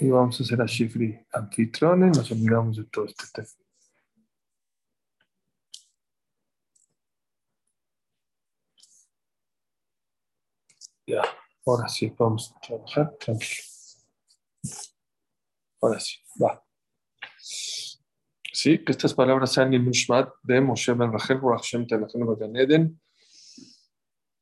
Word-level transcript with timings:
Y 0.00 0.10
vamos 0.10 0.40
a 0.40 0.42
hacer 0.42 0.60
a 0.60 0.66
Shifri 0.66 1.26
anfitriones, 1.32 2.16
nos 2.16 2.30
olvidamos 2.32 2.76
de 2.76 2.84
todo 2.84 3.04
este 3.04 3.24
tema. 3.32 3.48
Ya, 11.06 11.22
ahora 11.66 11.86
sí, 11.88 12.12
vamos 12.18 12.52
a 12.56 12.60
trabajar 12.60 13.16
tranquilo. 13.18 13.62
Ahora 15.80 16.00
sí, 16.00 16.16
va. 16.42 16.64
Sí, 17.38 18.82
que 18.82 18.92
estas 18.92 19.12
palabras 19.12 19.52
sean 19.52 19.74
el 19.74 19.82
Mushmat 19.82 20.32
de 20.42 20.60
Moshe 20.60 20.94
Ben 20.94 21.12
Rachel 21.12 21.40
Hashem 21.40 21.86
Eden. 22.56 23.00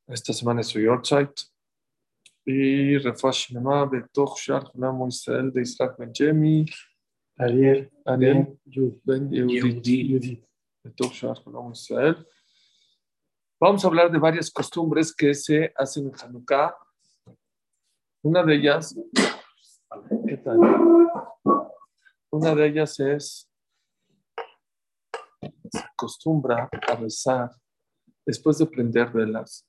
Esta 0.06 0.32
semana 0.32 0.60
es 0.60 0.68
su 0.68 0.78
Yortzeit. 0.78 1.51
Y 2.44 2.98
Refuah 2.98 3.32
Shlema 3.32 3.86
Betoch 3.86 4.36
Shar 4.38 4.70
Chulam 4.72 5.08
Israel 5.08 5.52
de 5.52 5.62
Israel 5.62 5.94
Ben 5.98 6.12
Jemi. 6.12 6.66
Ariel, 7.38 7.90
Ariel 8.04 8.58
Ben 9.04 9.30
Yehudi. 9.30 10.44
Betoch 10.82 11.12
Shar 11.12 11.36
Chulam 11.42 11.72
Israel. 11.72 12.26
Vamos 13.60 13.84
a 13.84 13.86
hablar 13.86 14.10
de 14.10 14.18
varias 14.18 14.50
costumbres 14.50 15.14
que 15.14 15.32
se 15.34 15.72
hacen 15.76 16.06
en 16.08 16.14
Hanukkah. 16.20 16.76
Una 18.24 18.42
de 18.42 18.56
ellas, 18.56 18.92
¿qué 20.26 20.36
tal? 20.38 20.58
Una 22.30 22.54
de 22.56 22.66
ellas 22.66 22.98
es, 22.98 23.48
se 25.70 25.78
acostumbra 25.78 26.68
a 26.88 26.96
rezar 26.96 27.50
después 28.26 28.58
de 28.58 28.66
prender 28.66 29.12
velas, 29.12 29.64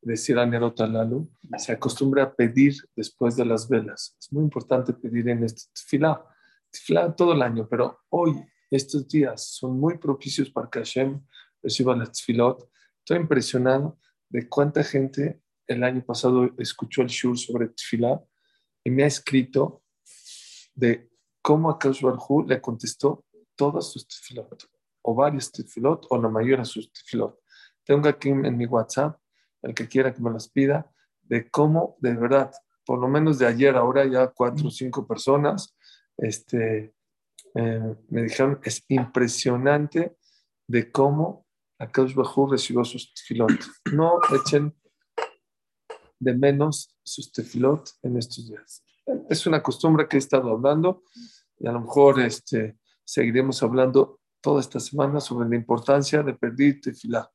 decir 0.00 0.38
Anero 0.38 0.72
Talalu, 0.72 1.28
se 1.58 1.72
acostumbra 1.72 2.24
a 2.24 2.34
pedir 2.34 2.74
después 2.94 3.36
de 3.36 3.44
las 3.44 3.68
velas. 3.68 4.16
Es 4.20 4.32
muy 4.32 4.44
importante 4.44 4.92
pedir 4.92 5.28
en 5.28 5.44
este 5.44 5.62
tefilá, 5.74 6.24
tefilá 6.70 7.14
todo 7.14 7.32
el 7.32 7.42
año, 7.42 7.66
pero 7.68 8.00
hoy, 8.10 8.34
estos 8.70 9.08
días, 9.08 9.54
son 9.54 9.78
muy 9.78 9.98
propicios 9.98 10.50
para 10.50 10.68
que 10.68 10.80
Hashem 10.80 11.20
reciba 11.62 11.96
las 11.96 12.12
tefilot. 12.12 12.68
Estoy 12.98 13.18
impresionado 13.18 13.98
de 14.28 14.48
cuánta 14.48 14.82
gente 14.84 15.40
el 15.66 15.82
año 15.82 16.04
pasado 16.04 16.50
escuchó 16.58 17.02
el 17.02 17.08
shur 17.08 17.38
sobre 17.38 17.68
tefilá 17.68 18.22
y 18.84 18.90
me 18.90 19.02
ha 19.02 19.06
escrito 19.06 19.82
de 20.74 21.10
cómo 21.42 21.70
Akash 21.70 22.02
Barhu 22.02 22.44
le 22.46 22.60
contestó 22.60 23.24
todas 23.56 23.90
sus 23.90 24.06
tefilot, 24.06 24.68
o 25.02 25.14
varias 25.14 25.50
tefilot, 25.50 26.06
o 26.10 26.20
la 26.20 26.28
mayoría 26.28 26.58
de 26.58 26.64
sus 26.64 26.92
tefilot. 26.92 27.38
Tengo 27.84 28.08
aquí 28.08 28.28
en 28.28 28.56
mi 28.56 28.66
WhatsApp, 28.66 29.18
el 29.62 29.74
que 29.74 29.88
quiera 29.88 30.14
que 30.14 30.22
me 30.22 30.30
las 30.30 30.48
pida, 30.48 30.90
de 31.22 31.50
cómo, 31.50 31.96
de 32.00 32.14
verdad, 32.14 32.52
por 32.84 33.00
lo 33.00 33.08
menos 33.08 33.38
de 33.38 33.46
ayer, 33.46 33.76
ahora 33.76 34.04
ya 34.04 34.28
cuatro 34.28 34.68
o 34.68 34.70
cinco 34.70 35.06
personas, 35.06 35.76
este, 36.16 36.94
eh, 37.54 37.96
me 38.08 38.22
dijeron, 38.22 38.60
es 38.62 38.84
impresionante 38.88 40.16
de 40.68 40.90
cómo 40.90 41.46
Akash 41.78 42.14
Barhu 42.14 42.50
recibió 42.50 42.84
sus 42.84 43.12
tefilot. 43.12 43.52
No 43.92 44.18
echen 44.34 44.74
de 46.18 46.34
menos 46.34 46.96
sus 47.02 47.30
tefilot 47.32 47.90
en 48.02 48.16
estos 48.16 48.48
días. 48.48 48.82
Es 49.28 49.46
una 49.46 49.62
costumbre 49.62 50.08
que 50.08 50.16
he 50.16 50.18
estado 50.18 50.50
hablando 50.50 51.02
y 51.58 51.66
a 51.66 51.72
lo 51.72 51.80
mejor 51.80 52.20
este, 52.20 52.78
seguiremos 53.04 53.62
hablando 53.62 54.20
toda 54.40 54.60
esta 54.60 54.80
semana 54.80 55.20
sobre 55.20 55.48
la 55.48 55.56
importancia 55.56 56.22
de 56.22 56.34
pedir 56.34 56.80
tefilá. 56.80 57.30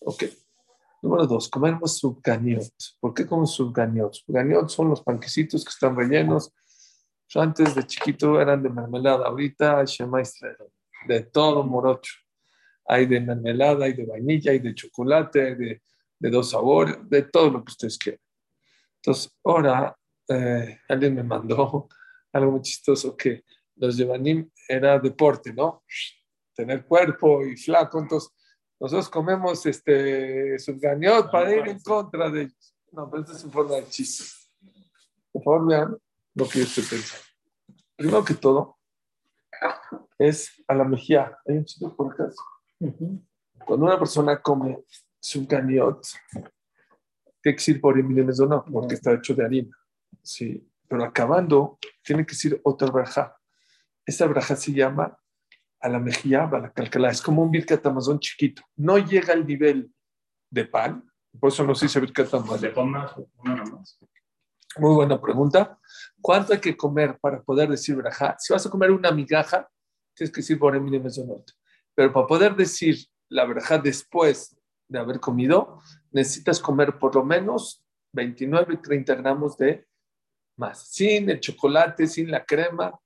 Ok. 0.00 0.24
Número 1.00 1.26
dos, 1.26 1.48
comemos 1.48 1.98
subganiot. 1.98 2.72
¿Por 2.98 3.14
qué 3.14 3.24
comemos 3.24 3.54
subganiot? 3.54 4.14
Subganiot 4.14 4.68
son 4.68 4.88
los 4.88 5.02
panquecitos 5.02 5.64
que 5.64 5.70
están 5.70 5.96
rellenos. 5.96 6.52
Yo 7.28 7.40
antes 7.40 7.74
de 7.74 7.86
chiquito 7.86 8.40
eran 8.40 8.62
de 8.62 8.68
mermelada, 8.68 9.26
ahorita 9.26 9.84
Shema 9.84 10.22
de 11.06 11.22
todo 11.24 11.62
morocho. 11.62 12.14
Hay 12.86 13.06
de 13.06 13.20
mermelada, 13.20 13.84
hay 13.84 13.92
de 13.92 14.06
vainilla, 14.06 14.50
hay 14.50 14.58
de 14.58 14.74
chocolate, 14.74 15.42
hay 15.42 15.54
de, 15.54 15.82
de 16.18 16.30
dos 16.30 16.50
sabores, 16.50 16.96
de 17.08 17.22
todo 17.22 17.50
lo 17.50 17.64
que 17.64 17.70
ustedes 17.70 17.96
quieran. 17.96 18.20
Entonces, 18.96 19.30
ahora 19.44 19.96
eh, 20.28 20.80
alguien 20.88 21.14
me 21.14 21.22
mandó 21.22 21.88
algo 22.32 22.52
muy 22.52 22.62
chistoso 22.62 23.16
que 23.16 23.44
los 23.76 23.96
Yevanim 23.96 24.50
era 24.68 24.98
deporte, 24.98 25.52
¿no? 25.52 25.84
Tener 26.54 26.84
cuerpo 26.84 27.46
y 27.46 27.56
flaco. 27.56 28.00
Entonces, 28.00 28.32
nosotros 28.80 29.08
comemos 29.08 29.64
este 29.66 30.58
subganiot 30.58 31.30
para 31.30 31.54
ir 31.54 31.68
en 31.68 31.80
contra 31.80 32.30
de 32.30 32.42
ellos. 32.42 32.76
No, 32.92 33.10
pero 33.10 33.22
esto 33.22 33.36
es 33.36 33.44
en 33.44 33.50
forma 33.50 33.74
de 33.74 33.88
chiste. 33.88 34.24
Por 35.32 35.42
favor, 35.42 35.66
vean 35.66 35.98
lo 36.34 36.48
que 36.48 36.60
yo 36.60 36.64
estoy 36.64 36.84
pensando. 36.84 37.24
Primero 37.96 38.24
que 38.24 38.34
todo, 38.34 38.78
es 40.18 40.62
a 40.66 40.74
la 40.74 40.84
mejía. 40.84 41.36
Hay 41.46 41.58
un 41.58 41.64
chico 41.64 41.94
por 41.94 42.12
acá. 42.12 42.30
Cuando 43.66 43.86
una 43.86 43.98
persona 43.98 44.40
come 44.40 44.84
subganiot, 45.20 46.06
tiene 47.42 47.56
que 47.56 47.70
ir 47.70 47.80
por 47.80 48.02
millones 48.02 48.40
o 48.40 48.46
no, 48.46 48.64
porque 48.64 48.94
está 48.94 49.12
hecho 49.12 49.34
de 49.34 49.44
harina. 49.44 49.76
Sí, 50.22 50.66
pero 50.88 51.04
acabando, 51.04 51.78
tiene 52.02 52.24
que 52.24 52.32
decir 52.32 52.60
otra 52.62 52.90
braja. 52.90 53.36
Esa 54.06 54.26
braja 54.26 54.56
se 54.56 54.72
llama 54.72 55.18
a 55.80 55.88
la 55.88 55.98
mejilla, 55.98 56.44
a 56.44 56.58
la 56.58 56.72
calcalá. 56.72 57.10
Es 57.10 57.22
como 57.22 57.42
un 57.42 57.50
birkat 57.50 57.84
amazón 57.86 58.18
chiquito. 58.18 58.62
No 58.76 58.98
llega 58.98 59.32
al 59.32 59.46
nivel 59.46 59.92
de 60.50 60.64
pan, 60.64 61.10
por 61.38 61.50
eso 61.50 61.64
no 61.64 61.74
se 61.74 61.86
dice 61.86 62.00
birkat 62.00 62.32
amazón. 62.34 62.60
¿De 62.60 62.72
una 62.78 63.14
nomás? 63.56 63.98
Muy 64.76 64.94
buena 64.94 65.20
pregunta. 65.20 65.78
¿Cuánto 66.20 66.52
hay 66.52 66.60
que 66.60 66.76
comer 66.76 67.18
para 67.20 67.42
poder 67.42 67.68
decir 67.68 67.96
braja? 67.96 68.36
Si 68.38 68.52
vas 68.52 68.64
a 68.66 68.70
comer 68.70 68.90
una 68.90 69.10
migaja, 69.10 69.68
tienes 70.14 70.32
que 70.32 70.40
decir 70.40 70.58
por 70.58 70.76
Eminem 70.76 71.02
Mesonot. 71.02 71.50
Pero 71.94 72.12
para 72.12 72.26
poder 72.26 72.54
decir 72.54 72.96
la 73.28 73.44
braja 73.44 73.78
después 73.78 74.56
de 74.88 74.98
haber 74.98 75.20
comido, 75.20 75.80
necesitas 76.12 76.60
comer 76.60 76.98
por 76.98 77.14
lo 77.14 77.24
menos 77.24 77.84
29, 78.12 78.78
30 78.78 79.14
gramos 79.16 79.56
de 79.56 79.86
más. 80.56 80.88
Sin 80.88 81.30
el 81.30 81.40
chocolate, 81.40 82.06
sin 82.06 82.30
la 82.30 82.44
crema. 82.44 82.98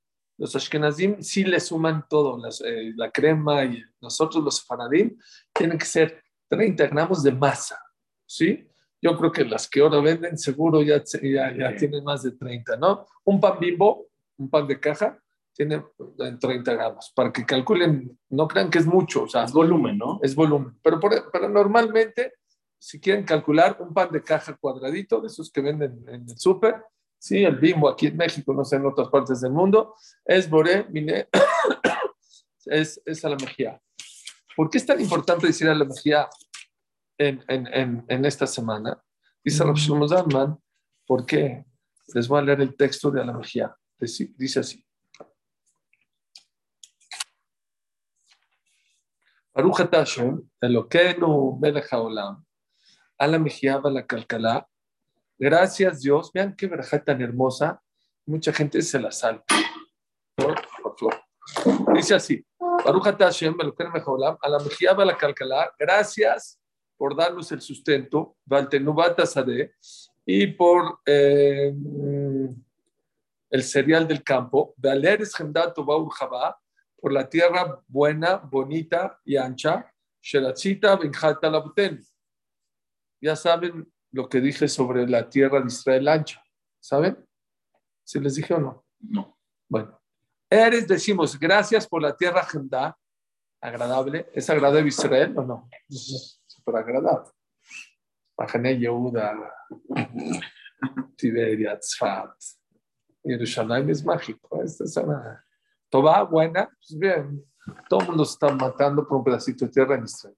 Los 0.42 0.56
ashkenazim 0.56 1.22
sí 1.22 1.44
le 1.44 1.60
suman 1.60 2.04
todo, 2.10 2.36
las, 2.36 2.60
eh, 2.62 2.92
la 2.96 3.12
crema 3.12 3.64
y 3.64 3.80
nosotros 4.00 4.42
los 4.42 4.60
faradim 4.64 5.16
tienen 5.54 5.78
que 5.78 5.84
ser 5.84 6.20
30 6.48 6.88
gramos 6.88 7.22
de 7.22 7.30
masa. 7.30 7.78
¿Sí? 8.26 8.66
Yo 9.00 9.16
creo 9.16 9.30
que 9.30 9.44
las 9.44 9.68
que 9.68 9.80
ahora 9.80 10.00
venden 10.00 10.36
seguro 10.36 10.82
ya, 10.82 11.00
ya, 11.22 11.56
ya 11.56 11.76
tienen 11.76 12.02
más 12.02 12.24
de 12.24 12.32
30, 12.32 12.76
¿no? 12.76 13.06
Un 13.22 13.40
pan 13.40 13.56
bimbo, 13.60 14.08
un 14.36 14.50
pan 14.50 14.66
de 14.66 14.80
caja, 14.80 15.16
tiene 15.52 15.80
en 16.18 16.38
30 16.40 16.72
gramos. 16.72 17.12
Para 17.14 17.32
que 17.32 17.46
calculen, 17.46 18.18
no 18.30 18.48
crean 18.48 18.68
que 18.68 18.78
es 18.78 18.86
mucho, 18.86 19.22
o 19.22 19.28
sea, 19.28 19.44
Es 19.44 19.52
volumen, 19.52 19.96
¿no? 19.96 20.18
es 20.24 20.34
volumen. 20.34 20.76
Pero, 20.82 20.98
por- 20.98 21.30
pero 21.30 21.48
normalmente, 21.48 22.32
si 22.80 22.98
quieren 22.98 23.24
calcular 23.24 23.76
un 23.78 23.94
pan 23.94 24.10
de 24.10 24.20
caja 24.24 24.56
cuadradito, 24.56 25.20
de 25.20 25.28
esos 25.28 25.52
que 25.52 25.60
venden 25.60 26.02
en 26.08 26.22
el 26.28 26.36
súper, 26.36 26.82
sí, 27.22 27.44
el 27.44 27.56
bimbo 27.56 27.88
aquí 27.88 28.08
en 28.08 28.16
México, 28.16 28.52
no 28.52 28.64
sé, 28.64 28.76
en 28.76 28.86
otras 28.86 29.08
partes 29.08 29.40
del 29.40 29.52
mundo, 29.52 29.94
es 30.24 30.50
boré, 30.50 30.84
mine, 30.90 31.28
es, 32.66 33.00
es 33.06 33.24
a 33.24 33.28
la 33.28 33.36
mejía. 33.36 33.80
¿Por 34.56 34.68
qué 34.68 34.78
es 34.78 34.86
tan 34.86 35.00
importante 35.00 35.46
decir 35.46 35.68
a 35.68 35.74
la 35.74 35.84
mejía 35.84 36.28
en, 37.16 37.44
en, 37.46 37.68
en, 37.68 38.04
en 38.08 38.24
esta 38.24 38.44
semana? 38.44 39.00
Dice 39.44 39.62
Rav 39.62 39.76
Shlomo 39.76 40.08
Zalman, 40.08 40.58
¿por 41.06 41.24
qué? 41.24 41.64
Les 42.12 42.26
voy 42.26 42.40
a 42.40 42.42
leer 42.42 42.60
el 42.60 42.76
texto 42.76 43.08
de 43.12 43.24
la 43.24 43.32
mejía. 43.32 43.72
Dice, 44.00 44.58
así. 44.58 44.84
Baruch 49.54 49.88
Hashem, 49.92 50.42
Elokeinu 50.60 51.56
melech 51.60 51.92
haolam, 51.92 52.44
a 53.16 53.26
la 53.28 53.38
mejía, 53.38 53.76
a 53.76 53.90
la 53.90 54.04
calcalá. 54.04 54.66
Gracias 55.42 56.02
Dios. 56.02 56.30
Vean 56.32 56.54
qué 56.54 56.68
verajá 56.68 57.02
tan 57.02 57.20
hermosa. 57.20 57.82
Mucha 58.24 58.52
gente 58.52 58.80
se 58.80 59.00
la 59.00 59.10
salta. 59.10 59.52
¿no? 60.38 60.54
Dice 61.92 62.14
así. 62.14 62.46
A 64.40 64.48
la 64.48 64.58
la. 65.44 65.74
Gracias 65.76 66.60
por 66.96 67.16
darnos 67.16 67.50
el 67.50 67.60
sustento, 67.60 68.36
y 70.24 70.46
por 70.46 71.00
eh, 71.06 71.74
el 73.50 73.62
cereal 73.64 74.06
del 74.06 74.22
campo, 74.22 74.76
por 77.00 77.12
la 77.12 77.28
tierra 77.28 77.82
buena, 77.88 78.36
bonita 78.36 79.20
y 79.24 79.36
ancha. 79.36 79.92
Ya 83.20 83.34
saben 83.34 83.91
lo 84.12 84.28
que 84.28 84.40
dije 84.40 84.68
sobre 84.68 85.06
la 85.08 85.28
tierra 85.28 85.60
de 85.60 85.66
Israel 85.66 86.08
ancha, 86.08 86.42
¿saben? 86.80 87.26
¿Si 88.04 88.20
les 88.20 88.34
dije 88.34 88.54
o 88.54 88.58
no? 88.58 88.84
No. 89.00 89.38
Bueno, 89.68 90.02
Eres 90.52 90.86
decimos 90.86 91.38
gracias 91.40 91.88
por 91.88 92.02
la 92.02 92.14
tierra 92.14 92.46
agradable. 93.58 94.28
¿Es 94.34 94.50
agradable 94.50 94.86
Israel 94.86 95.32
o 95.38 95.42
no? 95.42 95.68
Es 95.88 96.42
súper 96.46 96.76
agradable. 96.76 97.30
Bajané 98.36 98.78
Yehuda. 98.78 99.34
Tiberia, 101.16 101.78
Tzfat. 101.78 102.34
Jerusalén 103.24 103.88
es 103.88 104.04
mágico. 104.04 104.62
Esta 104.62 104.84
es 104.84 104.94
una 104.98 105.42
toba 105.88 106.22
buena, 106.24 106.68
pues 106.68 106.98
bien. 106.98 107.42
Todo 107.88 108.00
el 108.00 108.08
mundo 108.08 108.26
se 108.26 108.32
está 108.32 108.52
matando 108.54 109.08
por 109.08 109.16
un 109.16 109.24
pedacito 109.24 109.64
de 109.64 109.70
tierra 109.70 109.94
en 109.94 110.04
Israel. 110.04 110.36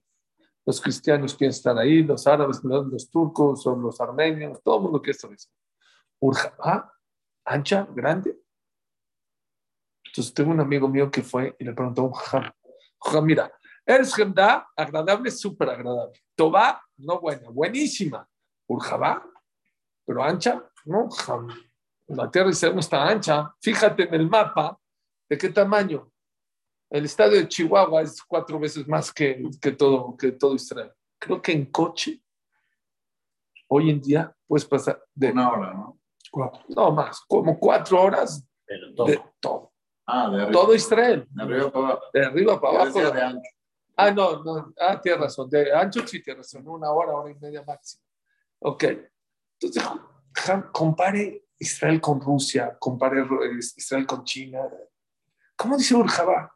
Los 0.65 0.81
cristianos 0.81 1.35
quieren 1.35 1.51
estar 1.51 1.77
ahí, 1.77 2.03
los 2.03 2.25
árabes, 2.25 2.61
los 2.63 3.09
turcos, 3.09 3.65
o 3.67 3.75
los 3.75 4.01
armenios, 4.01 4.61
todo 4.63 4.77
el 4.77 4.83
mundo 4.83 5.01
quiere 5.01 5.15
estar. 5.15 5.31
Urjabá, 6.19 6.91
ancha, 7.45 7.87
grande. 7.93 8.39
Entonces 10.05 10.33
tengo 10.33 10.51
un 10.51 10.59
amigo 10.59 10.87
mío 10.87 11.11
que 11.11 11.21
fue 11.21 11.55
y 11.59 11.65
le 11.65 11.73
preguntó 11.73 12.11
a 12.31 13.21
mira, 13.21 13.51
eres 13.85 14.15
gemda, 14.15 14.67
agradable, 14.75 15.29
súper 15.29 15.69
agradable. 15.69 16.19
Toba, 16.35 16.81
no 16.97 17.19
buena, 17.19 17.49
buenísima. 17.49 18.27
Urjabá, 18.67 19.23
pero 20.05 20.23
ancha, 20.23 20.63
no, 20.85 21.09
la 22.07 22.31
tierra 22.31 22.49
no 22.73 22.79
está 22.79 23.07
ancha. 23.07 23.53
Fíjate 23.61 24.03
en 24.03 24.13
el 24.13 24.29
mapa 24.29 24.79
de 25.29 25.37
qué 25.37 25.49
tamaño. 25.49 26.11
El 26.89 27.05
estadio 27.05 27.37
de 27.37 27.47
Chihuahua 27.47 28.01
es 28.01 28.21
cuatro 28.23 28.59
veces 28.59 28.87
más 28.87 29.11
que, 29.11 29.43
que, 29.61 29.71
todo, 29.71 30.15
que 30.17 30.31
todo 30.31 30.55
Israel. 30.55 30.91
Creo 31.19 31.41
que 31.41 31.51
en 31.51 31.65
coche, 31.71 32.21
hoy 33.67 33.89
en 33.89 34.01
día, 34.01 34.35
puedes 34.47 34.65
pasar 34.65 35.03
de... 35.13 35.31
Una 35.31 35.51
hora, 35.51 35.73
¿no? 35.73 35.99
No, 36.69 36.91
más, 36.91 37.21
como 37.27 37.57
cuatro 37.57 38.01
horas 38.01 38.45
Pero 38.65 38.93
todo. 38.93 39.07
de 39.07 39.21
todo. 39.39 39.71
Ah, 40.05 40.29
de 40.29 40.35
arriba. 40.43 40.51
Todo 40.51 40.75
Israel. 40.75 41.27
De 41.31 41.43
arriba 41.43 41.71
para 41.71 41.85
abajo. 41.85 42.01
De 42.13 42.25
arriba 42.25 42.61
para 42.61 42.81
abajo. 42.81 42.99
de 42.99 43.21
ancho. 43.21 43.49
Ah, 43.97 44.11
no, 44.11 44.43
no. 44.43 44.73
Ah, 44.79 44.99
tienes 45.01 45.21
razón. 45.21 45.49
De 45.49 45.73
ancho 45.73 46.05
sí 46.05 46.21
tienes 46.21 46.45
razón. 46.45 46.67
Una 46.67 46.91
hora, 46.91 47.13
hora 47.13 47.31
y 47.31 47.35
media 47.35 47.63
máximo. 47.63 48.03
Ok. 48.59 48.83
Entonces, 49.59 49.83
compare 50.71 51.45
Israel 51.57 52.01
con 52.01 52.19
Rusia, 52.19 52.75
compare 52.77 53.25
Israel 53.77 54.05
con 54.05 54.23
China. 54.23 54.61
¿Cómo 55.55 55.77
dice 55.77 55.95
Urjaba? 55.95 56.53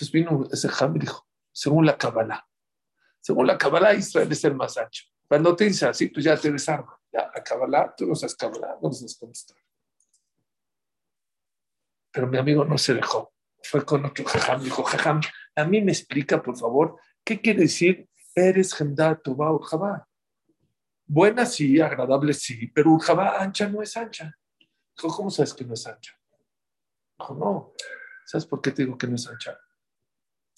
Entonces 0.00 0.12
vino 0.12 0.48
ese 0.50 0.70
Ham 0.78 0.96
y 0.96 1.00
dijo, 1.00 1.28
según 1.52 1.84
la 1.84 1.98
Kabbalah, 1.98 2.48
según 3.20 3.46
la 3.46 3.58
Kabbalah, 3.58 3.92
Israel 3.92 4.32
es 4.32 4.42
el 4.44 4.54
más 4.54 4.78
ancho. 4.78 5.04
Cuando 5.28 5.54
te 5.54 5.64
dice 5.64 5.86
así, 5.86 6.06
pues 6.06 6.24
ya 6.24 6.38
te 6.38 6.50
desarma. 6.50 6.98
Ya, 7.12 7.30
la 7.34 7.44
Kabbalah, 7.44 7.94
tú 7.94 8.06
no 8.06 8.14
sabes 8.14 8.34
Kabbalah, 8.34 8.78
no 8.80 8.90
sabes 8.92 9.18
contestar. 9.18 9.58
Pero 12.10 12.28
mi 12.28 12.38
amigo 12.38 12.64
no 12.64 12.78
se 12.78 12.94
dejó. 12.94 13.34
Fue 13.62 13.84
con 13.84 14.06
otro 14.06 14.24
Jajam. 14.24 14.64
Dijo, 14.64 14.82
Jajam, 14.84 15.20
a 15.54 15.64
mí 15.64 15.82
me 15.82 15.92
explica, 15.92 16.42
por 16.42 16.56
favor, 16.56 16.98
qué 17.22 17.38
quiere 17.38 17.60
decir 17.60 18.08
eres 18.34 18.72
Gemda 18.72 19.14
Toba 19.16 19.52
Urjaba. 19.52 20.08
Buena 21.04 21.44
sí, 21.44 21.78
agradable 21.78 22.32
sí, 22.32 22.68
pero 22.68 22.92
Urjaba 22.92 23.38
ancha 23.38 23.68
no 23.68 23.82
es 23.82 23.94
ancha. 23.98 24.34
Dijo, 24.96 25.14
¿cómo 25.14 25.30
sabes 25.30 25.52
que 25.52 25.64
no 25.66 25.74
es 25.74 25.86
ancha? 25.86 26.18
Dijo, 27.18 27.34
no. 27.34 27.74
¿Sabes 28.24 28.46
por 28.46 28.62
qué 28.62 28.70
te 28.70 28.84
digo 28.84 28.96
que 28.96 29.06
no 29.06 29.16
es 29.16 29.28
ancha? 29.28 29.58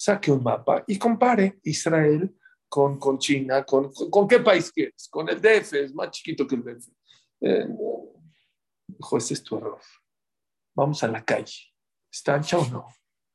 Saque 0.03 0.33
un 0.33 0.43
mapa 0.43 0.83
y 0.85 0.99
compare 0.99 1.61
Israel 1.63 2.37
con, 2.67 2.99
con 2.99 3.17
China, 3.17 3.63
con, 3.63 3.89
con, 3.93 4.11
con 4.11 4.27
qué 4.27 4.41
país 4.41 4.69
quieres. 4.69 5.07
Con 5.09 5.29
el 5.29 5.39
DF, 5.39 5.71
es 5.75 5.93
más 5.93 6.11
chiquito 6.11 6.45
que 6.45 6.55
el 6.55 6.61
DF. 6.61 6.89
Eh, 7.39 7.67
dijo, 8.85 9.17
ese 9.17 9.35
es 9.35 9.41
tu 9.41 9.55
error. 9.55 9.79
Vamos 10.75 11.01
a 11.05 11.07
la 11.07 11.23
calle. 11.23 11.73
¿Está 12.11 12.35
ancha 12.35 12.57
o 12.57 12.67
no? 12.67 12.85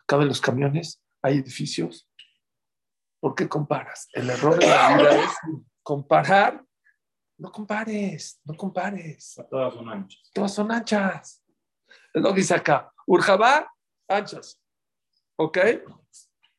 ¿Caben 0.04 0.28
los 0.28 0.42
camiones? 0.42 1.02
¿Hay 1.22 1.38
edificios? 1.38 2.06
¿Por 3.18 3.34
qué 3.34 3.48
comparas? 3.48 4.06
El 4.12 4.28
error 4.28 4.58
de 4.58 4.66
la 4.66 4.94
vida 4.94 5.24
es 5.24 5.30
comparar. 5.82 6.62
No 7.38 7.50
compares, 7.50 8.42
no 8.44 8.54
compares. 8.54 9.42
Todas 9.48 9.72
son 9.72 9.88
anchas. 9.88 10.30
Todas 10.34 10.52
son 10.52 10.70
anchas. 10.70 11.42
Es 12.12 12.22
lo 12.22 12.28
que 12.34 12.40
dice 12.40 12.54
acá. 12.54 12.92
Urjabá, 13.06 13.72
anchas. 14.06 14.60
¿Ok? 15.36 15.56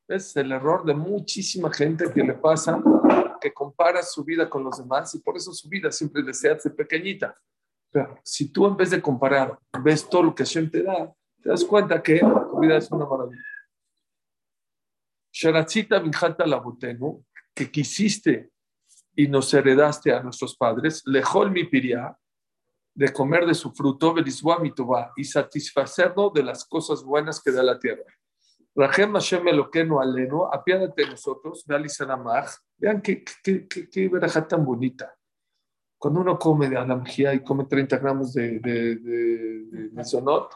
Es 0.10 0.36
el 0.36 0.52
error 0.52 0.84
de 0.84 0.96
muchísima 0.96 1.72
gente 1.72 2.12
que 2.12 2.24
le 2.24 2.34
pasa, 2.34 2.82
que 3.40 3.54
compara 3.54 4.02
su 4.02 4.24
vida 4.24 4.50
con 4.50 4.64
los 4.64 4.80
demás 4.80 5.14
y 5.14 5.20
por 5.20 5.38
eso 5.38 5.54
su 5.54 5.70
vida 5.70 5.92
siempre 5.92 6.24
desea 6.24 6.58
ser 6.58 6.76
pequeñita. 6.76 7.38
Pero 7.92 8.20
si 8.24 8.52
tú 8.52 8.66
en 8.66 8.76
vez 8.76 8.90
de 8.90 9.00
comparar 9.00 9.60
ves 9.84 10.10
todo 10.10 10.24
lo 10.24 10.34
que 10.34 10.44
Hashem 10.44 10.72
te 10.72 10.82
da, 10.82 11.14
te 11.40 11.50
das 11.50 11.64
cuenta 11.64 12.02
que 12.02 12.20
tu 12.20 12.60
vida 12.60 12.78
es 12.78 12.92
una 12.92 13.06
maravilla. 13.06 13.44
Sharatzita 15.32 16.00
minjata 16.00 16.44
labutenu, 16.48 17.24
que 17.54 17.70
quisiste 17.70 18.50
y 19.16 19.28
nos 19.28 19.54
heredaste 19.54 20.12
a 20.12 20.24
nuestros 20.24 20.58
padres, 20.58 21.04
lejol 21.06 21.52
mi 21.52 21.66
piria, 21.66 22.18
de 22.96 23.14
comer 23.14 23.46
de 23.46 23.54
su 23.54 23.72
fruto, 23.72 24.16
beliswa 24.16 24.58
mi 24.58 24.74
y 25.18 25.24
satisfacernos 25.24 26.34
de 26.34 26.44
las 26.44 26.66
cosas 26.66 27.04
buenas 27.04 27.40
que 27.40 27.52
da 27.52 27.62
la 27.62 27.78
tierra. 27.78 28.04
Rahem 28.75 29.13
Hashem 29.13 29.48
Eloqueno 29.48 30.00
Aleno, 30.00 30.50
apiádate 30.51 31.04
de 31.04 31.10
nosotros, 31.12 31.66
Dalisanamach. 31.66 32.51
Vean 32.77 33.01
qué, 33.01 33.24
qué, 33.44 33.68
qué, 33.68 33.89
qué 33.89 34.10
tan 34.48 34.66
bonita. 34.66 35.13
Cuando 35.98 36.21
uno 36.21 36.39
come 36.39 36.69
de 36.69 36.77
alamjía 36.77 37.33
y 37.33 37.44
come 37.44 37.66
30 37.66 37.98
gramos 37.98 38.33
de, 38.33 38.60
de, 38.60 38.95
de, 38.95 39.66
de 39.66 39.89
mesonot, 39.92 40.54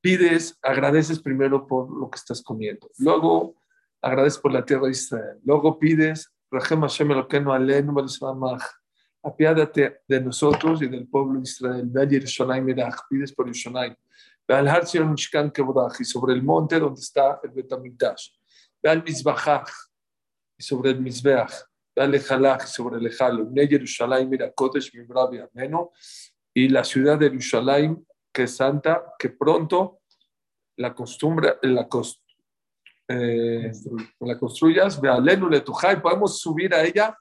pides, 0.00 0.58
agradeces 0.60 1.20
primero 1.20 1.66
por 1.66 1.90
lo 1.90 2.10
que 2.10 2.16
estás 2.16 2.42
comiendo. 2.42 2.90
Luego 2.98 3.54
agradeces 4.02 4.40
por 4.40 4.52
la 4.52 4.64
tierra 4.64 4.86
de 4.86 4.90
Israel. 4.90 5.38
Luego 5.44 5.78
pides, 5.78 6.32
Rahem 6.50 6.80
Hashem 6.80 7.10
Eloqueno 7.10 7.52
Aleno, 7.52 7.92
Dalisanamach. 7.94 8.64
Apiádate 9.22 10.00
de 10.06 10.20
nosotros 10.20 10.82
y 10.82 10.88
del 10.88 11.08
pueblo 11.08 11.34
de 11.34 11.44
Israel. 11.44 11.84
Ve 11.86 12.06
Yerushalayim 12.06 12.68
Erach, 12.70 12.98
pides 13.08 13.32
por 13.32 13.46
Yerushalayim. 13.46 13.94
Ve 14.46 14.54
al 14.54 14.68
Har 14.68 14.86
Sion 14.86 15.10
Mishkan 15.10 15.50
Kebodach, 15.50 16.00
y 16.00 16.04
sobre 16.04 16.34
el 16.34 16.42
monte 16.42 16.78
donde 16.78 17.00
está 17.00 17.40
el 17.42 17.50
Betamikdash. 17.50 18.28
Ve 18.82 18.90
al 18.90 19.02
Mizbachach, 19.02 19.70
y 20.58 20.62
sobre 20.62 20.90
el 20.90 21.00
Mizbeach. 21.00 21.52
Ve 21.96 22.02
al 22.02 22.14
Echalach, 22.14 22.64
y 22.64 22.66
sobre 22.66 22.98
el 22.98 23.06
Ejalo. 23.06 23.44
Ne 23.50 23.66
Yerushalayim 23.66 24.28
Mira 24.28 24.52
Kodesh 24.52 24.94
Mibrabi 24.94 25.38
Ameno. 25.38 25.92
Y 26.52 26.68
la 26.68 26.84
ciudad 26.84 27.18
de 27.18 27.30
Yerushalayim, 27.30 28.04
que 28.32 28.42
es 28.42 28.56
santa, 28.56 29.14
que 29.18 29.30
pronto 29.30 30.00
la 30.76 30.94
costumbre, 30.94 31.56
la, 31.62 31.88
cost, 31.88 32.20
eh, 33.08 33.72
la 34.20 34.38
construyas. 34.38 35.00
Letujay, 35.00 36.02
podemos 36.02 36.38
subir 36.40 36.74
a 36.74 36.84
ella. 36.84 37.16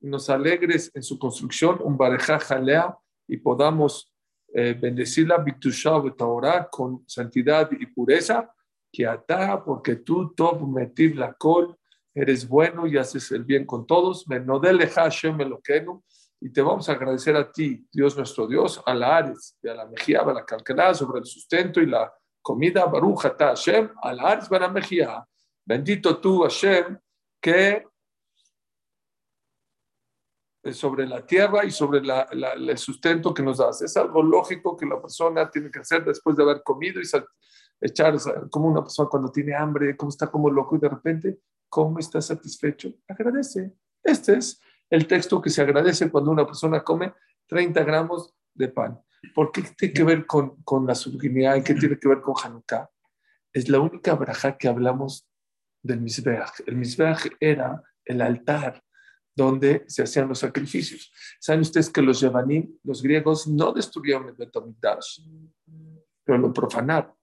Y 0.00 0.06
nos 0.06 0.30
alegres 0.30 0.92
en 0.94 1.02
su 1.02 1.18
construcción. 1.18 1.80
Un 1.82 1.96
bareja 1.96 2.38
jalea, 2.38 2.96
y 3.26 3.36
podamos 3.38 4.12
eh, 4.52 4.74
bendecirla 4.78 5.44
con 6.70 7.04
santidad 7.06 7.70
y 7.72 7.86
pureza, 7.86 8.52
que 8.90 9.06
ata, 9.06 9.62
porque 9.62 9.96
tú, 9.96 10.34
Tov 10.34 10.66
Metiv 10.66 11.16
la 11.16 11.34
Kol, 11.34 11.76
eres 12.14 12.48
bueno 12.48 12.86
y 12.86 12.96
haces 12.96 13.30
el 13.32 13.44
bien 13.44 13.66
con 13.66 13.86
todos, 13.86 14.26
Menodele 14.26 14.86
Hashem 14.86 15.40
Eloquenu, 15.40 16.02
y 16.40 16.50
te 16.50 16.62
vamos 16.62 16.88
a 16.88 16.92
agradecer 16.92 17.36
a 17.36 17.50
ti, 17.50 17.86
Dios 17.92 18.16
nuestro 18.16 18.46
Dios, 18.46 18.80
a 18.86 18.94
la 18.94 19.16
Ares, 19.18 19.56
y 19.62 19.68
a 19.68 19.74
la 19.74 19.86
Mejía, 19.86 20.20
a 20.20 20.32
la 20.32 20.44
Calcalá, 20.44 20.94
sobre 20.94 21.20
el 21.20 21.26
sustento 21.26 21.80
y 21.80 21.86
la 21.86 22.12
comida, 22.40 22.86
Baruch 22.86 23.22
Hashem, 23.38 23.90
a 24.02 24.12
la 24.12 24.22
Ares, 24.22 24.50
a 24.50 24.58
la 24.58 24.68
Mejía. 24.68 25.24
Bendito 25.64 26.18
tú, 26.18 26.42
Hashem, 26.42 26.98
que 27.40 27.84
sobre 30.72 31.06
la 31.06 31.24
tierra 31.24 31.64
y 31.64 31.70
sobre 31.70 32.00
el 32.00 32.78
sustento 32.78 33.32
que 33.32 33.42
nos 33.42 33.58
das. 33.58 33.82
Es 33.82 33.96
algo 33.96 34.22
lógico 34.22 34.76
que 34.76 34.86
la 34.86 35.00
persona 35.00 35.50
tiene 35.50 35.70
que 35.70 35.80
hacer 35.80 36.04
después 36.04 36.36
de 36.36 36.42
haber 36.42 36.62
comido 36.62 37.00
y 37.00 37.04
echar 37.80 38.16
como 38.50 38.68
una 38.68 38.82
persona 38.82 39.08
cuando 39.08 39.30
tiene 39.30 39.54
hambre, 39.54 39.96
como 39.96 40.10
está 40.10 40.28
como 40.28 40.50
loco 40.50 40.76
y 40.76 40.80
de 40.80 40.88
repente, 40.88 41.40
¿cómo 41.68 41.98
está 41.98 42.20
satisfecho? 42.20 42.92
Agradece. 43.08 43.72
Este 44.02 44.38
es 44.38 44.60
el 44.90 45.06
texto 45.06 45.40
que 45.40 45.50
se 45.50 45.62
agradece 45.62 46.10
cuando 46.10 46.30
una 46.30 46.46
persona 46.46 46.82
come 46.82 47.14
30 47.46 47.84
gramos 47.84 48.34
de 48.54 48.68
pan. 48.68 49.00
¿Por 49.34 49.52
qué 49.52 49.62
tiene 49.76 49.94
que 49.94 50.04
ver 50.04 50.26
con, 50.26 50.62
con 50.62 50.86
la 50.86 50.94
sublimidad 50.94 51.56
y 51.56 51.62
qué 51.62 51.74
tiene 51.74 51.98
que 51.98 52.08
ver 52.08 52.20
con 52.20 52.34
Hanukkah? 52.42 52.88
Es 53.52 53.68
la 53.68 53.80
única 53.80 54.14
braja 54.14 54.56
que 54.56 54.68
hablamos 54.68 55.28
del 55.82 56.00
Mizbeach. 56.00 56.62
El 56.66 56.76
Mizbeach 56.76 57.28
era 57.40 57.82
el 58.04 58.20
altar 58.20 58.82
donde 59.38 59.84
se 59.86 60.02
hacían 60.02 60.28
los 60.28 60.40
sacrificios. 60.40 61.12
Saben 61.38 61.60
ustedes 61.60 61.88
que 61.88 62.02
los 62.02 62.20
Yevanim, 62.20 62.76
los 62.82 63.00
griegos, 63.00 63.46
no 63.46 63.72
destruyeron 63.72 64.28
el 64.28 64.34
Betamikdash, 64.34 65.20
pero 66.24 66.38
lo 66.38 66.52
profanaron. 66.52 67.14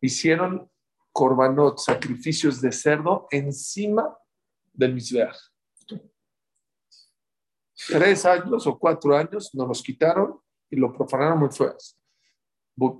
Hicieron 0.00 0.70
korbanot, 1.10 1.78
sacrificios 1.78 2.60
de 2.60 2.70
cerdo, 2.70 3.26
encima 3.32 4.16
del 4.72 4.94
Mizbeach. 4.94 5.36
Tres 7.88 8.24
años 8.24 8.64
o 8.68 8.78
cuatro 8.78 9.16
años 9.16 9.52
nos 9.54 9.66
los 9.66 9.82
quitaron 9.82 10.40
y 10.70 10.76
lo 10.76 10.92
profanaron 10.92 11.40
muy 11.40 11.50
feos. 11.50 11.98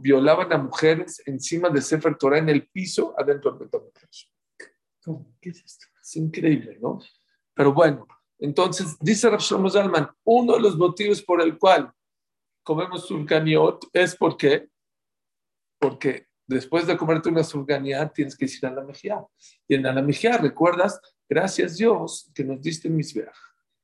Violaban 0.01 0.53
a 0.53 0.59
mujeres 0.59 1.23
encima 1.25 1.69
de 1.69 1.81
Sefer 1.81 2.17
Torah 2.17 2.39
en 2.39 2.49
el 2.49 2.69
piso 2.69 3.15
adentro 3.17 3.53
del 3.53 3.61
Betamikdash. 3.61 4.25
¿Qué 5.41 5.51
es 5.51 5.65
esto? 5.65 5.87
Es 6.03 6.17
increíble, 6.17 6.79
¿no? 6.81 6.99
Pero 7.59 7.73
bueno, 7.73 8.07
Entonces, 8.38 8.97
dice 9.00 9.29
Rav 9.29 9.41
Shlomo 9.41 9.69
Zalman, 9.69 10.09
uno 10.23 10.53
de 10.53 10.61
los 10.61 10.77
motivos 10.77 11.21
por 11.21 11.43
el 11.43 11.59
cual 11.59 11.91
comemos 12.62 13.09
surganiot 13.09 13.85
es 13.93 14.15
porque, 14.15 14.69
porque 15.81 16.29
después 16.47 16.87
de 16.87 16.97
comerte 16.97 17.29
una 17.29 17.43
surganiat 17.43 18.15
tienes 18.15 18.37
que 18.37 18.45
ir 18.45 18.65
a 18.65 18.71
la 18.71 18.85
mejía. 18.85 19.21
Y 19.67 19.75
en 19.75 19.83
la 19.83 19.93
mejía 19.95 20.38
recuerdas, 20.38 21.00
gracias 21.29 21.79
Dios, 21.79 22.31
que 22.33 22.45
nos 22.45 22.62
diste 22.62 22.87
el 22.87 22.95
misbeach. 22.95 23.35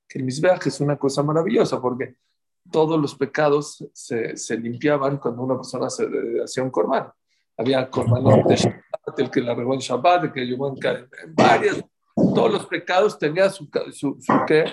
Que 0.09 0.21
el 0.21 0.25
misbeach 0.25 0.69
es 0.69 0.79
una 0.79 0.97
cosa 0.97 1.25
maravillosa 1.25 1.83
porque 1.83 2.15
todos 2.71 3.01
los 3.01 3.17
pecados 3.17 3.85
se, 3.93 4.37
se 4.37 4.57
limpiaban 4.57 5.19
cuando 5.19 5.43
una 5.43 5.57
persona 5.57 5.91
se, 5.91 6.07
hacía 6.45 6.63
un 6.63 6.71
corban. 6.71 7.11
Había 7.57 7.91
corbanot 7.91 8.47
de 8.47 8.55
Shabbat, 8.55 9.19
el 9.19 9.31
que 9.33 9.41
la 9.41 9.53
regó 9.53 9.75
en 9.75 9.81
Shabbat, 9.81 10.25
el 10.27 10.33
que 10.33 10.47
llevó 10.47 10.69
en, 10.69 10.77
en 10.87 11.35
varias 11.35 11.85
todos 12.15 12.53
los 12.53 12.67
pecados 12.67 13.19
tenían 13.19 13.51
su, 13.51 13.69
su, 13.93 14.17
su 14.21 14.33
qué. 14.47 14.65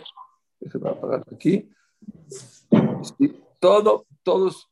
Déjenme 0.59 0.89
apagar 0.89 1.23
aquí. 1.33 1.69
Todo, 3.59 4.05
todos 4.23 4.69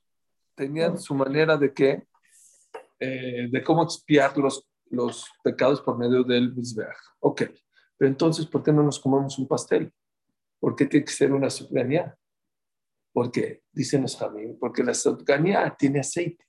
tenían 0.56 0.98
su 0.98 1.14
manera 1.16 1.58
de 1.58 1.74
qué, 1.74 2.08
eh, 3.00 3.48
de 3.50 3.64
cómo 3.64 3.84
expiar 3.84 4.38
los, 4.38 4.68
los 4.90 5.26
pecados 5.44 5.82
por 5.82 5.98
medio 5.98 6.24
del 6.24 6.54
Mizbeach. 6.54 6.98
Ok, 7.20 7.44
pero 7.98 8.10
entonces, 8.10 8.46
¿por 8.46 8.64
qué 8.64 8.72
no 8.72 8.84
nos 8.84 9.00
comemos 9.00 9.38
un 9.40 9.48
pastel? 9.48 9.92
¿Por 10.60 10.76
qué 10.76 10.86
tiene 10.86 11.06
que 11.06 11.12
ser 11.12 11.32
una 11.34 11.50
subganía? 11.50 12.18
Porque, 13.12 13.64
dicen 13.72 14.04
los 14.04 14.16
jamín, 14.16 14.58
porque 14.60 14.84
la 14.84 14.94
subganía 14.94 15.76
tiene 15.78 16.02
aceite. 16.02 16.46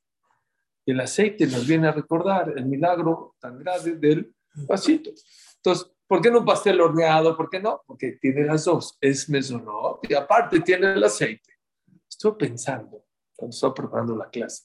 El 0.84 1.00
aceite 1.00 1.46
nos 1.46 1.66
viene 1.66 1.88
a 1.88 1.92
recordar 1.92 2.52
el 2.56 2.66
milagro 2.66 3.36
tan 3.38 3.58
grande 3.58 3.96
del 3.96 4.34
vasito. 4.66 5.10
Entonces, 5.56 5.92
¿Por 6.10 6.20
qué 6.20 6.28
no 6.28 6.40
un 6.40 6.44
pastel 6.44 6.80
horneado? 6.80 7.36
¿Por 7.36 7.48
qué 7.48 7.60
no? 7.60 7.84
Porque 7.86 8.18
tiene 8.20 8.44
las 8.44 8.64
dos. 8.64 8.98
Es 9.00 9.28
mesonot 9.28 10.00
y 10.10 10.14
aparte 10.14 10.58
tiene 10.58 10.92
el 10.92 11.04
aceite. 11.04 11.60
Estoy 12.08 12.32
pensando, 12.32 13.06
cuando 13.36 13.54
estaba 13.54 13.72
preparando 13.72 14.16
la 14.16 14.28
clase, 14.28 14.64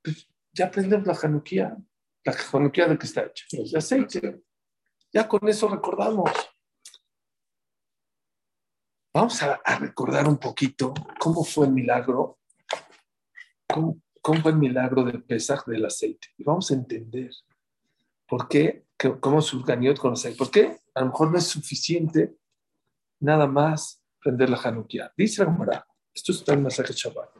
pues 0.00 0.28
ya 0.52 0.66
aprendemos 0.66 1.04
la 1.04 1.16
januquía. 1.16 1.76
La 2.22 2.32
januquía 2.32 2.86
de 2.86 2.96
qué 2.96 3.06
está 3.06 3.22
hecha. 3.22 3.44
De 3.50 3.76
aceite. 3.76 4.40
Ya 5.12 5.26
con 5.26 5.48
eso 5.48 5.66
recordamos. 5.66 6.30
Vamos 9.12 9.42
a, 9.42 9.60
recordar 9.80 10.28
un 10.28 10.38
poquito 10.38 10.94
cómo 11.18 11.42
fue 11.42 11.66
el 11.66 11.72
milagro, 11.72 12.38
cómo 13.66 14.40
fue 14.42 14.52
el 14.52 14.58
milagro 14.58 15.02
del 15.02 15.24
Pesaj 15.24 15.66
del 15.66 15.86
aceite. 15.86 16.28
Y 16.38 16.44
vamos 16.44 16.70
a 16.70 16.74
entender 16.74 17.32
por 18.30 18.48
qué 18.48 18.86
¿Cómo 19.20 19.40
subganiot 19.40 19.98
con 19.98 20.12
aceite? 20.12 20.36
¿Por 20.36 20.50
qué? 20.50 20.76
A 20.94 21.00
lo 21.00 21.06
mejor 21.06 21.30
no 21.30 21.38
es 21.38 21.46
suficiente 21.46 22.36
nada 23.20 23.46
más 23.46 24.04
prender 24.20 24.50
la 24.50 24.58
Hanukkah. 24.58 25.12
Dice 25.16 25.42
la 25.42 25.86
esto 26.12 26.32
está 26.32 26.52
en 26.52 26.62
Masaje 26.62 26.92
Shabbat. 26.92 27.30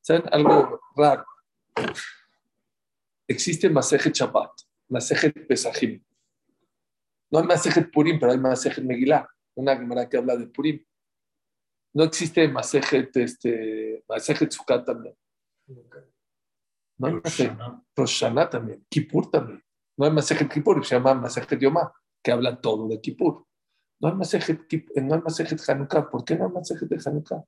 ¿Saben 0.00 0.24
algo 0.32 0.80
raro? 0.96 1.24
Existe 3.28 3.70
Masaje 3.70 4.10
Shabbat, 4.12 4.50
Masaje 4.88 5.30
Pesajim. 5.30 6.02
No 7.30 7.38
hay 7.38 7.46
Masaje 7.46 7.82
Purim, 7.82 8.18
pero 8.18 8.32
hay 8.32 8.38
Masaje 8.38 8.80
Megillah, 8.80 9.28
una 9.54 9.76
Gemara 9.76 10.08
que 10.08 10.16
habla 10.16 10.36
de 10.36 10.48
Purim. 10.48 10.84
No 11.92 12.02
existe 12.02 12.48
Masaje 12.48 13.08
este, 13.14 14.02
Tzukat 14.48 14.84
también. 14.84 15.16
No 16.98 17.06
hay 17.06 17.14
Masaje 17.14 17.56
Roshana 17.94 18.50
también, 18.50 18.84
Kippur 18.88 19.30
también. 19.30 19.65
No 19.96 20.04
hay 20.04 20.12
Masejet 20.12 20.52
Kippur, 20.52 20.84
se 20.84 20.94
llama 20.94 21.14
Masejet 21.14 21.58
Yomá, 21.58 21.92
que 22.22 22.32
habla 22.32 22.60
todo 22.60 22.88
de 22.88 23.00
Kippur. 23.00 23.46
No 24.00 24.08
hay 24.08 24.14
Masejet, 24.14 24.60
no 24.96 25.14
hay 25.14 25.20
Masejet 25.20 25.60
Hanukkah. 25.68 26.10
¿Por 26.10 26.24
qué 26.24 26.36
no 26.36 26.46
hay 26.46 26.52
Masejet 26.52 26.88
de 26.88 27.02
Hanukkah? 27.04 27.44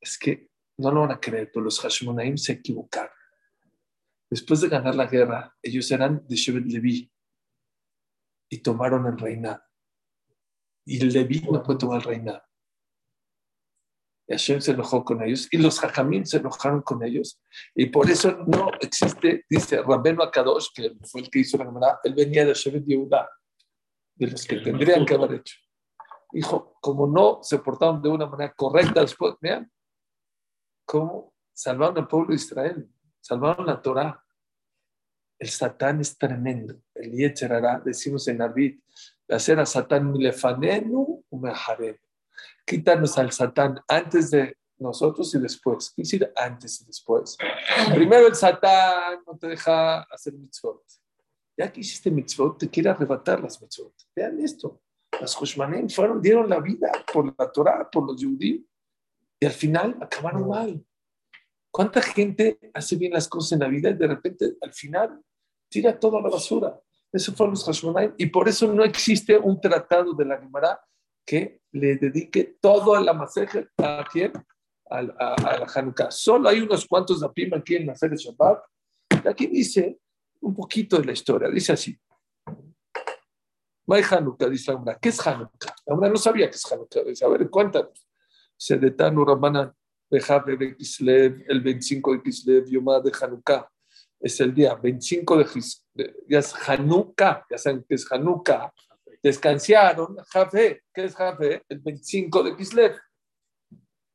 Es 0.00 0.18
que 0.18 0.50
no 0.78 0.90
lo 0.92 1.00
van 1.00 1.12
a 1.12 1.20
creer, 1.20 1.50
pero 1.52 1.64
los 1.64 1.80
Hashmonaim 1.80 2.36
se 2.36 2.52
equivocaron. 2.52 3.10
Después 4.30 4.60
de 4.60 4.68
ganar 4.68 4.94
la 4.94 5.06
guerra, 5.06 5.56
ellos 5.62 5.90
eran 5.90 6.26
de 6.26 6.36
Shevet 6.36 6.66
Levi 6.66 7.12
y 8.48 8.58
tomaron 8.58 9.06
el 9.06 9.18
reinado. 9.18 9.62
Y 10.84 11.00
Levi 11.00 11.40
no 11.50 11.62
puede 11.62 11.78
tomar 11.78 11.98
el 11.98 12.04
reinado. 12.04 12.42
Y 14.28 14.32
Hashem 14.32 14.60
se 14.60 14.72
enojó 14.72 15.04
con 15.04 15.22
ellos 15.22 15.48
y 15.52 15.58
los 15.58 15.78
Jajamín 15.78 16.26
se 16.26 16.38
enojaron 16.38 16.82
con 16.82 17.02
ellos. 17.04 17.40
Y 17.74 17.86
por 17.86 18.10
eso 18.10 18.32
no 18.46 18.70
existe, 18.80 19.44
dice 19.48 19.80
Rabenu 19.82 20.22
Akadosh, 20.22 20.68
que 20.74 20.96
fue 21.04 21.20
el 21.20 21.30
que 21.30 21.40
hizo 21.40 21.56
la 21.56 21.64
Gemara, 21.64 22.00
él 22.02 22.14
venía 22.14 22.44
de 22.44 22.52
Shevet 22.52 22.84
Yehuda, 22.84 23.28
de 24.16 24.26
los 24.26 24.44
que 24.44 24.56
tendrían 24.56 25.06
que 25.06 25.14
haber 25.14 25.34
hecho. 25.34 25.56
Dijo, 26.32 26.76
como 26.80 27.06
no 27.06 27.38
se 27.42 27.58
portaron 27.58 28.02
de 28.02 28.08
una 28.08 28.26
manera 28.26 28.52
correcta 28.52 29.00
después, 29.00 29.36
vean, 29.40 29.70
cómo 30.84 31.32
salvaron 31.52 31.98
al 31.98 32.08
pueblo 32.08 32.30
de 32.30 32.36
Israel, 32.36 32.90
salvaron 33.20 33.66
la 33.66 33.80
Torah. 33.80 34.22
El 35.38 35.48
Satán 35.48 36.00
es 36.00 36.18
tremendo. 36.18 36.74
El 36.94 37.12
Yetzerara, 37.12 37.80
decimos 37.84 38.26
en 38.26 38.42
Arbit, 38.42 38.82
hacer 39.28 39.60
a 39.60 39.66
Satán 39.66 40.10
milefanenu 40.10 41.24
umeharenu 41.30 42.05
quítanos 42.66 43.16
al 43.16 43.32
Satán 43.32 43.80
antes 43.88 44.30
de 44.30 44.56
nosotros 44.78 45.34
y 45.34 45.38
después. 45.38 45.92
¿Qué 45.94 46.02
decir 46.02 46.30
antes 46.36 46.82
y 46.82 46.84
después? 46.84 47.38
Primero 47.94 48.26
el 48.26 48.34
Satán 48.34 49.22
no 49.26 49.38
te 49.38 49.48
deja 49.48 50.02
hacer 50.02 50.34
mitzvot. 50.34 50.82
Ya 51.56 51.72
que 51.72 51.80
hiciste 51.80 52.10
mitzvot, 52.10 52.58
te 52.58 52.68
quiere 52.68 52.90
arrebatar 52.90 53.40
las 53.40 53.60
mitzvot. 53.62 53.94
Vean 54.14 54.40
esto. 54.40 54.82
Las 55.18 55.40
Hushmanim 55.40 55.88
fueron, 55.88 56.20
dieron 56.20 56.48
la 56.48 56.60
vida 56.60 56.90
por 57.10 57.34
la 57.38 57.50
Torah, 57.50 57.88
por 57.90 58.06
los 58.06 58.22
judíos, 58.22 58.60
y 59.40 59.46
al 59.46 59.52
final 59.52 59.96
acabaron 60.00 60.46
mal. 60.48 60.84
¿Cuánta 61.70 62.02
gente 62.02 62.58
hace 62.74 62.96
bien 62.96 63.12
las 63.12 63.28
cosas 63.28 63.52
en 63.52 63.60
la 63.60 63.68
vida 63.68 63.90
y 63.90 63.94
de 63.94 64.06
repente 64.06 64.56
al 64.60 64.72
final 64.72 65.20
tira 65.68 65.98
toda 65.98 66.20
la 66.20 66.28
basura? 66.28 66.78
Eso 67.12 67.32
fueron 67.32 67.52
los 67.52 67.64
Hashmonaim 67.64 68.14
y 68.18 68.26
por 68.26 68.48
eso 68.48 68.70
no 68.72 68.84
existe 68.84 69.38
un 69.38 69.60
tratado 69.60 70.12
de 70.12 70.24
la 70.24 70.38
Gemara 70.38 70.80
que 71.26 71.60
le 71.72 71.96
dedique 71.96 72.56
todo 72.60 72.94
a 72.94 73.00
la 73.00 73.12
masaje 73.12 73.68
a 73.78 74.06
quién? 74.10 74.32
A, 74.88 75.02
la 75.02 75.66
Hanukkah. 75.74 76.12
Solo 76.12 76.48
hay 76.48 76.60
unos 76.60 76.86
cuantos 76.86 77.22
apim 77.22 77.52
aquí 77.54 77.74
en 77.74 77.86
Masaje 77.86 78.14
Shabbat. 78.16 78.62
Aquí 79.28 79.48
dice 79.48 79.98
un 80.40 80.54
poquito 80.54 80.96
de 80.98 81.06
la 81.06 81.12
historia. 81.12 81.48
Dice 81.48 81.72
así. 81.72 81.98
May 83.86 84.02
Hanukkah, 84.02 84.48
dice 84.48 84.72
la 84.72 84.96
¿Qué 84.98 85.08
es 85.08 85.26
Hanukkah? 85.26 85.74
La 85.86 86.08
no 86.08 86.16
sabía 86.16 86.48
qué 86.48 86.56
es 86.56 86.72
Hanukkah. 86.72 87.02
Dice, 87.02 87.24
a 87.24 87.28
ver, 87.28 87.50
cuéntanos. 87.50 88.06
Dice, 88.56 88.78
de 88.78 88.92
Tanu 88.92 89.24
Ramana, 89.24 89.74
de 90.08 90.76
Kislev, 90.76 91.44
el 91.48 91.60
25 91.60 92.12
de 92.12 92.22
Kislev, 92.22 92.66
Yomá 92.68 93.00
de 93.00 93.12
Hanukkah. 93.20 93.68
Es 94.20 94.40
el 94.40 94.54
día 94.54 94.74
25 94.76 95.38
de 95.38 95.44
Kislev. 95.44 96.14
Ya 96.28 96.38
es 96.38 96.54
Hanukkah. 96.68 97.44
Ya 97.50 97.58
saben 97.58 97.84
qué 97.88 97.96
es 97.96 98.10
Hanukkah 98.10 98.72
descansaron, 99.22 100.16
Jafé, 100.28 100.82
¿qué 100.92 101.04
es 101.04 101.14
Jafé? 101.14 101.62
El 101.68 101.80
25 101.80 102.42
de 102.42 102.56
Kislev. 102.56 102.96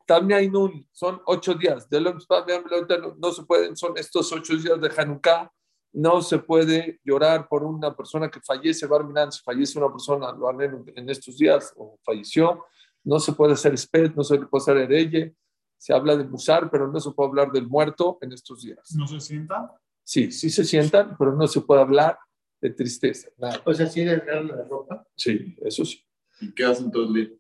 También 0.05 0.55
un, 0.55 0.87
son 0.91 1.21
ocho 1.25 1.53
días. 1.53 1.89
De 1.89 2.01
no, 2.01 3.31
se 3.31 3.43
pueden, 3.43 3.77
son 3.77 3.97
estos 3.97 4.31
ocho 4.31 4.55
días 4.55 4.79
de 4.81 4.91
Hanukkah. 4.95 5.51
No 5.93 6.21
se 6.21 6.39
puede 6.39 6.99
llorar 7.03 7.47
por 7.47 7.63
una 7.63 7.95
persona 7.95 8.29
que 8.29 8.39
fallece, 8.41 8.87
Barminan, 8.87 9.31
si 9.31 9.41
fallece 9.41 9.77
una 9.77 9.91
persona, 9.91 10.31
lo 10.31 10.47
harán 10.47 10.85
en 10.95 11.09
estos 11.09 11.37
días, 11.37 11.73
o 11.75 11.99
falleció. 12.03 12.65
No 13.03 13.19
se 13.19 13.33
puede 13.33 13.53
hacer 13.53 13.77
sped, 13.77 14.11
no 14.15 14.23
se 14.23 14.37
puede 14.37 14.61
hacer 14.61 14.77
hereye. 14.77 15.35
Se 15.77 15.93
habla 15.93 16.15
de 16.15 16.23
musar, 16.23 16.69
pero 16.69 16.87
no 16.87 16.99
se 16.99 17.11
puede 17.11 17.29
hablar 17.29 17.51
del 17.51 17.67
muerto 17.67 18.17
en 18.21 18.31
estos 18.31 18.61
días. 18.61 18.95
¿No 18.95 19.07
se 19.07 19.19
sientan? 19.19 19.69
Sí, 20.03 20.31
sí 20.31 20.49
se 20.49 20.63
sientan, 20.63 21.15
pero 21.17 21.33
no 21.33 21.47
se 21.47 21.61
puede 21.61 21.81
hablar 21.81 22.17
de 22.61 22.69
tristeza. 22.69 23.29
Nada. 23.37 23.61
O 23.65 23.73
sea, 23.73 23.87
¿sí 23.87 24.03
desgarran 24.05 24.47
la 24.47 24.63
ropa? 24.63 25.05
Sí, 25.15 25.57
eso 25.61 25.83
sí. 25.83 26.05
¿Y 26.39 26.53
qué 26.53 26.63
hacen 26.63 26.91
todo 26.91 27.07
el 27.07 27.13
día? 27.13 27.37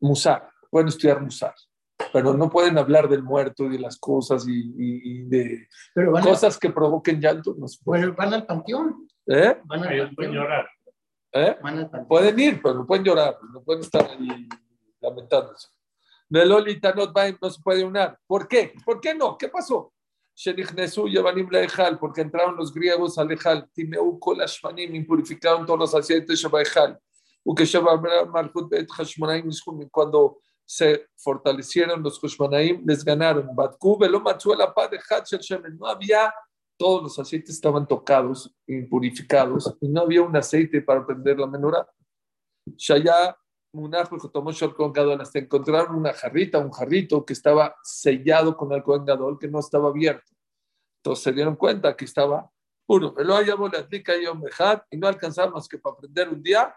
Musar, 0.00 0.50
pueden 0.70 0.88
estudiar 0.88 1.20
musar, 1.20 1.54
pero 2.12 2.34
no 2.34 2.50
pueden 2.50 2.78
hablar 2.78 3.08
del 3.08 3.22
muerto 3.22 3.66
y 3.66 3.70
de 3.70 3.78
las 3.78 3.98
cosas 3.98 4.46
y, 4.48 5.24
de 5.24 5.68
cosas 6.22 6.58
que 6.58 6.70
provoquen 6.70 7.20
llanto. 7.20 7.54
No 7.56 7.66
bueno, 7.84 8.14
van 8.16 8.34
al 8.34 8.46
panteón. 8.46 9.06
¿Eh? 9.26 9.60
Van 9.64 9.80
al 9.80 9.88
panteón. 9.88 10.14
Pueden 10.14 10.32
llorar. 10.32 10.68
¿Eh? 11.32 11.56
Van 11.62 11.78
al 11.78 11.90
panteón. 11.90 12.08
Pueden 12.08 12.40
ir, 12.40 12.60
pero 12.62 12.74
no 12.74 12.86
pueden 12.86 13.04
llorar, 13.04 13.36
no 13.52 13.62
pueden 13.62 13.82
estar 13.82 14.08
ahí 14.08 14.48
lamentándose. 15.00 15.68
Melolita 16.28 16.94
no 16.94 17.12
se 17.50 17.62
puede 17.62 17.84
unir. 17.84 18.16
¿Por 18.26 18.48
qué? 18.48 18.72
¿Por 18.84 19.00
qué 19.00 19.14
no? 19.14 19.36
¿Qué 19.36 19.48
pasó? 19.48 19.92
Porque 21.98 22.20
entraron 22.20 22.56
los 22.56 22.72
griegos 22.72 23.18
al 23.18 23.30
Ejal, 23.32 23.68
Timeu 23.72 24.18
Kol 24.18 24.40
Ashmanim, 24.40 24.94
impurificaron 24.94 25.66
todos 25.66 25.78
los 25.78 25.94
aceites 25.94 26.38
Sheba 26.38 26.62
Ejal. 26.62 26.98
Cuando 29.90 30.38
se 30.64 31.06
fortalecieron 31.16 32.02
los 32.02 32.22
Hushmanaim, 32.22 32.84
les 32.86 33.04
ganaron. 33.04 33.50
No 35.78 35.86
había 35.86 36.32
todos 36.80 37.02
los 37.02 37.18
aceites 37.18 37.56
estaban 37.56 37.86
tocados, 37.86 38.50
impurificados, 38.66 39.76
y 39.82 39.88
no 39.88 40.00
había 40.00 40.22
un 40.22 40.34
aceite 40.34 40.80
para 40.80 41.04
prender 41.04 41.38
la 41.38 41.46
menorá. 41.46 41.86
Shaya 42.76 43.36
Munach 43.72 44.08
tomó 44.32 44.50
con 44.76 44.92
Gadol, 44.92 45.20
hasta 45.20 45.38
encontraron 45.38 45.94
una 45.94 46.12
jarrita, 46.12 46.58
un 46.58 46.72
jarrito 46.72 47.24
que 47.24 47.32
estaba 47.32 47.76
sellado 47.82 48.56
con 48.56 48.72
el 48.72 48.82
Cohen 48.82 49.04
Gadol, 49.04 49.38
que 49.38 49.48
no 49.48 49.60
estaba 49.60 49.88
abierto. 49.88 50.32
Entonces 50.98 51.24
se 51.24 51.32
dieron 51.32 51.56
cuenta 51.56 51.96
que 51.96 52.04
estaba 52.04 52.50
puro. 52.84 53.14
Y 54.90 54.96
no 54.96 55.06
alcanzaba 55.06 55.52
más 55.52 55.68
que 55.68 55.78
para 55.78 55.96
prender 55.96 56.28
un 56.28 56.42
día. 56.42 56.74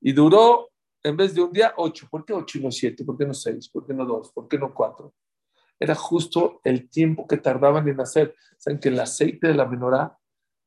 Y 0.00 0.12
duró, 0.12 0.70
en 1.02 1.16
vez 1.16 1.34
de 1.34 1.42
un 1.42 1.52
día, 1.52 1.74
ocho. 1.76 2.08
¿Por 2.10 2.24
qué 2.24 2.32
ocho 2.32 2.58
y 2.58 2.62
no 2.62 2.70
siete? 2.70 3.04
¿Por 3.04 3.16
qué 3.16 3.24
no 3.24 3.34
seis? 3.34 3.68
¿Por 3.68 3.86
qué 3.86 3.94
no 3.94 4.04
dos? 4.04 4.32
¿Por 4.32 4.48
qué 4.48 4.58
no 4.58 4.74
cuatro? 4.74 5.14
Era 5.78 5.94
justo 5.94 6.60
el 6.64 6.90
tiempo 6.90 7.26
que 7.26 7.38
tardaban 7.38 7.88
en 7.88 8.00
hacer. 8.00 8.34
¿Saben 8.58 8.80
que 8.80 8.88
el 8.88 9.00
aceite 9.00 9.48
de 9.48 9.54
la 9.54 9.66
menorá 9.66 10.18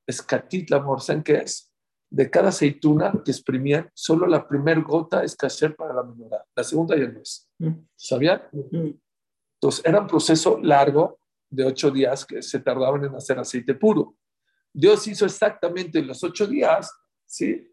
es 0.07 0.21
catit, 0.21 0.69
la 0.69 0.77
amor? 0.77 1.01
¿Saben 1.01 1.23
qué 1.23 1.35
es? 1.35 1.72
De 2.13 2.29
cada 2.29 2.49
aceituna 2.49 3.11
que 3.25 3.31
exprimían, 3.31 3.89
solo 3.95 4.27
la 4.27 4.47
primera 4.47 4.79
gota 4.81 5.23
es 5.23 5.35
cacher 5.35 5.75
para 5.75 5.95
la 5.95 6.03
menorá, 6.03 6.45
la 6.55 6.63
segunda 6.63 6.95
ya 6.95 7.07
no 7.07 7.19
es. 7.19 7.49
Mm. 7.57 7.71
¿Sabían? 7.95 8.43
Entonces, 8.51 9.83
era 9.83 9.99
un 9.99 10.05
proceso 10.05 10.59
largo 10.61 11.17
de 11.49 11.65
ocho 11.65 11.89
días 11.89 12.23
que 12.23 12.43
se 12.43 12.59
tardaban 12.59 13.03
en 13.03 13.15
hacer 13.15 13.39
aceite 13.39 13.73
puro. 13.73 14.15
Dios 14.71 15.07
hizo 15.07 15.25
exactamente 15.25 15.97
en 15.97 16.07
los 16.07 16.23
ocho 16.23 16.45
días, 16.45 16.91
¿sí? 17.25 17.67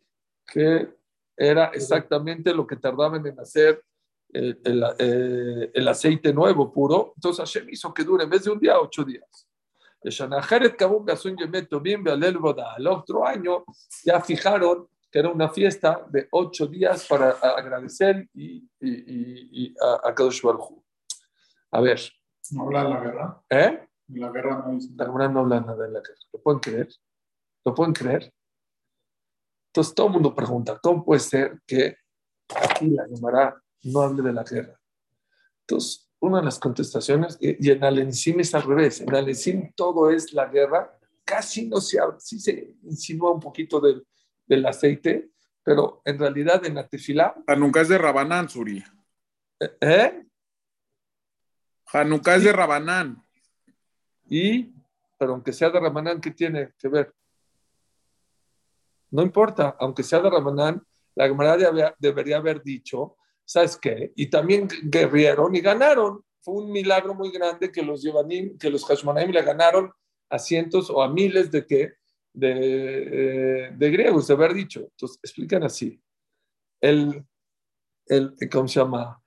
Que 0.46 0.88
era 1.36 1.66
exactamente 1.74 2.54
lo 2.54 2.66
que 2.66 2.76
tardaban 2.76 3.26
en 3.26 3.38
hacer 3.38 3.84
el, 4.30 4.58
el, 4.64 4.84
eh, 4.98 5.70
el 5.74 5.86
aceite 5.86 6.32
nuevo, 6.32 6.72
puro. 6.72 7.12
Entonces 7.14 7.40
Hashem 7.40 7.68
hizo 7.68 7.92
que 7.92 8.04
dure 8.04 8.24
en 8.24 8.30
vez 8.30 8.44
de 8.44 8.52
un 8.52 8.58
día, 8.58 8.80
ocho 8.80 9.04
días. 9.04 9.49
El 12.78 12.86
otro 12.86 13.26
año 13.26 13.64
ya 14.04 14.20
fijaron 14.20 14.88
que 15.10 15.18
era 15.18 15.28
una 15.28 15.48
fiesta 15.48 16.06
de 16.08 16.28
ocho 16.30 16.66
días 16.66 17.06
para 17.06 17.30
agradecer 17.30 18.28
y, 18.32 18.58
y, 18.80 19.64
y, 19.64 19.74
a, 19.80 20.08
a 20.08 20.14
Kadosh 20.14 20.40
Baruj 20.42 20.82
A 21.72 21.80
ver. 21.80 22.00
¿No 22.52 22.64
habla 22.64 22.84
de 22.84 22.90
la 22.90 23.00
guerra? 23.00 23.42
¿Eh? 23.50 23.88
La 24.08 24.30
guerra 24.30 24.64
no 24.66 24.78
La 24.96 25.04
guerra 25.04 25.28
no 25.28 25.40
habla 25.40 25.60
nada 25.60 25.86
de 25.86 25.92
la 25.92 26.00
guerra. 26.00 26.20
¿Lo 26.32 26.42
pueden 26.42 26.60
creer? 26.60 26.88
¿Lo 27.64 27.74
pueden 27.74 27.92
creer? 27.92 28.32
Entonces 29.70 29.94
todo 29.94 30.08
el 30.08 30.12
mundo 30.14 30.34
pregunta, 30.34 30.78
¿cómo 30.82 31.04
puede 31.04 31.20
ser 31.20 31.60
que 31.64 31.96
aquí 32.56 32.90
la 32.90 33.06
Gemara 33.06 33.62
no 33.84 34.00
hable 34.00 34.22
de 34.22 34.32
la 34.32 34.42
guerra? 34.42 34.80
Entonces, 35.60 36.09
una 36.20 36.38
de 36.38 36.44
las 36.44 36.58
contestaciones, 36.58 37.38
y 37.40 37.70
en 37.70 37.82
Alencim 37.82 38.40
es 38.40 38.54
al 38.54 38.62
revés, 38.62 39.00
en 39.00 39.14
Alencim 39.14 39.72
todo 39.74 40.10
es 40.10 40.32
la 40.32 40.46
guerra, 40.46 40.96
casi 41.24 41.66
no 41.66 41.80
se 41.80 41.98
habla, 41.98 42.20
sí 42.20 42.38
se 42.38 42.76
insinúa 42.82 43.32
un 43.32 43.40
poquito 43.40 43.80
del, 43.80 44.06
del 44.46 44.66
aceite, 44.66 45.30
pero 45.62 46.02
en 46.04 46.18
realidad 46.18 46.64
en 46.66 46.74
la 46.74 46.86
tefilá... 46.86 47.34
Hanukkah 47.46 47.82
es 47.82 47.88
de 47.88 47.98
Rabanán, 47.98 48.48
Suri. 48.48 48.82
¿Eh? 49.80 50.26
Hanukkah 51.92 52.36
es 52.36 52.44
de 52.44 52.52
Rabanán. 52.52 53.22
Y, 54.28 54.74
pero 55.18 55.32
aunque 55.32 55.52
sea 55.52 55.70
de 55.70 55.80
Rabanán, 55.80 56.20
¿qué 56.20 56.30
tiene 56.30 56.72
que 56.78 56.88
ver? 56.88 57.14
No 59.10 59.22
importa, 59.22 59.76
aunque 59.80 60.02
sea 60.02 60.20
de 60.20 60.30
Rabanán, 60.30 60.82
la 61.14 61.26
Gemara 61.26 61.94
debería 61.98 62.36
haber 62.36 62.62
dicho 62.62 63.16
¿sabes 63.50 63.76
qué? 63.76 64.12
Y 64.14 64.30
también 64.30 64.68
guerrieron 64.84 65.56
y 65.56 65.60
ganaron. 65.60 66.24
Fue 66.40 66.54
un 66.54 66.70
milagro 66.70 67.14
muy 67.14 67.32
grande 67.32 67.72
que 67.72 67.82
los 67.82 68.00
Yevanim, 68.00 68.56
que 68.56 68.70
los 68.70 68.84
Hashmonaim 68.86 69.32
le 69.32 69.42
ganaron 69.42 69.92
a 70.28 70.38
cientos 70.38 70.88
o 70.88 71.02
a 71.02 71.08
miles 71.08 71.50
de 71.50 71.66
qué? 71.66 71.94
De, 72.32 72.52
eh, 72.52 73.70
de 73.76 73.90
griegos, 73.90 74.28
de 74.28 74.34
haber 74.34 74.54
dicho. 74.54 74.82
Entonces, 74.92 75.18
explican 75.20 75.64
así. 75.64 76.00
El, 76.80 77.26
el, 78.06 78.36
¿cómo 78.52 78.68
se 78.68 78.78
llama? 78.78 79.20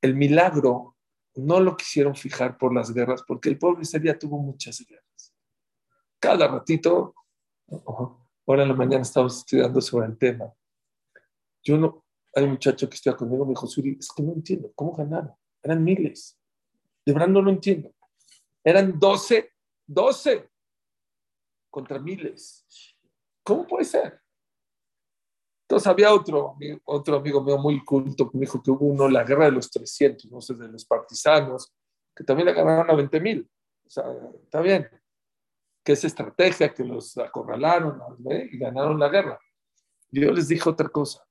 El 0.00 0.16
milagro 0.16 0.96
no 1.34 1.60
lo 1.60 1.76
quisieron 1.76 2.16
fijar 2.16 2.56
por 2.56 2.74
las 2.74 2.90
guerras, 2.90 3.22
porque 3.28 3.50
el 3.50 3.58
pueblo 3.58 3.82
día 4.00 4.18
tuvo 4.18 4.38
muchas 4.38 4.80
guerras. 4.80 5.34
Cada 6.18 6.48
ratito, 6.48 7.14
ahora 8.46 8.62
en 8.62 8.68
la 8.68 8.74
mañana 8.74 9.02
estamos 9.02 9.36
estudiando 9.36 9.78
sobre 9.82 10.06
el 10.06 10.16
tema. 10.16 10.50
Yo 11.62 11.76
no, 11.76 12.02
hay 12.34 12.44
un 12.44 12.50
muchacho 12.50 12.88
que 12.88 12.94
estudia 12.94 13.16
conmigo, 13.16 13.44
me 13.44 13.50
dijo, 13.50 13.66
Suri, 13.66 13.96
es 13.98 14.08
que 14.12 14.22
no 14.22 14.32
entiendo, 14.32 14.70
¿cómo 14.74 14.92
ganaron? 14.92 15.34
Eran 15.62 15.82
miles. 15.82 16.38
De 17.04 17.12
verdad 17.12 17.28
no 17.28 17.42
lo 17.42 17.50
entiendo. 17.50 17.92
Eran 18.62 18.98
12, 18.98 19.52
12 19.86 20.48
contra 21.70 21.98
miles. 21.98 22.66
¿Cómo 23.42 23.66
puede 23.66 23.84
ser? 23.84 24.20
Entonces 25.62 25.86
había 25.86 26.12
otro, 26.12 26.56
otro 26.84 27.16
amigo 27.16 27.42
mío 27.42 27.56
muy 27.56 27.84
culto 27.84 28.28
que 28.28 28.36
me 28.36 28.42
dijo 28.42 28.60
que 28.62 28.70
hubo 28.70 28.86
uno, 28.86 29.08
la 29.08 29.22
guerra 29.22 29.44
de 29.44 29.52
los 29.52 29.70
300, 29.70 30.30
no 30.30 30.40
sé, 30.40 30.54
de 30.54 30.68
los 30.68 30.84
partisanos, 30.84 31.72
que 32.14 32.24
también 32.24 32.46
le 32.46 32.54
ganaron 32.54 32.90
a 32.90 32.94
20 32.94 33.20
mil. 33.20 33.48
O 33.86 33.90
sea, 33.90 34.04
está 34.42 34.60
bien. 34.60 34.88
Que 35.84 35.92
es 35.92 36.04
estrategia, 36.04 36.74
que 36.74 36.84
los 36.84 37.16
acorralaron 37.18 38.00
y 38.50 38.58
ganaron 38.58 38.98
la 38.98 39.08
guerra. 39.08 39.38
yo 40.10 40.32
les 40.32 40.48
dije 40.48 40.68
otra 40.68 40.88
cosa. 40.88 41.24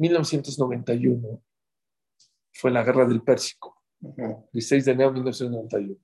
1991 0.00 1.42
fue 2.52 2.70
la 2.70 2.82
guerra 2.82 3.04
del 3.06 3.22
Pérsico, 3.22 3.82
16 4.52 4.86
de 4.86 4.92
enero 4.92 5.10
de 5.10 5.14
1991. 5.16 6.00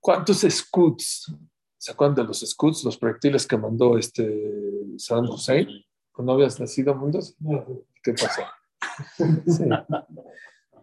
¿Cuántos 0.00 0.40
scouts, 0.48 1.34
se 1.76 1.90
acuerdan 1.90 2.14
de 2.14 2.24
los 2.24 2.40
scouts, 2.40 2.84
los 2.84 2.96
proyectiles 2.96 3.44
que 3.44 3.56
mandó 3.56 3.98
este 3.98 4.40
Saddam 4.98 5.30
Hussein? 5.30 5.84
¿Cuando 6.12 6.34
habías 6.34 6.60
nacido, 6.60 6.94
Mundos? 6.94 7.36
¿Qué 8.02 8.12
pasó? 8.12 8.42
Sí. 9.46 9.64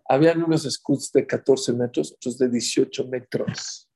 Habían 0.09 0.43
unos 0.43 0.63
scouts 0.63 1.11
de 1.13 1.25
14 1.25 1.71
metros, 1.71 2.11
otros 2.13 2.37
de 2.37 2.49
18 2.49 3.07
metros. 3.07 3.89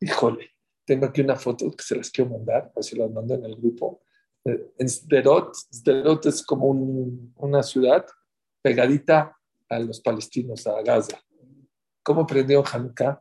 Híjole, 0.00 0.50
tengo 0.84 1.06
aquí 1.06 1.22
una 1.22 1.36
foto 1.36 1.70
que 1.70 1.82
se 1.82 1.96
las 1.96 2.10
quiero 2.10 2.30
mandar, 2.30 2.72
así 2.76 2.94
las 2.94 3.10
mando 3.10 3.34
en 3.34 3.44
el 3.44 3.56
grupo 3.56 4.02
en 4.44 4.88
Sderot, 4.88 5.54
Sderot 5.54 6.26
es 6.26 6.44
como 6.44 6.68
una 7.36 7.62
ciudad 7.62 8.06
pegadita 8.62 9.36
a 9.68 9.78
los 9.78 10.00
palestinos, 10.00 10.66
a 10.66 10.82
Gaza. 10.82 11.20
¿Cómo 12.02 12.26
prendió 12.26 12.64
Hanukkah? 12.64 13.20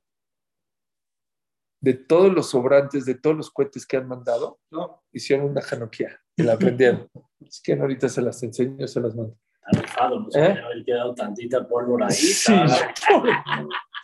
De 1.79 1.93
todos 1.93 2.33
los 2.33 2.49
sobrantes, 2.49 3.05
de 3.05 3.15
todos 3.15 3.35
los 3.35 3.51
cohetes 3.51 3.85
que 3.85 3.97
han 3.97 4.07
mandado, 4.07 4.59
no. 4.71 5.03
hicieron 5.11 5.49
una 5.49 5.61
Hanukkah 5.61 6.19
y 6.35 6.43
la 6.43 6.57
prendieron. 6.57 7.09
es 7.39 7.61
que 7.61 7.73
ahorita 7.73 8.09
se 8.09 8.21
las 8.21 8.41
enseño, 8.43 8.87
se 8.87 9.01
las 9.01 9.15
mando. 9.15 9.37
Rifado, 9.69 10.23
pues 10.23 10.35
¿Eh? 10.35 10.59
haber 10.63 10.85
quedado 10.85 11.13
tantita 11.13 11.67
pólvora 11.67 12.07
ahí. 12.07 12.13
Sí, 12.13 12.55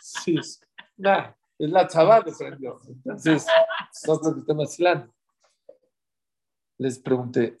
sí. 0.00 0.38
Nah, 0.98 1.32
es 1.58 1.70
la 1.70 1.86
chaval 1.88 2.22
que 2.24 2.32
prendió. 2.32 2.78
Entonces, 2.86 3.46
nosotros 4.06 4.36
estamos 4.38 4.66
vacilando 4.66 5.13
les 6.78 6.98
pregunté, 6.98 7.56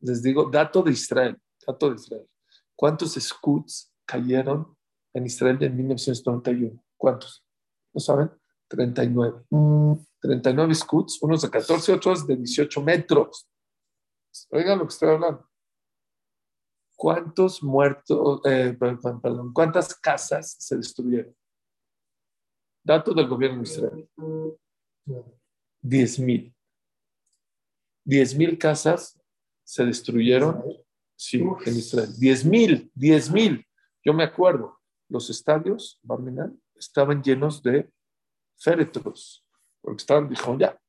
les 0.00 0.22
digo, 0.22 0.50
dato 0.50 0.82
de 0.82 0.92
Israel, 0.92 1.36
dato 1.66 1.90
de 1.90 1.96
Israel. 1.96 2.28
¿Cuántos 2.74 3.14
scouts 3.14 3.92
cayeron 4.04 4.76
en 5.14 5.26
Israel 5.26 5.58
en 5.62 5.76
1991? 5.76 6.84
¿Cuántos? 6.96 7.44
¿No 7.92 8.00
saben? 8.00 8.30
39. 8.68 9.44
39 10.20 10.74
scouts, 10.74 11.22
unos 11.22 11.42
de 11.42 11.50
14, 11.50 11.92
otros 11.92 12.26
de 12.26 12.36
18 12.36 12.82
metros. 12.82 13.48
Oigan 14.50 14.78
lo 14.78 14.86
que 14.86 14.92
estoy 14.92 15.10
hablando. 15.10 15.48
¿Cuántos 16.96 17.62
muertos, 17.62 18.40
eh, 18.44 18.76
perdón, 18.78 19.52
cuántas 19.52 19.94
casas 19.94 20.56
se 20.58 20.76
destruyeron? 20.76 21.34
Dato 22.82 23.12
del 23.12 23.28
gobierno 23.28 23.62
de 23.62 23.68
Israel. 23.68 24.08
10 25.82 26.18
mil. 26.20 26.55
10.000 28.06 28.58
casas 28.58 29.20
se 29.64 29.84
destruyeron, 29.84 30.64
sí, 31.16 31.40
en 31.40 31.76
Israel. 31.76 32.10
10.000, 32.10 32.92
10.000. 32.94 33.66
Yo 34.04 34.14
me 34.14 34.22
acuerdo, 34.22 34.78
los 35.08 35.28
estadios, 35.28 35.98
Barminan, 36.02 36.60
estaban 36.76 37.22
llenos 37.22 37.62
de 37.62 37.90
féretros, 38.56 39.44
porque 39.80 40.00
estaban, 40.00 40.28
dijeron, 40.28 40.58
ya, 40.58 40.80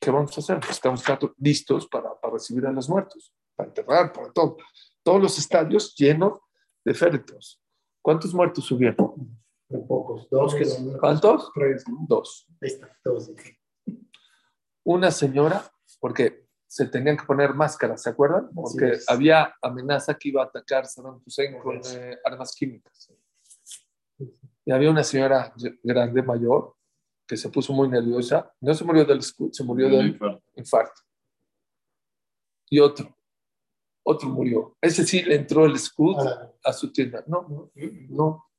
¿qué 0.00 0.10
vamos 0.10 0.36
a 0.36 0.40
hacer? 0.40 0.60
Estamos 0.68 1.02
listos 1.38 1.86
para, 1.88 2.18
para 2.20 2.34
recibir 2.34 2.66
a 2.66 2.72
los 2.72 2.88
muertos, 2.88 3.34
para 3.56 3.68
enterrar, 3.68 4.12
para 4.12 4.30
todo. 4.32 4.58
Todos 5.02 5.22
los 5.22 5.38
estadios 5.38 5.94
llenos 5.94 6.38
de 6.84 6.92
féretros. 6.92 7.62
¿Cuántos 8.02 8.34
muertos 8.34 8.70
hubieron? 8.70 9.38
Pocos, 9.86 10.28
dos. 10.30 10.54
¿Cuántos? 10.98 11.50
Tres. 11.54 11.84
Dos. 12.08 12.46
Ahí 12.60 12.68
está, 12.68 12.98
dos. 13.04 13.30
Una 14.84 15.10
señora 15.10 15.70
porque 16.00 16.46
se 16.66 16.86
tenían 16.86 17.16
que 17.16 17.24
poner 17.24 17.54
máscaras, 17.54 18.02
¿se 18.02 18.10
acuerdan? 18.10 18.48
Porque 18.54 18.98
había 19.08 19.54
amenaza 19.60 20.14
que 20.14 20.28
iba 20.30 20.42
a 20.42 20.46
atacar 20.46 20.86
Saddam 20.86 21.20
Hussein 21.24 21.58
con 21.58 21.80
eh, 21.84 22.18
armas 22.24 22.54
químicas. 22.54 23.12
Y 24.64 24.72
había 24.72 24.90
una 24.90 25.02
señora 25.02 25.52
grande, 25.82 26.22
mayor, 26.22 26.76
que 27.26 27.36
se 27.36 27.48
puso 27.48 27.72
muy 27.72 27.88
nerviosa. 27.88 28.52
No 28.60 28.72
se 28.74 28.84
murió 28.84 29.04
del 29.04 29.22
scud, 29.22 29.50
se 29.52 29.64
murió 29.64 29.88
del 29.88 30.18
infarto. 30.54 31.00
Y 32.68 32.78
otro, 32.78 33.16
otro 34.04 34.28
murió. 34.28 34.76
Ese 34.80 35.04
sí 35.04 35.22
le 35.22 35.34
entró 35.34 35.66
el 35.66 35.76
scud 35.78 36.16
Ah, 36.18 36.52
a 36.64 36.72
su 36.72 36.92
tienda. 36.92 37.24
No, 37.26 37.46
no, 37.48 37.70
no, 38.10 38.50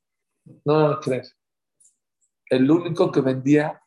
no 0.64 0.88
lo 0.88 1.00
crees. 1.00 1.34
El 2.46 2.70
único 2.70 3.10
que 3.10 3.22
vendía 3.22 3.82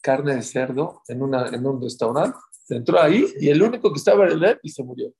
carne 0.00 0.36
de 0.36 0.42
cerdo 0.42 1.02
en, 1.08 1.20
una, 1.20 1.48
en 1.48 1.66
un 1.66 1.82
restaurante, 1.82 2.38
entró 2.68 3.00
ahí 3.00 3.24
y 3.38 3.48
el 3.48 3.62
único 3.62 3.92
que 3.92 3.98
estaba 3.98 4.28
en 4.28 4.42
él 4.42 4.58
y 4.62 4.68
se 4.70 4.82
murió. 4.82 5.12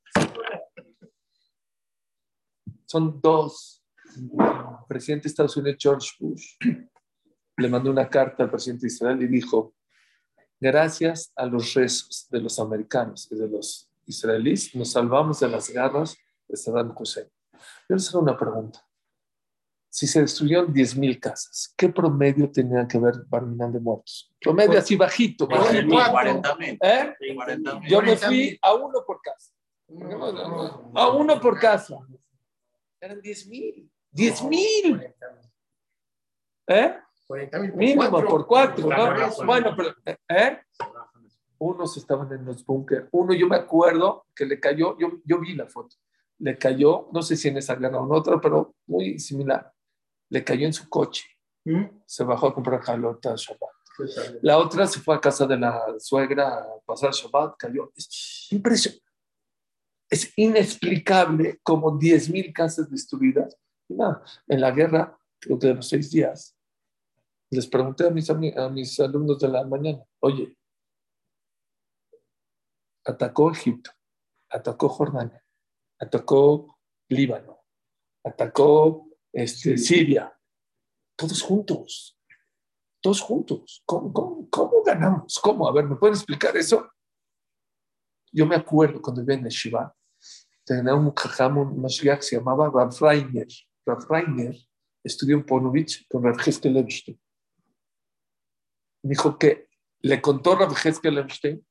Son 2.85 3.21
dos. 3.21 3.85
El 4.17 4.87
presidente 4.89 5.25
de 5.25 5.29
Estados 5.29 5.57
Unidos, 5.57 5.77
George 5.79 6.11
Bush, 6.19 6.57
le 7.57 7.69
mandó 7.69 7.91
una 7.91 8.09
carta 8.09 8.45
al 8.45 8.51
presidente 8.51 8.83
de 8.83 8.93
Israel 8.93 9.23
y 9.23 9.27
dijo, 9.27 9.75
gracias 10.61 11.33
a 11.37 11.47
los 11.47 11.75
rezos 11.75 12.27
de 12.31 12.41
los 12.41 12.59
americanos 12.59 13.31
y 13.31 13.37
de 13.37 13.49
los 13.49 13.91
israelíes, 14.07 14.75
nos 14.75 14.93
salvamos 14.93 15.41
de 15.41 15.49
las 15.49 15.69
garras 15.71 16.17
de 16.49 16.57
Saddam 16.57 16.95
Hussein. 16.97 17.27
Yo 17.89 17.97
les 17.97 18.09
hago 18.11 18.21
una 18.21 18.39
pregunta. 18.39 18.86
Si 19.97 20.07
se 20.07 20.21
destruyeron 20.21 20.75
10.000 20.75 21.19
casas, 21.19 21.73
¿qué 21.75 21.89
promedio 21.89 22.51
tenían 22.51 22.87
que 22.87 22.99
haber 22.99 23.15
Barminan 23.31 23.73
de 23.73 23.81
muertos? 23.81 24.31
Promedio 24.39 24.79
así 24.79 24.95
bajito. 24.95 25.47
bajito. 25.49 25.89
40 26.11 26.57
mil. 26.57 26.79
¿Eh? 26.83 27.15
40 27.35 27.81
mil. 27.81 27.91
Yo 27.91 28.03
me 28.03 28.15
fui 28.15 28.59
a 28.61 28.75
uno 28.75 29.03
por 29.07 29.23
casa. 29.23 29.53
A 30.95 31.09
uno 31.09 31.41
por 31.41 31.59
casa. 31.59 31.97
Eran 33.01 33.23
10.000. 33.23 33.89
10.000. 34.13 35.15
¿Eh? 36.67 36.97
40 37.27 37.59
mil 37.59 37.71
por 37.71 37.79
Mínimo 37.79 38.11
cuatro. 38.11 38.29
por 38.29 38.47
cuatro, 38.47 38.89
¿no? 38.91 39.47
Bueno, 39.47 39.75
pero, 39.75 39.95
¿eh? 40.29 40.61
Unos 41.57 41.97
estaban 41.97 42.31
en 42.35 42.45
los 42.45 42.67
búnker. 42.67 43.09
Uno, 43.13 43.33
yo 43.33 43.47
me 43.47 43.57
acuerdo 43.57 44.27
que 44.35 44.45
le 44.45 44.61
cayó, 44.61 44.99
yo, 44.99 45.23
yo 45.25 45.41
vi 45.41 45.55
la 45.55 45.67
foto, 45.67 45.97
le 46.41 46.59
cayó, 46.59 47.09
no 47.15 47.23
sé 47.23 47.35
si 47.35 47.49
en 47.49 47.57
esa 47.57 47.77
guerra 47.77 47.99
o 47.99 48.05
en 48.05 48.13
otra, 48.13 48.39
pero 48.39 48.75
muy 48.87 49.19
similar. 49.19 49.73
Le 50.31 50.45
cayó 50.45 50.67
en 50.67 50.73
su 50.73 50.89
coche. 50.89 51.25
¿Mm? 51.65 51.85
Se 52.07 52.25
bajó 52.25 52.49
a 52.49 52.55
comprar 52.55 52.81
jalota 52.81 53.35
Shabbat. 53.37 53.71
La 54.43 54.59
otra 54.59 54.87
se 54.87 55.01
fue 55.01 55.15
a 55.15 55.21
casa 55.21 55.47
de 55.47 55.59
la 55.59 55.83
suegra 55.99 56.59
a 56.59 56.81
pasar 56.85 57.13
Shabbat, 57.13 57.57
cayó. 57.57 57.93
Es 57.97 58.49
impresionante. 58.51 59.05
Es 60.09 60.33
inexplicable 60.37 61.59
como 61.63 61.99
10.000 61.99 62.53
casas 62.53 62.91
destruidas. 62.91 63.57
Nada, 63.89 64.23
en 64.47 64.61
la 64.61 64.71
guerra, 64.71 65.19
creo 65.41 65.59
que 65.59 65.67
de 65.69 65.75
los 65.75 65.89
seis 65.89 66.11
días, 66.11 66.57
les 67.51 67.67
pregunté 67.67 68.07
a 68.07 68.11
mis, 68.11 68.29
a 68.31 68.69
mis 68.69 69.01
alumnos 69.01 69.39
de 69.39 69.49
la 69.49 69.65
mañana, 69.65 70.05
oye, 70.21 70.57
atacó 73.05 73.53
Egipto, 73.53 73.91
atacó 74.51 74.89
Jordania, 74.89 75.45
atacó 75.99 76.79
Líbano, 77.09 77.61
atacó 78.25 79.07
este, 79.37 79.77
Siria, 79.77 80.35
todos 81.15 81.43
juntos, 81.43 82.19
todos 83.03 83.21
juntos. 83.21 83.83
¿Cómo, 83.85 84.11
cómo, 84.11 84.49
cómo 84.49 84.83
ganamos? 84.83 85.39
¿Cómo? 85.43 85.69
A 85.69 85.73
ver, 85.73 85.85
¿me 85.85 85.97
pueden 85.97 86.15
explicar 86.15 86.57
eso? 86.57 86.91
Yo 88.33 88.47
me 88.47 88.57
acuerdo 88.57 89.03
cuando 89.03 89.21
vivía 89.21 89.37
en 89.37 89.49
Shiva, 89.49 89.95
tenía 90.65 90.95
un 90.95 91.15
jajam, 91.15 91.59
un 91.59 91.83
mashiach, 91.83 92.23
se 92.23 92.37
llamaba 92.37 92.71
Rav 92.71 92.97
Reiner. 92.99 93.47
Reiner 94.09 94.57
estudió 95.05 95.37
en 95.37 95.45
Ponovich 95.45 96.09
con 96.09 96.25
Rav 96.25 96.39
Levstein. 96.39 97.21
Dijo 99.03 99.39
que 99.39 99.69
le 100.01 100.23
contó 100.23 100.57
Rav 100.57 100.73
Levstein 101.03 101.67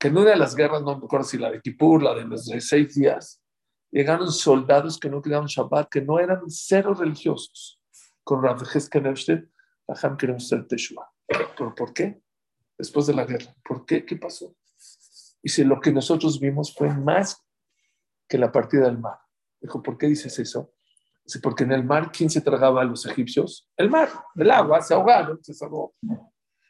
que 0.00 0.08
en 0.08 0.18
una 0.18 0.30
de 0.30 0.36
las 0.36 0.56
guerras, 0.56 0.82
no 0.82 0.98
me 0.98 1.04
acuerdo 1.04 1.26
si 1.26 1.38
la 1.38 1.52
de 1.52 1.60
Kippur, 1.60 2.02
la 2.02 2.14
de 2.14 2.24
los 2.24 2.44
seis 2.44 2.96
días, 2.96 3.40
llegaron 3.94 4.30
soldados 4.32 4.98
que 4.98 5.08
no 5.08 5.22
querían 5.22 5.46
Shabbat, 5.46 5.88
que 5.88 6.02
no 6.02 6.18
eran 6.18 6.42
cero 6.48 6.94
religiosos. 6.94 7.80
Con 8.24 8.42
Rav 8.42 8.58
Jajam 8.64 10.16
queremos 10.16 10.48
ser 10.48 10.66
Teshua. 10.66 11.10
¿Pero 11.26 11.74
por 11.74 11.92
qué? 11.92 12.20
Después 12.76 13.06
de 13.06 13.14
la 13.14 13.24
guerra. 13.24 13.54
¿Por 13.64 13.86
qué? 13.86 14.04
¿Qué 14.04 14.16
pasó? 14.16 14.56
Y 15.42 15.48
si 15.48 15.62
lo 15.62 15.80
que 15.80 15.92
nosotros 15.92 16.40
vimos 16.40 16.74
fue 16.74 16.92
más 16.92 17.40
que 18.28 18.38
la 18.38 18.50
partida 18.50 18.86
del 18.86 18.98
mar. 18.98 19.18
Dijo, 19.60 19.82
¿por 19.82 19.96
qué 19.96 20.06
dices 20.06 20.38
eso? 20.38 20.72
Dice, 21.24 21.38
porque 21.40 21.64
en 21.64 21.72
el 21.72 21.84
mar, 21.84 22.10
¿quién 22.10 22.28
se 22.30 22.40
tragaba 22.40 22.82
a 22.82 22.84
los 22.84 23.06
egipcios? 23.06 23.70
El 23.76 23.90
mar, 23.90 24.08
el 24.34 24.50
agua, 24.50 24.80
se 24.82 24.94
ahogaron, 24.94 25.42
se 25.42 25.54
salvó. 25.54 25.94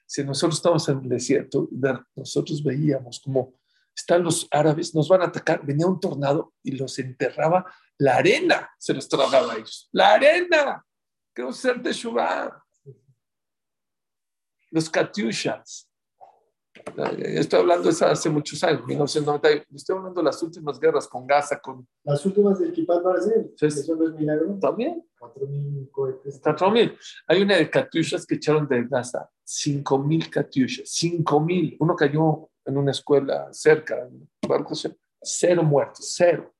Si 0.07 0.23
nosotros 0.23 0.57
estamos 0.57 0.89
en 0.89 0.99
el 0.99 1.09
desierto, 1.09 1.69
de- 1.71 1.99
nosotros 2.15 2.63
veíamos 2.63 3.21
como 3.21 3.55
están 3.97 4.23
los 4.25 4.47
árabes, 4.51 4.95
nos 4.95 5.09
van 5.09 5.23
a 5.23 5.27
atacar, 5.27 5.65
venía 5.65 5.87
un 5.87 6.01
tornado 6.01 6.53
y 6.63 6.73
los 6.73 6.99
enterraba, 6.99 7.65
la 7.99 8.17
arena 8.17 8.71
se 8.79 8.93
los 8.95 9.09
tragaba 9.09 9.53
a 9.53 9.57
ellos. 9.57 9.89
¡La 9.93 10.15
arena! 10.15 10.85
Queremos 11.35 11.57
ser 11.57 11.81
de 11.81 11.93
Shubá. 11.93 12.65
Los 14.71 14.91
Katyushas. 14.91 15.89
Estoy 17.19 17.61
hablando 17.61 17.85
de 17.85 17.91
eso 17.91 18.07
hace 18.07 18.29
muchos 18.29 18.63
años, 18.65 18.85
1990. 18.85 19.65
Estoy 19.75 19.97
hablando 19.97 20.21
de 20.21 20.25
las 20.25 20.43
últimas 20.43 20.79
guerras 20.79 21.07
con 21.07 21.27
Gaza, 21.27 21.61
con 21.61 21.87
Las 22.03 22.27
últimas 22.27 22.59
del 22.59 22.75
Barcel, 22.85 23.53
Sí. 23.57 23.67
eso 23.67 23.95
no 23.97 24.09
es 24.09 24.15
milagro. 24.15 24.59
también. 24.61 25.07
4.000 25.19 25.89
cohetes. 25.91 26.41
Cuatro 26.43 26.71
mil. 26.71 26.99
Hay 27.29 27.41
una 27.43 27.57
de 27.57 27.71
Katyushas 27.71 28.27
que 28.27 28.35
echaron 28.35 28.69
de 28.69 28.85
Gaza, 28.85 29.31
cinco 29.43 29.99
mil 29.99 30.29
Katyushas, 30.29 30.91
cinco 30.91 31.41
mil. 31.41 31.77
Uno 31.81 31.97
cayó 31.97 32.51
en 32.65 32.77
una 32.77 32.91
escuela 32.91 33.53
cerca, 33.53 34.09
cero 35.23 35.63
muertos, 35.63 36.13
cero. 36.17 36.55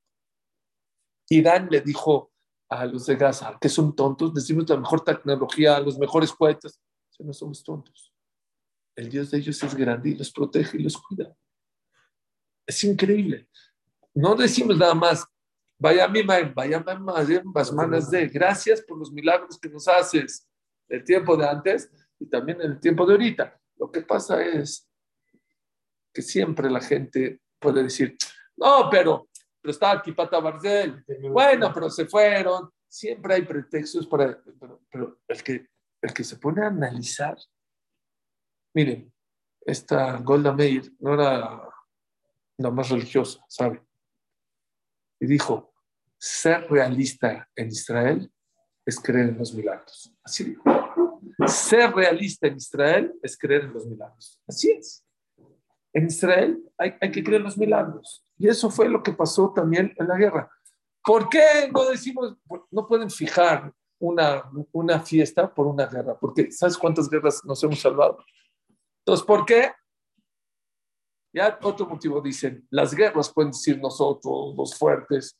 Irán 1.29 1.67
le 1.69 1.81
dijo 1.81 2.31
a 2.69 2.85
los 2.85 3.05
de 3.05 3.15
Gaza 3.15 3.57
que 3.59 3.69
son 3.69 3.95
tontos, 3.95 4.33
decimos 4.33 4.69
la 4.69 4.77
mejor 4.77 5.03
tecnología, 5.03 5.79
los 5.79 5.97
mejores 5.97 6.31
cohetes. 6.31 6.79
Si 7.09 7.23
no 7.23 7.33
somos 7.33 7.63
tontos. 7.63 8.13
El 8.95 9.09
Dios 9.09 9.31
de 9.31 9.37
ellos 9.37 9.61
es 9.61 9.75
grande 9.75 10.09
y 10.09 10.15
los 10.15 10.31
protege 10.31 10.77
y 10.77 10.83
los 10.83 10.97
cuida. 10.97 11.35
Es 12.65 12.83
increíble. 12.83 13.49
No 14.13 14.35
decimos 14.35 14.77
nada 14.77 14.93
más, 14.93 15.25
vaya 15.77 16.07
mi 16.07 16.23
vaya 16.23 16.83
más 17.43 17.71
manos 17.73 18.09
de 18.09 18.27
gracias 18.27 18.81
por 18.81 18.97
los 18.97 19.11
milagros 19.11 19.59
que 19.59 19.69
nos 19.69 19.87
haces 19.87 20.47
el 20.87 21.03
tiempo 21.03 21.35
de 21.35 21.47
antes 21.47 21.89
y 22.19 22.25
también 22.27 22.61
el 22.61 22.79
tiempo 22.79 23.05
de 23.05 23.13
ahorita. 23.13 23.59
Lo 23.77 23.91
que 23.91 24.01
pasa 24.01 24.43
es 24.43 24.84
que 26.15 26.21
siempre 26.21 26.71
la 26.71 26.79
gente 26.79 27.41
puede 27.59 27.83
decir, 27.83 28.17
no, 28.55 28.89
pero, 28.89 29.27
pero 29.61 29.71
estaba 29.71 29.99
aquí 29.99 30.13
Pata 30.13 30.39
Barcel, 30.39 31.03
bueno, 31.29 31.71
pero 31.73 31.89
se 31.89 32.05
fueron. 32.05 32.71
Siempre 32.87 33.33
hay 33.33 33.41
pretextos 33.41 34.07
para. 34.07 34.41
Pero, 34.41 34.81
pero 34.89 35.19
el, 35.27 35.43
que, 35.43 35.67
el 36.01 36.13
que 36.13 36.23
se 36.23 36.37
pone 36.37 36.63
a 36.63 36.67
analizar. 36.67 37.37
Miren, 38.73 39.11
esta 39.61 40.17
Golda 40.19 40.53
Meir 40.53 40.93
no 40.99 41.15
era 41.15 41.61
la 42.57 42.71
más 42.71 42.89
religiosa, 42.89 43.43
¿sabe? 43.49 43.83
Y 45.19 45.25
dijo: 45.25 45.73
ser 46.17 46.69
realista 46.69 47.49
en 47.53 47.67
Israel 47.67 48.31
es 48.85 48.97
creer 48.97 49.29
en 49.29 49.37
los 49.37 49.53
milagros. 49.53 50.15
Así 50.23 50.45
dijo. 50.45 50.63
Ser 51.47 51.93
realista 51.93 52.47
en 52.47 52.55
Israel 52.55 53.13
es 53.21 53.37
creer 53.37 53.63
en 53.65 53.73
los 53.73 53.85
milagros. 53.85 54.41
Así 54.47 54.71
es. 54.71 55.04
En 55.95 56.07
Israel 56.07 56.61
hay, 56.77 56.91
que 57.09 57.23
creer 57.23 57.41
los 57.41 57.57
milagros. 57.57 58.21
Y 58.37 58.49
eso 58.49 58.69
fue 58.69 58.89
lo 58.89 59.01
que 59.01 59.13
pasó 59.13 59.53
también 59.53 59.93
en 59.97 60.09
la 60.09 60.17
guerra. 60.17 60.51
¿Por 61.01 61.29
qué 61.29 61.71
no 61.73 61.85
decimos, 61.85 62.35
no 62.69 62.85
pueden 62.85 63.09
fijar 63.09 63.73
una, 63.97 64.43
una 64.73 64.99
fiesta 64.99 65.53
por 65.53 65.67
una 65.67 65.85
guerra? 65.85 66.19
Porque 66.19 66.51
¿sabes 66.51 66.77
cuántas 66.77 67.09
guerras 67.09 67.41
nos 67.45 67.63
hemos 67.63 67.79
salvado? 67.79 68.17
Entonces, 68.99 69.25
¿por 69.25 69.45
qué? 69.45 69.71
Ya 71.33 71.57
otro 71.61 71.85
motivo 71.85 72.19
dicen, 72.19 72.67
las 72.71 72.93
guerras 72.93 73.31
pueden 73.31 73.51
decir 73.51 73.79
nosotros, 73.79 74.53
los 74.57 74.77
fuertes. 74.77 75.39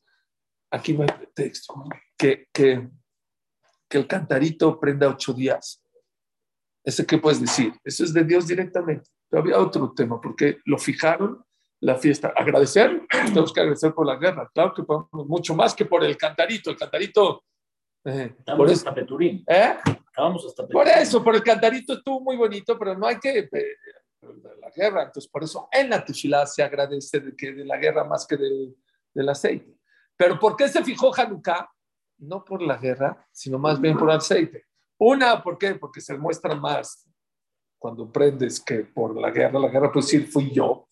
Aquí 0.72 0.94
no 0.94 1.04
hay 1.04 1.10
texto. 1.34 1.74
Que, 2.18 2.48
que, 2.54 2.90
que 3.90 3.98
el 3.98 4.08
cantarito 4.08 4.80
prenda 4.80 5.10
ocho 5.10 5.34
días. 5.34 5.84
¿Ese 6.82 7.06
qué 7.06 7.18
puedes 7.18 7.42
decir? 7.42 7.74
Eso 7.84 8.06
es 8.06 8.14
de 8.14 8.24
Dios 8.24 8.48
directamente. 8.48 9.10
Pero 9.36 9.44
había 9.44 9.60
otro 9.60 9.92
tema, 9.94 10.22
porque 10.22 10.60
lo 10.64 10.78
fijaron 10.78 11.44
la 11.82 11.96
fiesta. 11.96 12.32
Agradecer, 12.34 13.06
tenemos 13.10 13.52
que 13.52 13.60
agradecer 13.60 13.94
por 13.94 14.06
la 14.06 14.16
guerra. 14.16 14.50
Claro 14.54 14.74
que 14.74 14.84
podemos, 14.84 15.10
mucho 15.28 15.54
más 15.54 15.76
que 15.76 15.84
por 15.84 16.06
el 16.06 16.16
cantarito. 16.16 16.70
El 16.70 16.78
cantarito. 16.78 17.44
eh, 18.06 18.30
por 18.30 18.40
Estábamos 18.40 18.72
eso, 18.72 18.80
hasta 18.80 18.96
Peturín. 18.96 19.44
¿eh? 19.46 19.76
Estábamos 20.08 20.46
hasta 20.46 20.64
Peturín. 20.66 20.72
Por 20.94 21.02
eso, 21.02 21.22
por 21.22 21.36
el 21.36 21.44
cantarito 21.44 21.96
estuvo 21.96 22.22
muy 22.22 22.38
bonito, 22.38 22.80
pero 22.80 22.98
no 22.98 23.06
hay 23.06 23.20
que 23.20 23.40
eh, 23.40 23.50
la 24.62 24.70
guerra. 24.74 25.04
Entonces, 25.04 25.30
por 25.30 25.44
eso 25.44 25.68
en 25.70 25.90
la 25.90 26.06
tefilá 26.06 26.46
se 26.46 26.64
agradece 26.64 27.20
de, 27.20 27.36
que 27.36 27.52
de 27.52 27.66
la 27.66 27.76
guerra 27.76 28.06
más 28.06 28.26
que 28.26 28.38
del, 28.38 28.74
del 29.14 29.28
aceite. 29.28 29.78
Pero 30.16 30.40
¿por 30.40 30.56
qué 30.56 30.70
se 30.70 30.82
fijó 30.82 31.14
Hanukkah? 31.14 31.70
no 32.20 32.46
por 32.46 32.62
la 32.62 32.78
guerra, 32.78 33.28
sino 33.34 33.60
más 33.60 33.82
bien 33.82 33.98
por 33.98 34.10
aceite. 34.10 34.64
Una, 34.98 35.44
¿por 35.44 35.58
qué? 35.58 35.76
Porque 35.76 36.00
se 36.00 36.18
muestra 36.18 36.56
más 36.56 37.06
cuando 37.78 38.12
prendes 38.12 38.60
que 38.60 38.80
por 38.80 39.20
la 39.20 39.32
guerra, 39.32 39.60
la 39.60 39.70
guerra 39.70 39.92
puede 39.92 40.06
decir 40.06 40.28
fui 40.28 40.52
yo, 40.52 40.88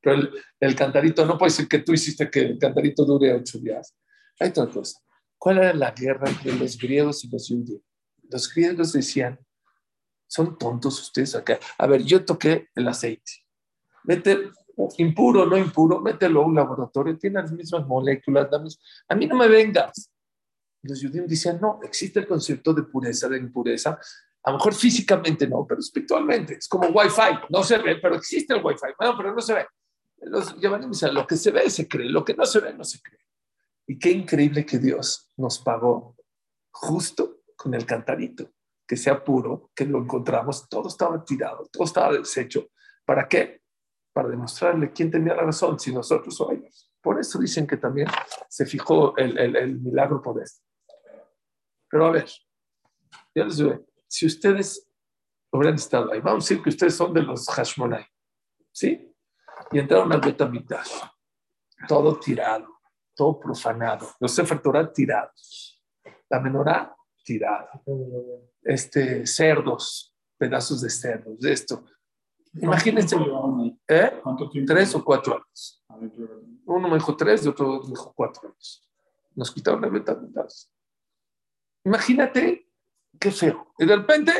pero 0.00 0.16
el, 0.16 0.30
el 0.58 0.74
cantarito 0.74 1.24
no 1.24 1.38
puede 1.38 1.52
decir 1.52 1.68
que 1.68 1.78
tú 1.78 1.92
hiciste 1.92 2.30
que 2.30 2.40
el 2.40 2.58
cantarito 2.58 3.04
dure 3.04 3.32
ocho 3.32 3.58
días. 3.58 3.96
Hay 4.40 4.48
otra 4.48 4.66
cosa. 4.66 4.98
¿Cuál 5.38 5.58
era 5.58 5.74
la 5.74 5.90
guerra 5.90 6.28
entre 6.28 6.54
los 6.54 6.76
griegos 6.78 7.24
y 7.24 7.28
los 7.28 7.48
judíos? 7.48 7.80
Los 8.30 8.52
griegos 8.52 8.92
decían, 8.92 9.38
son 10.26 10.56
tontos 10.56 11.00
ustedes 11.00 11.34
acá. 11.34 11.58
A 11.76 11.86
ver, 11.86 12.02
yo 12.04 12.24
toqué 12.24 12.68
el 12.74 12.88
aceite. 12.88 13.32
Mete 14.04 14.50
impuro, 14.98 15.44
no 15.46 15.58
impuro, 15.58 16.00
mételo 16.00 16.42
a 16.42 16.46
un 16.46 16.54
laboratorio, 16.54 17.18
tiene 17.18 17.42
las 17.42 17.52
mismas 17.52 17.86
moléculas. 17.86 18.48
A 19.08 19.14
mí 19.14 19.26
no 19.26 19.36
me 19.36 19.48
vengas. 19.48 20.10
Los 20.82 21.02
judíos 21.02 21.28
decían, 21.28 21.60
no, 21.60 21.80
existe 21.82 22.20
el 22.20 22.26
concepto 22.26 22.72
de 22.72 22.82
pureza, 22.84 23.28
de 23.28 23.38
impureza. 23.38 23.98
A 24.44 24.50
lo 24.50 24.56
mejor 24.56 24.74
físicamente 24.74 25.46
no, 25.46 25.64
pero 25.66 25.80
espiritualmente. 25.80 26.54
Es 26.54 26.68
como 26.68 26.88
Wi-Fi, 26.88 27.46
no 27.50 27.62
se 27.62 27.78
ve, 27.78 27.96
pero 27.96 28.16
existe 28.16 28.54
el 28.54 28.64
Wi-Fi. 28.64 28.94
Bueno, 28.98 29.14
pero 29.16 29.34
no 29.34 29.40
se 29.40 29.54
ve. 29.54 29.66
Los 30.22 30.54
dicen, 30.60 31.14
lo 31.14 31.26
que 31.26 31.36
se 31.36 31.50
ve 31.50 31.68
se 31.70 31.88
cree, 31.88 32.08
lo 32.08 32.24
que 32.24 32.34
no 32.34 32.44
se 32.44 32.60
ve 32.60 32.74
no 32.74 32.84
se 32.84 33.00
cree. 33.00 33.20
Y 33.86 33.98
qué 33.98 34.10
increíble 34.10 34.64
que 34.64 34.78
Dios 34.78 35.32
nos 35.36 35.58
pagó 35.58 36.16
justo 36.72 37.42
con 37.56 37.74
el 37.74 37.84
cantarito, 37.84 38.50
que 38.86 38.96
sea 38.96 39.22
puro, 39.22 39.70
que 39.74 39.84
lo 39.84 39.98
encontramos, 39.98 40.68
todo 40.68 40.88
estaba 40.88 41.24
tirado, 41.24 41.68
todo 41.70 41.84
estaba 41.84 42.12
deshecho. 42.12 42.68
¿Para 43.04 43.28
qué? 43.28 43.62
Para 44.12 44.28
demostrarle 44.28 44.92
quién 44.92 45.10
tenía 45.10 45.34
la 45.34 45.42
razón, 45.42 45.78
si 45.78 45.92
nosotros 45.92 46.40
o 46.40 46.52
ellos. 46.52 46.90
Por 47.00 47.18
eso 47.18 47.38
dicen 47.38 47.66
que 47.66 47.76
también 47.76 48.08
se 48.48 48.64
fijó 48.66 49.16
el, 49.16 49.36
el, 49.38 49.56
el 49.56 49.80
milagro 49.80 50.22
por 50.22 50.40
esto. 50.40 50.64
Pero 51.88 52.06
a 52.06 52.10
ver, 52.12 52.28
ya 53.34 53.44
les 53.44 53.56
digo, 53.56 53.84
si 54.12 54.26
ustedes 54.26 54.86
hubieran 55.50 55.76
estado 55.76 56.12
ahí, 56.12 56.20
vamos 56.20 56.44
a 56.44 56.46
decir 56.46 56.62
que 56.62 56.68
ustedes 56.68 56.94
son 56.94 57.14
de 57.14 57.22
los 57.22 57.48
Hashmonai, 57.48 58.04
¿sí? 58.70 59.10
Y 59.70 59.78
entraron 59.78 60.12
al 60.12 60.20
Betamigdash, 60.20 61.00
todo 61.88 62.20
tirado, 62.20 62.68
todo 63.16 63.40
profanado, 63.40 64.06
los 64.20 64.32
Sefer 64.32 64.60
Torah 64.60 64.92
tirados, 64.92 65.82
la 66.28 66.40
menorá 66.40 66.94
tirada, 67.24 67.70
este, 68.62 69.26
cerdos, 69.26 70.14
pedazos 70.36 70.82
de 70.82 70.90
cerdos, 70.90 71.40
de 71.40 71.50
esto. 71.50 71.82
Imagínense, 72.60 73.16
¿eh? 73.88 74.20
Tres 74.66 74.94
o 74.94 75.02
cuatro 75.02 75.36
años. 75.36 75.86
Uno 76.66 76.86
me 76.86 76.96
dijo 76.96 77.16
tres 77.16 77.46
y 77.46 77.48
otro 77.48 77.80
me 77.80 77.88
dijo 77.88 78.12
cuatro 78.14 78.50
años. 78.50 78.86
Nos 79.34 79.50
quitaron 79.50 79.82
el 79.84 79.90
Betamigdash. 79.90 80.66
Imagínate 81.84 82.71
qué 83.22 83.30
feo. 83.30 83.72
Y 83.78 83.86
de 83.86 83.96
repente 83.96 84.32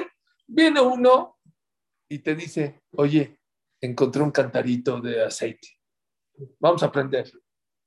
viene 0.46 0.80
uno 0.80 1.38
y 2.08 2.18
te 2.18 2.34
dice, 2.34 2.82
oye, 2.96 3.40
encontré 3.80 4.22
un 4.22 4.32
cantarito 4.32 5.00
de 5.00 5.24
aceite. 5.24 5.68
Vamos 6.58 6.82
a 6.82 6.86
aprender. 6.86 7.30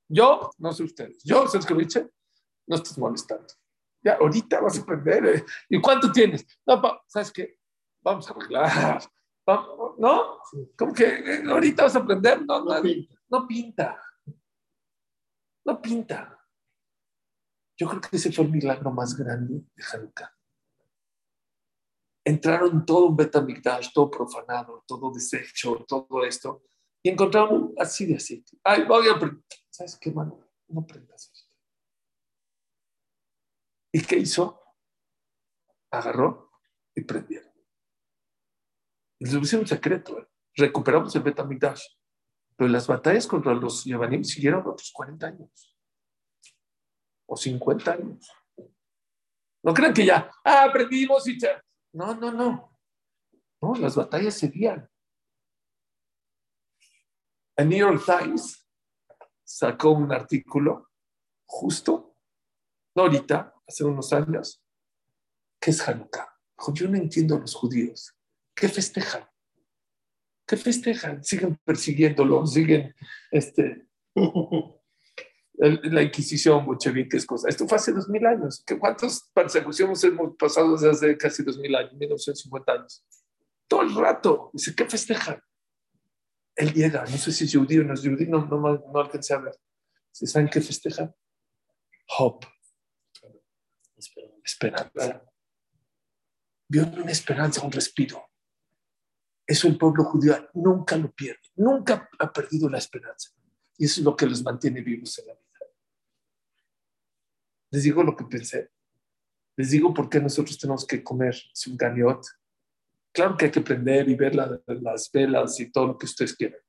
Yo, 0.07 0.49
no 0.57 0.71
sé 0.71 0.83
ustedes, 0.83 1.21
yo, 1.23 1.47
¿sabes 1.47 1.65
qué 1.65 2.09
No 2.67 2.75
estás 2.77 2.97
molestando. 2.97 3.45
Ya, 4.01 4.13
ahorita 4.13 4.61
vas 4.61 4.77
a 4.77 4.81
aprender. 4.83 5.25
¿eh? 5.25 5.45
¿Y 5.67 5.81
cuánto 5.81 6.11
tienes? 6.11 6.45
No, 6.65 6.81
¿sabes 7.07 7.31
qué? 7.31 7.57
Vamos 8.01 8.29
a 8.29 8.33
arreglar. 8.33 9.03
¿No? 9.97 10.39
¿Cómo 10.77 10.93
que 10.93 11.05
eh, 11.05 11.43
ahorita 11.45 11.83
vas 11.83 11.95
a 11.95 11.99
aprender? 11.99 12.45
No, 12.45 12.63
no, 12.63 12.73
no 12.73 12.81
pinta. 12.81 13.11
No 13.29 13.47
pinta. 13.47 14.01
No 15.65 15.81
pinta. 15.81 16.39
Yo 17.77 17.89
creo 17.89 18.01
que 18.01 18.15
ese 18.15 18.31
fue 18.31 18.45
el 18.45 18.51
milagro 18.51 18.91
más 18.91 19.17
grande 19.17 19.55
de 19.75 19.83
Hanukkah. 19.91 20.34
Entraron 22.25 22.85
todo 22.85 23.05
un 23.05 23.15
Betamigdash, 23.15 23.93
todo 23.93 24.09
profanado, 24.09 24.83
todo 24.87 25.11
deshecho, 25.11 25.85
todo 25.87 26.25
esto, 26.25 26.63
y 27.03 27.09
encontraron 27.09 27.73
así 27.77 28.05
de 28.05 28.15
aceite. 28.15 28.57
Ay, 28.63 28.83
voy 28.83 29.07
a. 29.07 29.19
¿Sabes 29.69 29.97
qué, 30.01 30.11
mano? 30.11 30.49
No 30.67 30.85
prendas 30.87 31.31
esto. 31.31 31.51
¿Y 33.93 34.01
qué 34.01 34.17
hizo? 34.17 34.59
Agarró 35.91 36.51
y 36.95 37.01
prendieron. 37.01 37.51
Y 39.19 39.25
les 39.25 39.37
pusieron 39.37 39.63
un 39.63 39.67
secreto. 39.67 40.19
¿eh? 40.19 40.27
Recuperamos 40.55 41.15
el 41.15 41.21
Betamigdash. 41.21 41.83
Pero 42.57 42.69
las 42.69 42.87
batallas 42.87 43.27
contra 43.27 43.53
los 43.53 43.83
Yevanim 43.83 44.23
siguieron 44.23 44.61
otros 44.61 44.91
40 44.91 45.27
años 45.27 45.75
o 47.27 47.35
50 47.35 47.91
años. 47.91 48.31
No 49.63 49.73
crean 49.73 49.93
que 49.93 50.05
ya, 50.05 50.31
ah, 50.43 50.63
aprendimos 50.65 51.27
y 51.27 51.39
ya. 51.39 51.61
No, 51.95 52.13
no, 52.13 52.29
no. 52.29 52.77
No, 53.61 53.75
las 53.75 53.95
batallas 53.95 54.33
seguían. 54.33 54.89
El 57.55 57.69
New 57.69 57.79
York 57.79 58.03
Times 58.05 58.67
sacó 59.45 59.91
un 59.91 60.11
artículo 60.11 60.89
justo, 61.45 62.17
no 62.95 63.03
ahorita, 63.03 63.53
hace 63.65 63.85
unos 63.85 64.11
años, 64.11 64.61
que 65.57 65.71
es 65.71 65.87
Hanukkah. 65.87 66.37
Yo 66.73 66.89
no 66.89 66.97
entiendo 66.97 67.37
a 67.37 67.39
los 67.39 67.55
judíos. 67.55 68.13
¿Qué 68.53 68.67
festejan? 68.67 69.25
¿Qué 70.45 70.57
festejan? 70.57 71.23
Siguen 71.23 71.57
persiguiéndolo, 71.63 72.45
siguen 72.45 72.93
este, 73.31 73.87
la 75.57 76.01
Inquisición 76.01 76.65
bolchevique 76.65 77.17
es 77.17 77.25
cosa. 77.25 77.49
Esto 77.49 77.67
fue 77.67 77.77
hace 77.77 77.91
dos 77.93 78.09
mil 78.09 78.25
años. 78.25 78.63
¿Cuántas 78.79 79.29
persecuciones 79.33 80.03
hemos 80.03 80.35
pasado 80.37 80.73
desde 80.73 80.89
hace 80.89 81.17
casi 81.17 81.43
dos 81.43 81.57
mil 81.57 81.75
años, 81.75 81.93
1950 81.93 82.71
años? 82.71 83.05
Todo 83.67 83.81
el 83.81 83.95
rato. 83.95 84.49
Dice, 84.53 84.75
¿qué 84.75 84.85
festejan? 84.85 85.41
Él 86.55 86.73
llega, 86.73 87.05
no 87.05 87.17
sé 87.17 87.31
si 87.31 87.45
es 87.45 87.55
judío 87.55 87.81
o 87.81 87.83
no 87.85 87.93
es 87.93 88.01
judío, 88.01 88.27
no, 88.29 88.45
no, 88.45 88.57
no 88.59 88.99
alcancé 88.99 89.33
a 89.33 89.39
ver. 89.39 89.55
¿Se 90.11 90.27
saben 90.27 90.49
qué 90.49 90.61
festejan? 90.61 91.13
Hope. 92.17 92.47
Esperanza. 94.43 95.23
Vio 96.67 96.83
una 96.87 97.11
esperanza, 97.11 97.65
un 97.65 97.71
respiro. 97.71 98.23
Eso 99.45 99.67
el 99.67 99.77
pueblo 99.77 100.03
judío 100.05 100.49
nunca 100.53 100.97
lo 100.97 101.11
pierde, 101.11 101.41
nunca 101.55 102.09
ha 102.19 102.31
perdido 102.31 102.69
la 102.69 102.77
esperanza. 102.77 103.31
Y 103.77 103.85
eso 103.85 104.01
es 104.01 104.05
lo 104.05 104.15
que 104.15 104.25
los 104.25 104.41
mantiene 104.41 104.81
vivos 104.81 105.19
en 105.19 105.27
la 105.27 105.33
vida. 105.33 105.44
Les 107.75 107.83
digo 107.83 108.03
lo 108.03 108.15
que 108.15 108.23
pensé. 108.23 108.71
Les 109.57 109.71
digo 109.71 109.93
por 109.93 110.07
qué 110.07 110.21
nosotros 110.21 110.57
tenemos 110.57 110.87
que 110.87 111.03
comer 111.03 111.35
un 111.67 111.75
ganiot. 111.75 112.25
Claro 113.11 113.35
que 113.35 113.45
hay 113.45 113.51
que 113.51 113.59
prender 113.59 114.07
y 114.07 114.15
ver 114.15 114.33
las 114.33 115.11
velas 115.11 115.59
y 115.59 115.69
todo 115.69 115.87
lo 115.87 115.97
que 115.97 116.05
ustedes 116.05 116.33
quieran. 116.37 116.61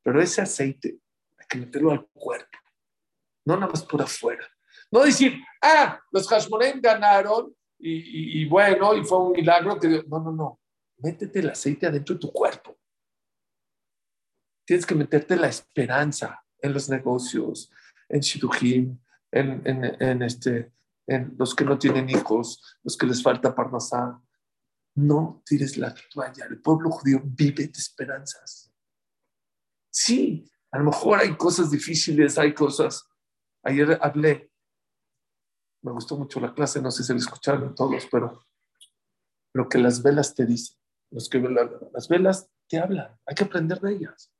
Pero 0.00 0.22
ese 0.22 0.40
aceite 0.40 0.96
hay 1.36 1.46
que 1.48 1.58
meterlo 1.58 1.90
al 1.90 2.06
cuerpo. 2.12 2.56
No 3.44 3.56
nada 3.56 3.72
más 3.72 3.84
por 3.84 4.00
afuera. 4.00 4.46
No 4.92 5.02
decir, 5.02 5.42
ah, 5.60 5.98
los 6.12 6.28
Hashmonem 6.28 6.80
ganaron 6.80 7.52
y, 7.76 8.42
y, 8.42 8.44
bueno, 8.44 8.94
y 8.94 9.02
fue 9.02 9.18
un 9.18 9.32
milagro 9.32 9.76
que... 9.80 10.04
No, 10.06 10.20
no, 10.20 10.30
no. 10.30 10.60
Métete 10.98 11.40
el 11.40 11.50
aceite 11.50 11.88
adentro 11.88 12.14
de 12.14 12.20
tu 12.20 12.30
cuerpo. 12.30 12.78
Tienes 14.64 14.86
que 14.86 14.94
meterte 14.94 15.34
la 15.34 15.48
esperanza 15.48 16.44
en 16.60 16.72
los 16.72 16.88
negocios, 16.88 17.72
en 18.08 18.20
Shidujim, 18.20 19.00
en, 19.32 20.22
este, 20.22 20.72
en 21.06 21.34
los 21.38 21.54
que 21.54 21.64
no 21.64 21.78
tienen 21.78 22.08
hijos, 22.10 22.78
los 22.82 22.96
que 22.96 23.06
les 23.06 23.22
falta 23.22 23.54
parnasá. 23.54 24.20
No 24.94 25.42
tires 25.46 25.78
la 25.78 25.94
toalla. 26.12 26.44
El 26.48 26.60
pueblo 26.60 26.90
judío 26.90 27.22
vive 27.24 27.66
de 27.66 27.78
esperanzas. 27.78 28.70
Sí, 29.90 30.50
a 30.70 30.78
lo 30.78 30.84
mejor 30.84 31.20
hay 31.20 31.34
cosas 31.36 31.70
difíciles, 31.70 32.38
hay 32.38 32.54
cosas. 32.54 33.08
Ayer 33.62 33.98
hablé, 34.02 34.50
me 35.82 35.92
gustó 35.92 36.16
mucho 36.16 36.40
la 36.40 36.54
clase, 36.54 36.80
no 36.80 36.90
sé 36.90 37.04
si 37.04 37.12
la 37.12 37.18
escucharon 37.18 37.74
todos, 37.74 38.06
pero 38.10 38.44
lo 39.52 39.68
que 39.68 39.78
las 39.78 40.02
velas 40.02 40.34
te 40.34 40.46
dicen, 40.46 40.78
los 41.10 41.28
que 41.28 41.38
las 41.38 42.08
velas 42.08 42.50
te 42.68 42.78
hablan, 42.78 43.18
hay 43.26 43.34
que 43.34 43.44
aprender 43.44 43.80
de 43.80 43.94
ellas. 43.94 44.32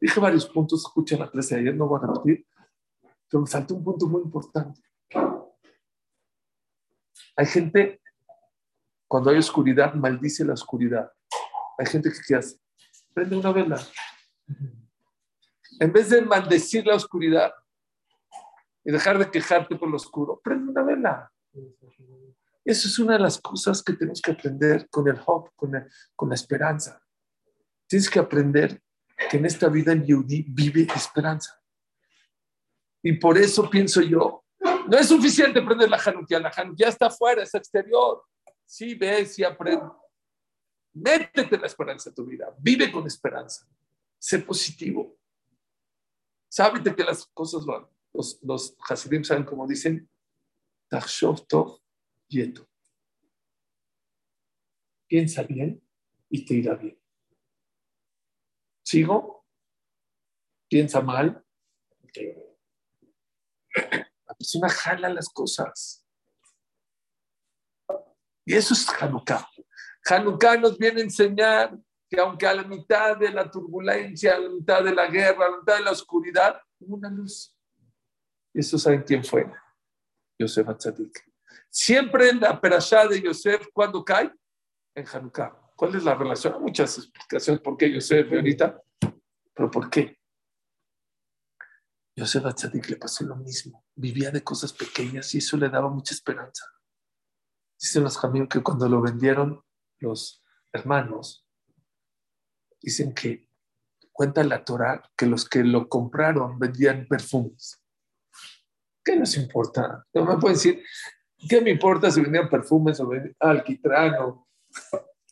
Dije 0.00 0.20
varios 0.20 0.46
puntos, 0.46 0.80
escucha 0.80 1.16
la 1.16 1.30
clase 1.30 1.54
de 1.54 1.60
ayer, 1.62 1.76
no 1.76 1.86
voy 1.86 2.00
a 2.02 2.06
repetir, 2.06 2.46
pero 3.28 3.42
me 3.42 3.46
faltó 3.46 3.74
un 3.74 3.84
punto 3.84 4.06
muy 4.06 4.22
importante. 4.22 4.80
Hay 7.36 7.46
gente, 7.46 8.00
cuando 9.08 9.30
hay 9.30 9.38
oscuridad, 9.38 9.94
maldice 9.94 10.44
la 10.44 10.54
oscuridad. 10.54 11.10
Hay 11.78 11.86
gente 11.86 12.10
que 12.10 12.18
¿qué 12.26 12.36
hace? 12.36 12.58
Prende 13.12 13.36
una 13.36 13.52
vela. 13.52 13.80
En 15.80 15.92
vez 15.92 16.10
de 16.10 16.22
maldecir 16.22 16.86
la 16.86 16.94
oscuridad 16.94 17.52
y 18.84 18.92
dejar 18.92 19.18
de 19.18 19.30
quejarte 19.30 19.76
por 19.76 19.88
lo 19.88 19.96
oscuro, 19.96 20.40
prende 20.42 20.70
una 20.70 20.82
vela. 20.82 21.32
Eso 22.64 22.88
es 22.88 22.98
una 22.98 23.14
de 23.14 23.20
las 23.20 23.40
cosas 23.40 23.82
que 23.82 23.92
tenemos 23.92 24.22
que 24.22 24.32
aprender 24.32 24.88
con 24.88 25.08
el 25.08 25.20
hope, 25.24 25.50
con, 25.56 25.72
con 26.14 26.28
la 26.28 26.34
esperanza. 26.34 27.02
Tienes 27.86 28.08
que 28.08 28.18
aprender 28.18 28.80
que 29.30 29.36
en 29.36 29.46
esta 29.46 29.68
vida 29.68 29.92
el 29.92 30.04
Yehudi 30.04 30.46
vive 30.48 30.86
esperanza. 30.94 31.60
Y 33.04 33.12
por 33.12 33.36
eso 33.36 33.68
pienso 33.68 34.00
yo 34.00 34.42
No 34.88 34.98
es 34.98 35.08
suficiente 35.08 35.60
prender 35.60 35.90
la 35.90 35.98
Hanukkah, 35.98 36.40
la 36.40 36.48
Hanukkah 36.48 36.88
está 36.88 37.06
afuera, 37.06 37.42
es 37.42 37.54
exterior. 37.54 38.24
Sí, 38.64 38.94
ves 38.94 39.38
y 39.38 39.44
aprende. 39.44 39.84
Métete 40.94 41.58
la 41.58 41.66
esperanza 41.66 42.08
en 42.08 42.14
tu 42.14 42.24
vida, 42.24 42.54
vive 42.58 42.90
con 42.90 43.06
esperanza, 43.06 43.68
sé 44.18 44.38
positivo. 44.38 45.18
Sábete 46.48 46.94
que 46.94 47.04
las 47.04 47.26
cosas 47.26 47.66
van. 47.66 47.86
Los, 48.12 48.40
los 48.42 48.76
Hasidim 48.88 49.24
saben 49.24 49.44
como 49.44 49.66
dicen, 49.66 50.08
Tachshov 50.88 51.46
Tov 51.46 51.80
Yeto. 52.28 52.66
Piensa 55.08 55.42
bien 55.42 55.82
y 56.30 56.44
te 56.44 56.54
irá 56.54 56.74
bien. 56.76 56.98
¿Sigo? 58.82 59.44
Piensa 60.68 61.00
mal. 61.00 61.44
La 63.74 64.34
persona 64.34 64.68
jala 64.68 65.08
las 65.08 65.28
cosas. 65.28 66.04
Y 68.46 68.54
eso 68.54 68.74
es 68.74 68.86
Hanukkah. 69.00 69.48
Hanukkah 70.06 70.56
nos 70.56 70.76
viene 70.78 71.00
a 71.00 71.04
enseñar 71.04 71.76
que 72.08 72.20
aunque 72.20 72.46
a 72.46 72.54
la 72.54 72.64
mitad 72.64 73.16
de 73.16 73.30
la 73.30 73.50
turbulencia, 73.50 74.36
a 74.36 74.38
la 74.38 74.50
mitad 74.50 74.84
de 74.84 74.94
la 74.94 75.06
guerra, 75.06 75.46
a 75.46 75.50
la 75.50 75.56
mitad 75.58 75.76
de 75.78 75.84
la 75.84 75.92
oscuridad, 75.92 76.60
hubo 76.80 76.96
una 76.96 77.10
luz. 77.10 77.56
¿Y 78.52 78.60
eso 78.60 78.78
saben 78.78 79.02
quién 79.02 79.24
fue? 79.24 79.50
Yosef 80.38 80.68
Atzadik. 80.68 81.24
Siempre 81.70 82.28
en 82.28 82.40
la 82.40 82.60
perashá 82.60 83.06
de 83.08 83.20
Yosef, 83.20 83.66
¿cuándo 83.72 84.04
cae? 84.04 84.32
En 84.94 85.06
Hanukkah. 85.06 85.72
¿Cuál 85.74 85.96
es 85.96 86.04
la 86.04 86.14
relación? 86.14 86.54
Hay 86.54 86.60
muchas 86.60 86.96
explicaciones 86.98 87.60
por 87.60 87.76
qué 87.76 87.92
Yosef 87.92 88.30
ahorita, 88.32 88.80
pero 89.52 89.70
¿por 89.70 89.90
qué? 89.90 90.18
Yosef 92.16 92.46
Atzadik 92.46 92.88
le 92.90 92.96
pasó 92.96 93.24
lo 93.24 93.36
mismo. 93.36 93.84
Vivía 93.94 94.30
de 94.30 94.44
cosas 94.44 94.72
pequeñas 94.72 95.34
y 95.34 95.38
eso 95.38 95.56
le 95.56 95.68
daba 95.68 95.88
mucha 95.88 96.14
esperanza. 96.14 96.64
Dicen 97.78 98.04
los 98.04 98.16
jamíos 98.16 98.48
que 98.48 98.62
cuando 98.62 98.88
lo 98.88 99.02
vendieron 99.02 99.62
los 99.98 100.44
hermanos, 100.72 101.46
dicen 102.80 103.14
que 103.14 103.48
cuenta 104.12 104.44
la 104.44 104.64
Torah 104.64 105.02
que 105.16 105.26
los 105.26 105.48
que 105.48 105.64
lo 105.64 105.88
compraron 105.88 106.58
vendían 106.58 107.06
perfumes. 107.08 107.82
¿Qué 109.04 109.16
nos 109.16 109.36
importa? 109.36 110.06
No 110.14 110.24
me 110.24 110.38
pueden 110.38 110.56
decir, 110.56 110.82
¿qué 111.48 111.60
me 111.60 111.70
importa 111.70 112.10
si 112.10 112.20
vendían 112.20 112.48
perfumes 112.48 113.00
o 113.00 113.10
alquitrán 113.40 114.14
o, 114.20 114.48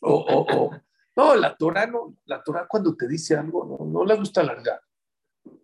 o, 0.01 0.45
o, 0.51 0.71
No, 1.15 1.35
la 1.35 1.55
Torah 1.55 1.87
no, 1.87 2.17
la 2.25 2.43
Torah 2.43 2.67
cuando 2.67 2.95
te 2.95 3.07
dice 3.07 3.37
algo 3.37 3.65
no, 3.65 3.85
no 3.85 4.05
le 4.05 4.15
gusta 4.15 4.41
alargar. 4.41 4.81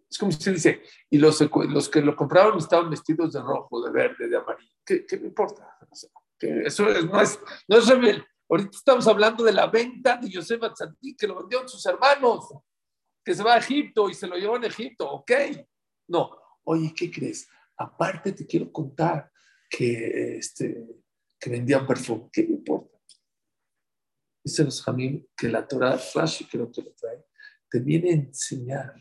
Es 0.10 0.18
como 0.18 0.32
si 0.32 0.52
dice, 0.52 0.82
y 1.10 1.20
los, 1.20 1.40
los 1.70 1.90
que 1.90 2.02
lo 2.02 2.16
compraron 2.16 2.58
estaban 2.58 2.90
vestidos 2.90 3.34
de 3.34 3.42
rojo, 3.42 3.82
de 3.84 3.92
verde, 3.92 4.28
de 4.28 4.38
amarillo. 4.38 4.74
¿Qué, 4.84 5.06
me 5.20 5.28
importa? 5.28 5.78
Eso 6.40 6.90
es, 6.90 7.06
no 7.06 7.22
es, 7.22 7.40
no 7.68 7.78
es 7.78 7.88
rebel. 7.88 8.26
Ahorita 8.50 8.72
estamos 8.76 9.08
hablando 9.08 9.44
de 9.44 9.54
la 9.54 9.68
venta 9.68 10.18
de 10.18 10.30
Yosef 10.30 10.64
Atzadí, 10.64 11.16
que 11.16 11.28
lo 11.28 11.36
vendieron 11.36 11.70
sus 11.70 11.86
hermanos, 11.86 12.50
que 13.24 13.36
se 13.36 13.44
va 13.44 13.54
a 13.54 13.60
Egipto 13.60 14.10
y 14.10 14.16
se 14.16 14.26
lo 14.26 14.36
llevó 14.36 14.56
a 14.56 14.66
Egipto, 14.66 15.08
¿ok? 15.12 15.32
No, 16.08 16.32
oye, 16.64 16.92
¿qué 16.96 17.12
crees? 17.12 17.48
Aparte 17.78 18.32
te 18.32 18.48
quiero 18.48 18.72
contar 18.72 19.32
que, 19.70 20.38
este, 20.38 20.88
que 21.40 21.50
vendían 21.52 21.86
perfume. 21.86 22.30
¿Qué 22.34 22.44
me 22.44 22.56
importa? 22.56 22.98
Dice 24.44 24.64
los 24.64 24.82
Jamim 24.82 25.28
que 25.38 25.50
la 25.50 25.68
Torah, 25.68 26.00
Rashi 26.16 26.46
creo 26.46 26.72
que 26.72 26.82
lo 26.82 26.92
trae, 26.94 27.24
te 27.70 27.80
viene 27.80 28.10
a 28.10 28.14
enseñar 28.14 28.96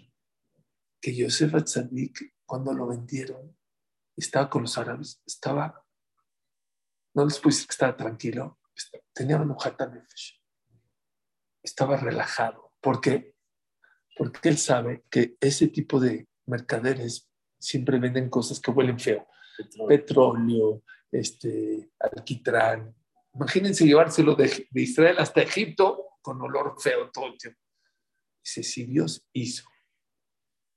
que 1.00 1.14
Yosef 1.14 1.54
Atzadik, 1.54 2.34
cuando 2.44 2.72
lo 2.72 2.86
vendieron, 2.86 3.56
estaba 4.16 4.50
con 4.50 4.62
los 4.62 4.76
árabes, 4.78 5.22
estaba, 5.26 5.84
no 7.14 7.24
les 7.24 7.38
puedo 7.38 7.54
decir 7.54 7.68
que 7.68 7.72
estaba 7.72 7.96
tranquilo, 7.96 8.58
tenía 9.12 9.36
un 9.36 9.48
nefesh, 9.48 10.42
estaba 11.62 11.96
relajado. 11.96 12.72
¿Por 12.80 13.00
qué? 13.00 13.34
Porque 14.16 14.48
él 14.48 14.58
sabe 14.58 15.04
que 15.10 15.36
ese 15.40 15.68
tipo 15.68 16.00
de 16.00 16.28
mercaderes 16.46 17.28
siempre 17.58 17.98
venden 17.98 18.30
cosas 18.30 18.60
que 18.60 18.70
huelen 18.70 18.98
feo. 18.98 19.26
Petróleo, 19.56 19.88
Petróleo 19.88 20.82
este, 21.10 21.90
alquitrán. 21.98 22.94
Imagínense 23.34 23.84
llevárselo 23.84 24.34
de, 24.34 24.68
de 24.70 24.80
Israel 24.80 25.16
hasta 25.18 25.42
Egipto 25.42 26.18
con 26.22 26.40
olor 26.40 26.74
feo 26.80 27.10
todo 27.10 27.26
el 27.26 27.38
tiempo. 27.38 27.60
Dice, 28.42 28.62
si 28.62 28.84
Dios 28.84 29.26
hizo 29.32 29.68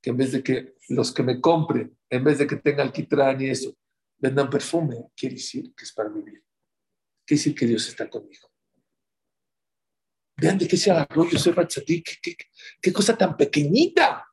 que 0.01 0.09
en 0.09 0.17
vez 0.17 0.31
de 0.31 0.43
que 0.43 0.75
los 0.89 1.13
que 1.13 1.23
me 1.23 1.39
compren, 1.39 1.95
en 2.09 2.23
vez 2.23 2.39
de 2.39 2.47
que 2.47 2.55
tenga 2.57 2.83
alquitrán 2.83 3.39
y 3.41 3.49
eso, 3.49 3.75
vendan 4.17 4.49
perfume, 4.49 5.11
quiere 5.15 5.35
decir 5.35 5.73
que 5.75 5.83
es 5.83 5.93
para 5.93 6.09
mi 6.09 6.21
bien. 6.21 6.43
Quiere 7.25 7.39
decir 7.39 7.55
que 7.55 7.65
Dios 7.65 7.87
está 7.87 8.09
conmigo. 8.09 8.49
Vean 10.37 10.57
de 10.57 10.67
qué 10.67 10.75
se 10.75 10.89
agarró 10.89 11.29
Yosef 11.29 11.57
Atzadik, 11.57 12.19
qué, 12.21 12.35
qué, 12.35 12.45
qué 12.81 12.93
cosa 12.93 13.15
tan 13.15 13.37
pequeñita. 13.37 14.27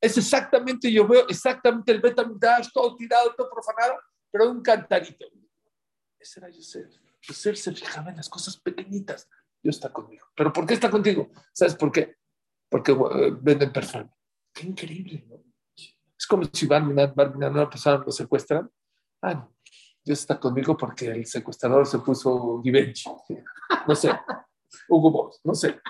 Es 0.00 0.18
exactamente, 0.18 0.92
yo 0.92 1.06
veo 1.06 1.28
exactamente 1.28 1.92
el 1.92 2.00
Betamidash, 2.00 2.70
todo 2.72 2.96
tirado, 2.96 3.32
todo 3.36 3.48
profanado, 3.48 4.00
pero 4.32 4.50
un 4.50 4.60
cantarito. 4.60 5.26
Ese 6.18 6.40
era 6.40 6.50
Yosef. 6.50 6.88
Yosef 7.20 7.56
se 7.56 7.72
fijaba 7.72 8.10
en 8.10 8.16
las 8.16 8.28
cosas 8.28 8.56
pequeñitas. 8.56 9.28
Dios 9.62 9.76
está 9.76 9.92
conmigo. 9.92 10.26
¿Pero 10.34 10.52
por 10.52 10.66
qué 10.66 10.74
está 10.74 10.90
contigo? 10.90 11.30
¿Sabes 11.52 11.76
por 11.76 11.92
qué? 11.92 12.16
Porque 12.72 12.90
uh, 12.90 13.38
venden 13.38 13.70
perfume. 13.70 14.10
Qué 14.54 14.66
increíble, 14.66 15.26
¿no? 15.28 15.44
Es 16.18 16.26
como 16.26 16.44
si 16.50 16.66
Barminan, 16.66 17.12
Barminan, 17.14 17.52
una 17.52 17.68
persona 17.68 18.02
lo 18.02 18.10
secuestran. 18.10 18.70
Ah, 19.20 19.34
no. 19.34 19.56
Dios 20.02 20.20
está 20.20 20.40
conmigo 20.40 20.74
porque 20.74 21.06
el 21.08 21.26
secuestrador 21.26 21.86
se 21.86 21.98
puso 21.98 22.62
Givenchy. 22.62 23.10
No 23.86 23.94
sé. 23.94 24.10
Hugo 24.88 25.10
Boss, 25.10 25.40
no 25.44 25.54
sé. 25.54 25.80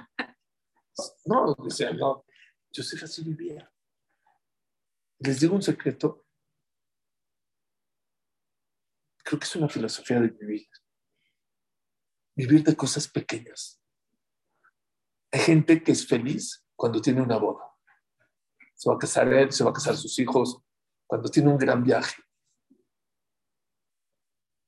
No, 1.25 1.55
o 1.57 1.71
sea, 1.71 1.92
no. 1.92 2.25
Yosef 2.73 3.05
así 3.05 3.23
vivía. 3.23 3.71
Les 5.21 5.38
digo 5.38 5.55
un 5.55 5.62
secreto. 5.62 6.27
Creo 9.23 9.38
que 9.38 9.45
es 9.45 9.57
una 9.57 9.68
filosofía 9.68 10.21
de 10.21 10.29
vivir. 10.29 10.66
Vivir 12.35 12.64
de 12.64 12.75
cosas 12.75 13.07
pequeñas. 13.07 13.81
Hay 15.31 15.40
gente 15.40 15.83
que 15.83 15.92
es 15.92 16.07
feliz 16.07 16.62
cuando 16.83 17.01
tiene 17.01 17.23
una 17.23 17.37
boda. 17.37 17.73
Se 18.75 18.90
va 18.90 18.97
a 18.97 18.99
casar 18.99 19.33
él, 19.33 19.53
se 19.53 19.62
va 19.62 19.71
a 19.71 19.73
casar 19.73 19.97
sus 19.97 20.18
hijos, 20.18 20.61
cuando 21.07 21.29
tiene 21.29 21.49
un 21.49 21.57
gran 21.57 21.81
viaje, 21.81 22.21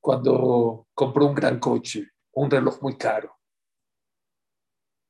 cuando 0.00 0.86
compró 0.94 1.26
un 1.26 1.34
gran 1.34 1.58
coche, 1.58 2.08
un 2.34 2.48
reloj 2.48 2.80
muy 2.82 2.96
caro. 2.96 3.36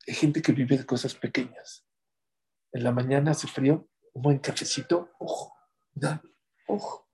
Hay 0.07 0.15
gente 0.15 0.41
que 0.41 0.51
vive 0.51 0.79
de 0.79 0.85
cosas 0.87 1.13
pequeñas. 1.13 1.85
En 2.71 2.83
la 2.83 2.91
mañana 2.91 3.29
hace 3.29 3.45
frío, 3.47 3.87
un 4.13 4.23
buen 4.23 4.39
cafecito, 4.39 5.11
ojo, 5.19 5.55
da, 5.93 6.23
ojo, 6.65 7.07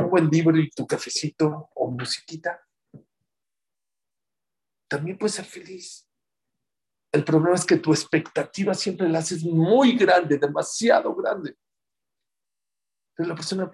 un 0.00 0.10
buen 0.10 0.26
libro 0.28 0.58
y 0.58 0.68
tu 0.70 0.88
cafecito 0.88 1.70
o 1.76 1.88
musiquita. 1.92 2.66
También 4.88 5.16
puedes 5.16 5.36
ser 5.36 5.44
feliz. 5.44 6.09
El 7.12 7.24
problema 7.24 7.56
es 7.56 7.64
que 7.64 7.76
tu 7.76 7.90
expectativa 7.92 8.72
siempre 8.72 9.08
la 9.08 9.18
haces 9.18 9.44
muy 9.44 9.96
grande, 9.96 10.38
demasiado 10.38 11.14
grande. 11.14 11.56
Pero 13.16 13.28
la 13.28 13.34
persona, 13.34 13.70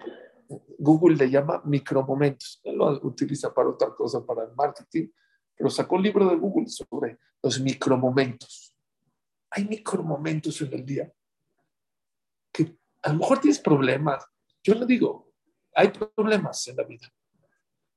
Google 0.79 1.15
le 1.15 1.29
llama 1.29 1.61
micromomentos. 1.65 2.59
Él 2.63 2.77
lo 2.77 2.99
utiliza 3.03 3.53
para 3.53 3.69
otra 3.69 3.93
cosa, 3.93 4.25
para 4.25 4.43
el 4.43 4.55
marketing, 4.55 5.09
pero 5.55 5.69
sacó 5.69 5.95
un 5.95 6.03
libro 6.03 6.27
de 6.29 6.35
Google 6.35 6.67
sobre 6.67 7.19
los 7.43 7.59
micromomentos. 7.59 8.75
Hay 9.51 9.65
micromomentos 9.65 10.59
en 10.61 10.73
el 10.73 10.85
día 10.85 11.13
que 12.51 12.77
a 13.03 13.13
lo 13.13 13.19
mejor 13.19 13.39
tienes 13.39 13.59
problemas. 13.59 14.25
Yo 14.63 14.73
no 14.75 14.85
digo, 14.85 15.31
hay 15.75 15.89
problemas 15.89 16.67
en 16.67 16.75
la 16.75 16.83
vida. 16.83 17.07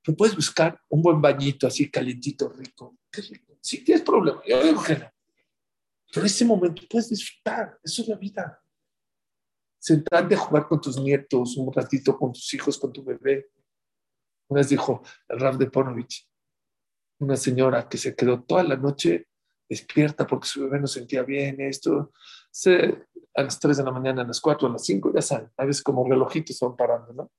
Pero 0.03 0.17
puedes 0.17 0.37
buscar 0.37 0.79
un 0.89 1.03
buen 1.03 1.21
bañito 1.21 1.67
así 1.67 1.91
calientito, 1.91 2.49
rico. 2.51 2.97
Qué 3.11 3.23
rico. 3.23 3.57
Si 3.61 3.83
tienes 3.83 4.03
problemas, 4.05 4.45
yo 4.47 4.63
digo 4.63 4.83
que 4.83 4.97
no. 4.97 5.11
Pero 6.13 6.27
ese 6.27 6.45
momento 6.45 6.83
puedes 6.89 7.09
disfrutar, 7.09 7.79
eso 7.83 8.03
es 8.03 8.09
la 8.09 8.17
vida. 8.17 8.63
Sentarte 9.79 10.35
a 10.35 10.39
jugar 10.39 10.67
con 10.67 10.81
tus 10.81 10.99
nietos, 10.99 11.57
un 11.57 11.73
ratito 11.73 12.19
con 12.19 12.33
tus 12.33 12.53
hijos, 12.53 12.79
con 12.79 12.93
tu 12.93 13.05
bebé. 13.05 13.51
Una 14.49 14.61
vez 14.61 14.69
dijo 14.69 15.03
el 15.29 15.39
Rav 15.39 15.57
de 15.57 15.71
Ponovich, 15.71 16.29
una 17.21 17.37
señora 17.37 17.89
que 17.89 17.97
se 17.97 18.15
quedó 18.15 18.43
toda 18.43 18.65
la 18.65 18.77
noche 18.77 19.29
despierta 19.69 20.27
porque 20.27 20.49
su 20.49 20.63
bebé 20.65 20.81
no 20.81 20.89
sentía 20.89 21.23
bien, 21.23 21.61
esto, 21.61 22.13
a 23.35 23.43
las 23.43 23.61
3 23.61 23.77
de 23.77 23.85
la 23.85 23.93
mañana, 23.93 24.23
a 24.23 24.27
las 24.27 24.41
4, 24.41 24.67
a 24.67 24.73
las 24.73 24.85
5, 24.85 25.13
ya 25.15 25.23
saben, 25.23 25.51
a 25.57 25.65
veces 25.65 25.83
como 25.83 26.09
relojitos 26.09 26.59
van 26.59 26.75
parando, 26.75 27.13
¿no? 27.13 27.31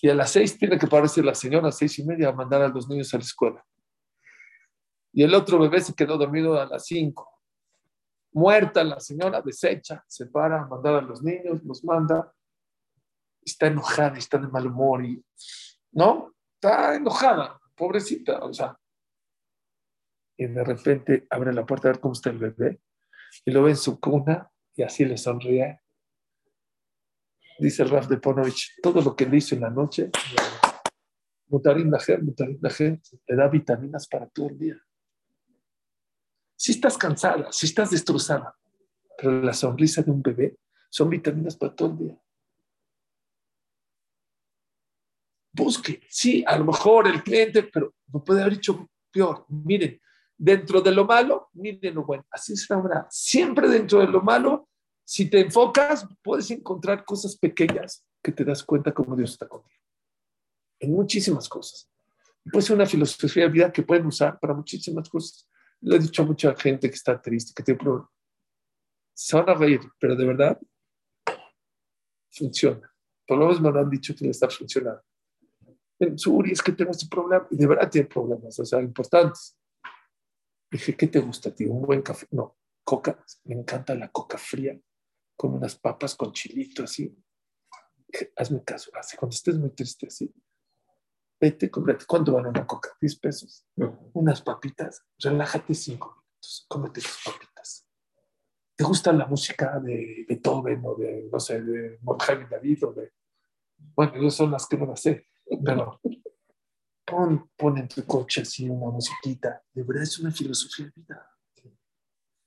Y 0.00 0.08
a 0.08 0.14
las 0.14 0.30
6 0.30 0.58
tiene 0.58 0.78
que 0.78 0.86
pararse 0.86 1.20
la 1.20 1.34
señora, 1.34 1.64
a 1.64 1.68
las 1.68 1.78
6 1.78 1.98
y 1.98 2.04
media, 2.04 2.28
a 2.28 2.32
mandar 2.32 2.62
a 2.62 2.68
los 2.68 2.88
niños 2.88 3.12
a 3.12 3.16
la 3.16 3.24
escuela 3.24 3.66
y 5.16 5.22
el 5.22 5.34
otro 5.34 5.58
bebé 5.58 5.80
se 5.80 5.94
quedó 5.94 6.18
dormido 6.18 6.60
a 6.60 6.66
las 6.66 6.84
5. 6.84 7.26
Muerta 8.32 8.84
la 8.84 9.00
señora, 9.00 9.40
desecha, 9.40 10.04
se 10.06 10.26
para, 10.26 10.66
mandar 10.66 10.96
a 10.96 11.00
los 11.00 11.22
niños, 11.22 11.64
los 11.64 11.82
manda. 11.84 12.30
está 13.42 13.68
enojada, 13.68 14.18
está 14.18 14.36
de 14.36 14.48
mal 14.48 14.66
humor 14.66 15.06
y, 15.06 15.24
¿no? 15.92 16.34
Está 16.52 16.96
enojada, 16.96 17.58
pobrecita, 17.74 18.40
o 18.40 18.52
sea. 18.52 18.78
Y 20.36 20.48
de 20.48 20.62
repente 20.62 21.26
abre 21.30 21.54
la 21.54 21.64
puerta 21.64 21.88
a 21.88 21.92
ver 21.92 22.00
cómo 22.00 22.12
está 22.12 22.28
el 22.28 22.36
bebé 22.36 22.82
y 23.46 23.52
lo 23.52 23.62
ve 23.62 23.70
en 23.70 23.78
su 23.78 23.98
cuna 23.98 24.50
y 24.74 24.82
así 24.82 25.06
le 25.06 25.16
sonríe. 25.16 25.80
Dice 27.58 27.84
el 27.84 27.88
Raf 27.88 28.06
de 28.06 28.18
Ponovich, 28.18 28.82
todo 28.82 29.00
lo 29.00 29.16
que 29.16 29.24
le 29.24 29.38
hizo 29.38 29.54
en 29.54 29.62
la 29.62 29.70
noche, 29.70 30.10
Mutarin 31.46 31.88
Najer, 31.88 32.20
le 32.22 33.34
da 33.34 33.48
vitaminas 33.48 34.06
para 34.08 34.28
todo 34.28 34.48
el 34.48 34.58
día. 34.58 34.85
Si 36.56 36.72
estás 36.72 36.96
cansada, 36.96 37.52
si 37.52 37.66
estás 37.66 37.90
destrozada, 37.90 38.56
pero 39.16 39.40
la 39.42 39.52
sonrisa 39.52 40.02
de 40.02 40.10
un 40.10 40.22
bebé 40.22 40.58
son 40.88 41.10
vitaminas 41.10 41.56
para 41.56 41.74
todo 41.74 41.90
el 41.90 41.98
día. 41.98 42.18
Busque, 45.52 46.02
sí, 46.08 46.44
a 46.46 46.58
lo 46.58 46.66
mejor 46.66 47.08
el 47.08 47.22
cliente, 47.22 47.62
pero 47.62 47.94
no 48.12 48.22
puede 48.22 48.42
haber 48.42 48.54
hecho 48.54 48.88
peor. 49.10 49.46
Miren, 49.48 50.00
dentro 50.36 50.80
de 50.80 50.92
lo 50.92 51.04
malo, 51.04 51.48
miren 51.54 51.94
lo 51.94 52.04
bueno. 52.04 52.26
Así 52.30 52.52
es 52.52 52.68
la. 52.68 53.06
Siempre 53.10 53.68
dentro 53.68 54.00
de 54.00 54.06
lo 54.06 54.20
malo, 54.20 54.68
si 55.04 55.30
te 55.30 55.40
enfocas, 55.40 56.06
puedes 56.22 56.50
encontrar 56.50 57.04
cosas 57.04 57.36
pequeñas 57.36 58.04
que 58.22 58.32
te 58.32 58.44
das 58.44 58.62
cuenta 58.62 58.92
cómo 58.92 59.16
Dios 59.16 59.32
está 59.32 59.48
contigo. 59.48 59.80
En 60.80 60.92
muchísimas 60.92 61.48
cosas. 61.48 61.88
Puede 62.50 62.62
ser 62.62 62.76
una 62.76 62.86
filosofía 62.86 63.44
de 63.44 63.50
vida 63.50 63.72
que 63.72 63.82
pueden 63.82 64.06
usar 64.06 64.38
para 64.38 64.52
muchísimas 64.52 65.08
cosas. 65.08 65.45
Le 65.86 65.96
he 65.96 65.98
dicho 66.00 66.22
a 66.22 66.26
mucha 66.26 66.52
gente 66.56 66.88
que 66.88 66.96
está 66.96 67.22
triste, 67.22 67.52
que 67.54 67.62
tiene 67.62 67.78
problemas. 67.78 68.10
Se 69.14 69.36
van 69.36 69.48
a 69.48 69.54
reír, 69.54 69.80
pero 70.00 70.16
de 70.16 70.26
verdad 70.26 70.60
funciona. 72.28 72.92
Por 73.24 73.38
lo 73.38 73.46
menos 73.46 73.60
me 73.60 73.70
lo 73.70 73.78
han 73.78 73.88
dicho 73.88 74.12
que 74.16 74.24
le 74.24 74.32
está 74.32 74.50
funcionando. 74.50 75.00
Suri, 76.16 76.50
es 76.50 76.60
que 76.60 76.72
tengo 76.72 76.90
este 76.90 77.06
problema. 77.08 77.46
Y 77.52 77.56
de 77.56 77.66
verdad 77.68 77.88
tiene 77.88 78.08
problemas, 78.08 78.58
o 78.58 78.64
sea, 78.64 78.82
importantes. 78.82 79.56
Dije, 80.72 80.96
¿qué 80.96 81.06
te 81.06 81.20
gusta, 81.20 81.54
tío? 81.54 81.70
¿Un 81.70 81.82
buen 81.82 82.02
café? 82.02 82.26
No, 82.32 82.58
coca. 82.82 83.24
Me 83.44 83.54
encanta 83.54 83.94
la 83.94 84.10
coca 84.10 84.38
fría, 84.38 84.76
con 85.36 85.54
unas 85.54 85.76
papas 85.76 86.16
con 86.16 86.32
chilito 86.32 86.82
así. 86.82 87.16
Dije, 88.08 88.32
hazme 88.34 88.64
caso, 88.64 88.90
así, 88.96 89.16
cuando 89.16 89.34
estés 89.34 89.56
muy 89.56 89.70
triste 89.70 90.08
así, 90.08 90.34
vete, 91.40 91.70
cómprate. 91.70 92.04
¿Cuánto 92.06 92.32
vale 92.32 92.48
una 92.48 92.66
coca? 92.66 92.90
10 93.00 93.16
pesos. 93.18 93.66
Unas 94.12 94.42
papitas, 94.42 95.04
relájate 95.18 95.74
cinco 95.74 96.08
minutos, 96.08 96.66
cómete 96.68 97.00
tus 97.00 97.18
papitas. 97.24 97.86
¿Te 98.74 98.84
gusta 98.84 99.12
la 99.12 99.26
música 99.26 99.78
de 99.80 100.26
Beethoven 100.28 100.82
o 100.84 100.94
de, 100.96 101.28
no 101.32 101.40
sé, 101.40 101.62
de 101.62 101.98
Mohamed 102.02 102.48
David 102.50 102.84
o 102.84 102.92
de... 102.92 103.12
Bueno, 103.94 104.20
yo 104.20 104.30
son 104.30 104.50
las 104.50 104.66
que 104.66 104.76
no 104.76 104.86
las 104.86 105.00
sé, 105.00 105.28
pero 105.64 106.00
pon, 107.04 107.50
pon 107.56 107.78
en 107.78 107.88
tu 107.88 108.04
coche 108.04 108.42
así 108.42 108.68
una 108.68 108.90
musiquita. 108.90 109.62
De 109.72 109.82
verdad 109.82 110.02
es 110.02 110.18
una 110.18 110.30
filosofía 110.30 110.86
de 110.86 110.92
vida. 110.94 111.30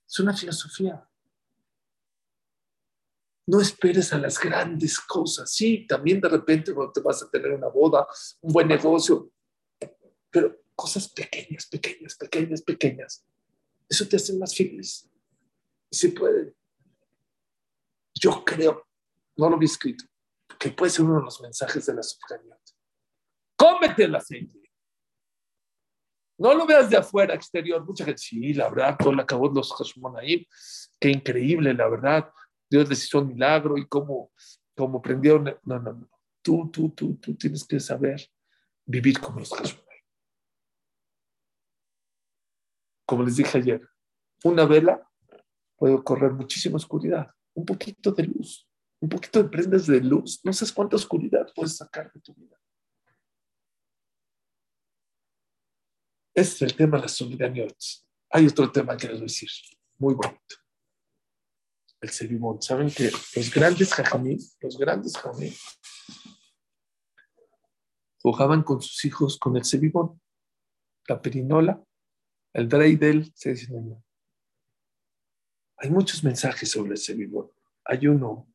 Es 0.08 0.20
una 0.20 0.36
filosofía. 0.36 1.09
No 3.50 3.60
esperes 3.60 4.14
a 4.14 4.20
las 4.20 4.40
grandes 4.40 5.00
cosas. 5.00 5.52
Sí, 5.52 5.88
también 5.88 6.22
de 6.22 6.30
repente 6.30 6.72
te 6.94 7.02
vas 7.02 7.24
a 7.24 7.32
tener 7.32 7.52
una 7.54 7.68
boda, 7.68 8.08
un 8.42 8.54
buen 8.54 8.68
negocio, 8.68 9.32
pero 10.30 10.62
cosas 10.76 11.10
pequeñas, 11.10 11.66
pequeñas, 11.66 12.16
pequeñas, 12.16 12.62
pequeñas. 12.62 13.26
Eso 13.90 14.08
te 14.08 14.18
hace 14.18 14.38
más 14.38 14.56
feliz. 14.56 15.10
Se 15.90 16.10
puede. 16.10 16.54
Yo 18.14 18.46
creo, 18.46 18.86
no 19.36 19.50
lo 19.50 19.58
vi 19.58 19.66
escrito, 19.66 20.06
que 20.60 20.70
puede 20.70 20.92
ser 20.92 21.06
uno 21.06 21.18
de 21.18 21.26
los 21.26 21.42
mensajes 21.42 21.88
de 21.88 21.96
la 21.96 22.04
subcanión. 22.04 22.56
Cómete 23.56 24.04
el 24.04 24.14
aceite. 24.14 24.60
No 26.38 26.54
lo 26.54 26.68
veas 26.68 26.88
de 26.88 26.98
afuera, 26.98 27.34
exterior. 27.34 27.84
Mucha 27.84 28.06
gente, 28.06 28.22
sí, 28.22 28.54
la 28.54 28.70
verdad, 28.70 28.96
todo 29.00 29.12
la 29.12 29.24
acabó 29.24 29.50
los 29.50 29.74
ahí. 30.20 30.48
Qué 31.00 31.10
increíble, 31.10 31.74
la 31.74 31.90
verdad. 31.90 32.32
Dios 32.70 32.88
les 32.88 33.04
hizo 33.04 33.20
un 33.20 33.28
milagro 33.30 33.78
y 33.78 33.88
cómo, 33.88 34.32
cómo 34.76 35.02
prendieron. 35.02 35.44
No, 35.64 35.80
no, 35.80 35.94
no. 35.94 36.10
Tú, 36.42 36.70
tú, 36.72 36.92
tú, 36.92 37.16
tú 37.16 37.36
tienes 37.36 37.66
que 37.66 37.80
saber 37.80 38.30
vivir 38.86 39.20
como 39.20 39.40
los 39.40 39.50
Hashmonayim. 39.50 40.06
Como 43.06 43.24
les 43.24 43.36
dije 43.38 43.58
ayer, 43.58 43.90
una 44.44 44.66
vela 44.66 45.10
puede 45.76 46.02
correr 46.04 46.32
muchísima 46.32 46.78
oscuridad, 46.78 47.34
un 47.54 47.66
poquito 47.66 48.12
de 48.12 48.24
luz, 48.24 48.68
un 49.02 49.10
poquito 49.10 49.42
de 49.42 49.50
prendas 49.50 49.88
de 49.88 50.00
luz. 50.02 50.40
No 50.44 50.54
sabes 50.54 50.72
cuánta 50.72 50.96
oscuridad 50.96 51.52
puedes 51.56 51.78
sacar 51.78 52.12
de 52.14 52.20
tu 52.22 52.34
vida. 52.36 52.60
Ese 56.36 56.54
es 56.54 56.62
el 56.62 56.76
tema 56.76 56.98
de 56.98 57.04
la 57.04 57.10
solidaridad. 57.10 57.76
Hay 58.30 58.46
otro 58.46 58.72
tema 58.72 58.96
que 58.96 59.08
les 59.08 59.18
voy 59.18 59.24
a 59.24 59.26
decir, 59.26 59.50
muy 59.98 60.14
bonito. 60.14 60.56
El 62.02 62.10
Sebimón. 62.10 62.62
Saben 62.62 62.90
que 62.90 63.12
los 63.36 63.54
grandes 63.54 63.94
jajamín, 63.94 64.40
los 64.62 64.78
grandes 64.78 65.18
jajamín, 65.18 65.54
jugaban 68.22 68.64
con 68.64 68.82
sus 68.82 69.04
hijos 69.06 69.38
con 69.38 69.58
el 69.58 69.64
Sebimón, 69.64 70.22
la 71.08 71.22
perinola, 71.22 71.84
el 72.54 72.68
dreidel, 72.68 73.32
se 73.36 73.52
dice 73.52 73.74
Hay 75.78 75.90
muchos 75.90 76.24
mensajes 76.24 76.72
sobre 76.72 76.92
el 76.92 76.98
Sebimón. 76.98 77.52
Hay 77.86 78.08
uno 78.08 78.48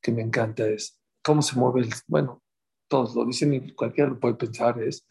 que 0.00 0.12
me 0.12 0.22
encanta, 0.22 0.66
es 0.66 1.00
cómo 1.22 1.42
se 1.42 1.56
mueve 1.56 1.82
el. 1.82 1.94
Bueno, 2.06 2.42
todos 2.88 3.14
lo 3.14 3.24
dicen 3.24 3.54
y 3.54 3.72
cualquiera 3.72 4.10
lo 4.10 4.20
puede 4.20 4.34
pensar, 4.34 4.82
es 4.82 5.06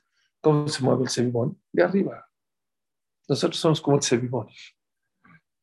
¿Cómo 0.46 0.68
se 0.68 0.84
mueve 0.84 1.06
el 1.06 1.10
sebibón? 1.10 1.60
De 1.72 1.82
arriba. 1.82 2.30
Nosotros 3.28 3.60
somos 3.60 3.82
como 3.82 3.98
el 3.98 4.04
sebibón. 4.04 4.48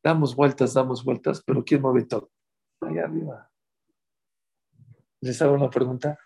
Damos 0.03 0.35
vueltas, 0.35 0.73
damos 0.73 1.03
vueltas, 1.03 1.41
pero 1.45 1.63
¿quién 1.63 1.81
mueve 1.81 2.03
todo? 2.03 2.29
Ahí 2.81 2.97
arriba. 2.97 3.49
¿Les 5.21 5.41
hago 5.41 5.53
una 5.53 5.69
pregunta? 5.69 6.19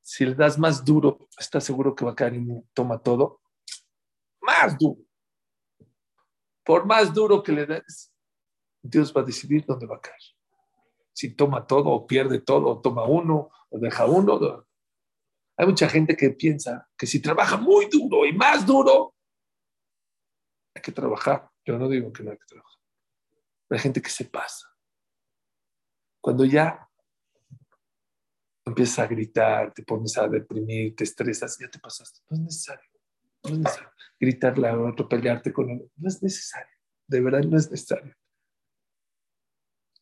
Si 0.00 0.24
le 0.24 0.34
das 0.34 0.58
más 0.58 0.82
duro, 0.84 1.28
¿estás 1.38 1.64
seguro 1.64 1.94
que 1.94 2.04
va 2.04 2.12
a 2.12 2.14
caer 2.14 2.34
y 2.34 2.62
toma 2.72 2.98
todo? 2.98 3.42
Más 4.40 4.78
duro. 4.78 5.02
Por 6.64 6.86
más 6.86 7.12
duro 7.12 7.42
que 7.42 7.52
le 7.52 7.66
des, 7.66 8.10
Dios 8.82 9.14
va 9.14 9.20
a 9.20 9.24
decidir 9.24 9.64
dónde 9.66 9.86
va 9.86 9.96
a 9.96 10.00
caer. 10.00 10.20
Si 11.12 11.34
toma 11.34 11.66
todo, 11.66 11.90
o 11.90 12.06
pierde 12.06 12.40
todo, 12.40 12.68
o 12.68 12.80
toma 12.80 13.04
uno, 13.04 13.50
o 13.68 13.78
deja 13.78 14.06
uno, 14.06 14.66
hay 15.58 15.66
mucha 15.66 15.90
gente 15.90 16.16
que 16.16 16.30
piensa 16.30 16.88
que 16.96 17.06
si 17.06 17.20
trabaja 17.20 17.58
muy 17.58 17.86
duro 17.90 18.24
y 18.24 18.32
más 18.32 18.64
duro, 18.64 19.14
hay 20.74 20.80
que 20.80 20.92
trabajar. 20.92 21.49
No 21.78 21.88
digo 21.88 22.12
que 22.12 22.22
no 22.22 22.30
hay 22.30 22.38
que 22.38 22.46
trabajar. 22.46 22.78
hay 23.70 23.78
gente 23.78 24.02
que 24.02 24.10
se 24.10 24.24
pasa. 24.24 24.66
Cuando 26.20 26.44
ya 26.44 26.88
empiezas 28.64 28.98
a 28.98 29.06
gritar, 29.06 29.72
te 29.72 29.82
pones 29.82 30.16
a 30.18 30.28
deprimir, 30.28 30.94
te 30.94 31.04
estresas, 31.04 31.56
ya 31.58 31.70
te 31.70 31.78
pasaste. 31.78 32.20
No 32.28 32.36
es 32.36 32.42
necesario. 32.42 32.90
No 33.44 33.50
es 33.50 33.58
necesario. 33.58 33.90
Gritarle 34.18 34.68
a 34.68 34.78
otro, 34.78 35.08
pelearte 35.08 35.52
con 35.52 35.70
él. 35.70 35.90
No 35.96 36.08
es 36.08 36.22
necesario. 36.22 36.76
De 37.06 37.20
verdad 37.20 37.42
no 37.42 37.56
es 37.56 37.70
necesario. 37.70 38.14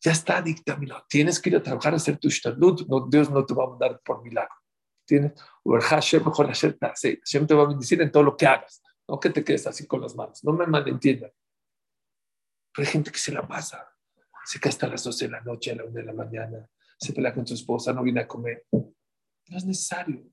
Ya 0.01 0.13
está 0.13 0.41
dictaminado. 0.43 1.05
Tienes 1.09 1.41
que 1.41 1.51
ir 1.51 1.57
a 1.57 1.63
trabajar 1.63 1.93
a 1.93 1.97
hacer 1.97 2.19
tu 2.19 2.29
shtadlut. 2.29 2.87
No, 2.89 3.07
Dios 3.09 3.31
no 3.31 3.45
te 3.45 3.55
va 3.55 3.65
a 3.65 3.69
mandar 3.71 4.01
por 4.05 4.23
milagro 4.23 4.55
tienes, 5.09 5.33
Hashem 5.65 7.47
te 7.47 7.55
va 7.55 7.63
a 7.63 7.67
bendecir 7.67 8.01
en 8.03 8.13
todo 8.13 8.23
lo 8.23 8.37
que 8.37 8.47
hagas, 8.47 8.83
no 9.09 9.19
que 9.19 9.31
te 9.31 9.43
quedes 9.43 9.67
así 9.67 9.87
con 9.87 10.03
las 10.03 10.15
manos, 10.15 10.45
no 10.45 10.53
me 10.53 10.67
malentiendan. 10.67 11.33
Pero 12.79 12.87
hay 12.87 12.93
gente 12.93 13.11
que 13.11 13.19
se 13.19 13.33
la 13.33 13.45
pasa, 13.45 13.93
se 14.45 14.61
queda 14.61 14.71
hasta 14.71 14.87
las 14.87 15.03
12 15.03 15.25
de 15.25 15.31
la 15.33 15.41
noche, 15.41 15.73
a 15.73 15.75
la 15.75 15.85
1 15.85 15.95
de 15.95 16.05
la 16.05 16.13
mañana, 16.13 16.71
se 16.97 17.13
pelea 17.13 17.35
con 17.35 17.45
su 17.45 17.55
esposa, 17.55 17.93
no 17.93 18.05
viene 18.05 18.21
a 18.21 18.29
comer. 18.29 18.67
No 18.71 19.57
es 19.57 19.65
necesario. 19.65 20.31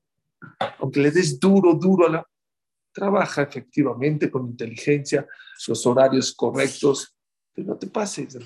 Aunque 0.78 1.00
le 1.00 1.10
des 1.10 1.40
duro, 1.40 1.74
duro 1.74 2.06
a 2.06 2.10
la... 2.10 2.30
Trabaja 2.92 3.42
efectivamente 3.42 4.30
con 4.30 4.46
inteligencia, 4.46 5.26
los 5.66 5.84
horarios 5.86 6.32
correctos, 6.36 7.16
pero 7.52 7.66
no 7.66 7.76
te 7.78 7.88
pases. 7.88 8.38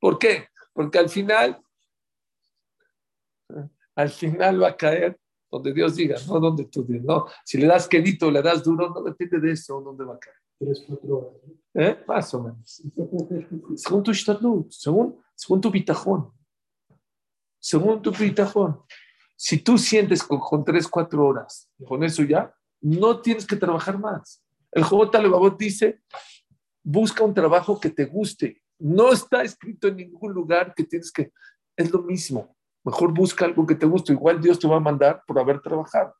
¿Por 0.00 0.18
qué? 0.18 0.48
Porque 0.72 0.98
al 0.98 1.08
final 1.08 1.62
al 3.94 4.10
final 4.10 4.64
va 4.64 4.70
a 4.70 4.76
caer 4.76 5.16
donde 5.48 5.72
Dios 5.72 5.94
diga, 5.94 6.16
no 6.26 6.40
donde 6.40 6.64
tú 6.64 6.82
digas. 6.82 7.04
No, 7.04 7.26
si 7.44 7.56
le 7.58 7.68
das 7.68 7.86
quedito, 7.86 8.32
le 8.32 8.42
das 8.42 8.64
duro, 8.64 8.90
no 8.90 9.00
depende 9.04 9.38
de 9.38 9.52
eso, 9.52 9.80
dónde 9.80 10.04
va 10.04 10.16
a 10.16 10.18
caer. 10.18 10.36
¿Eh? 10.58 11.59
Más 12.06 12.34
o 12.34 12.42
menos. 12.42 12.82
según 13.76 14.02
tu 14.02 14.14
según, 14.14 15.22
según 15.34 15.60
tu 15.60 15.70
bitajón. 15.70 16.32
Según 17.58 18.02
tu 18.02 18.10
bitajón. 18.10 18.80
Si 19.36 19.58
tú 19.58 19.78
sientes 19.78 20.22
con, 20.22 20.40
con 20.40 20.64
tres, 20.64 20.88
cuatro 20.88 21.26
horas, 21.26 21.70
con 21.86 22.02
eso 22.02 22.22
ya, 22.24 22.54
no 22.80 23.20
tienes 23.20 23.46
que 23.46 23.56
trabajar 23.56 23.98
más. 23.98 24.44
El 24.72 24.84
J. 24.84 25.20
Levavot 25.20 25.58
dice, 25.58 26.00
busca 26.82 27.24
un 27.24 27.34
trabajo 27.34 27.78
que 27.78 27.90
te 27.90 28.04
guste. 28.04 28.62
No 28.78 29.12
está 29.12 29.42
escrito 29.42 29.88
en 29.88 29.96
ningún 29.96 30.32
lugar 30.32 30.74
que 30.74 30.84
tienes 30.84 31.12
que 31.12 31.32
Es 31.76 31.90
lo 31.90 32.02
mismo. 32.02 32.56
Mejor 32.84 33.12
busca 33.12 33.44
algo 33.44 33.66
que 33.66 33.74
te 33.74 33.86
guste. 33.86 34.12
Igual 34.12 34.40
Dios 34.40 34.58
te 34.58 34.66
va 34.66 34.76
a 34.76 34.80
mandar 34.80 35.22
por 35.26 35.38
haber 35.38 35.60
trabajado. 35.60 36.14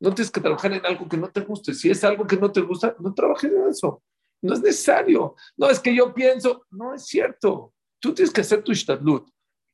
No 0.00 0.14
tienes 0.14 0.30
que 0.30 0.40
trabajar 0.40 0.72
en 0.72 0.84
algo 0.84 1.08
que 1.08 1.16
no 1.16 1.28
te 1.28 1.40
guste. 1.40 1.74
Si 1.74 1.90
es 1.90 2.02
algo 2.04 2.26
que 2.26 2.36
no 2.36 2.50
te 2.50 2.60
gusta, 2.60 2.94
no 2.98 3.14
trabajes 3.14 3.50
en 3.50 3.68
eso. 3.68 4.02
No 4.42 4.54
es 4.54 4.60
necesario. 4.60 5.34
No 5.56 5.68
es 5.68 5.80
que 5.80 5.94
yo 5.94 6.12
pienso, 6.14 6.66
no 6.70 6.94
es 6.94 7.06
cierto. 7.06 7.74
Tú 8.00 8.14
tienes 8.14 8.32
que 8.32 8.42
hacer 8.42 8.62
tu 8.62 8.72
ishtadlut, 8.72 9.28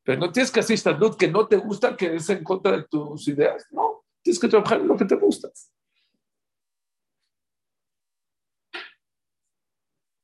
pero 0.05 0.21
no 0.21 0.33
tienes 0.33 0.51
que 0.51 0.61
hacer 0.61 0.75
ishtadlut 0.75 1.17
que 1.17 1.29
no 1.29 1.47
te 1.47 1.57
gusta, 1.57 1.97
que 1.97 2.15
es 2.15 2.29
en 2.31 2.45
contra 2.45 2.73
de 2.73 2.85
tus 2.85 3.29
ideas. 3.29 3.67
No, 3.71 4.05
tienes 4.23 4.41
que 4.41 4.49
trabajar 4.49 4.81
en 4.81 4.89
lo 4.89 4.97
que 4.97 5.05
te 5.05 5.17
gusta. 5.17 5.51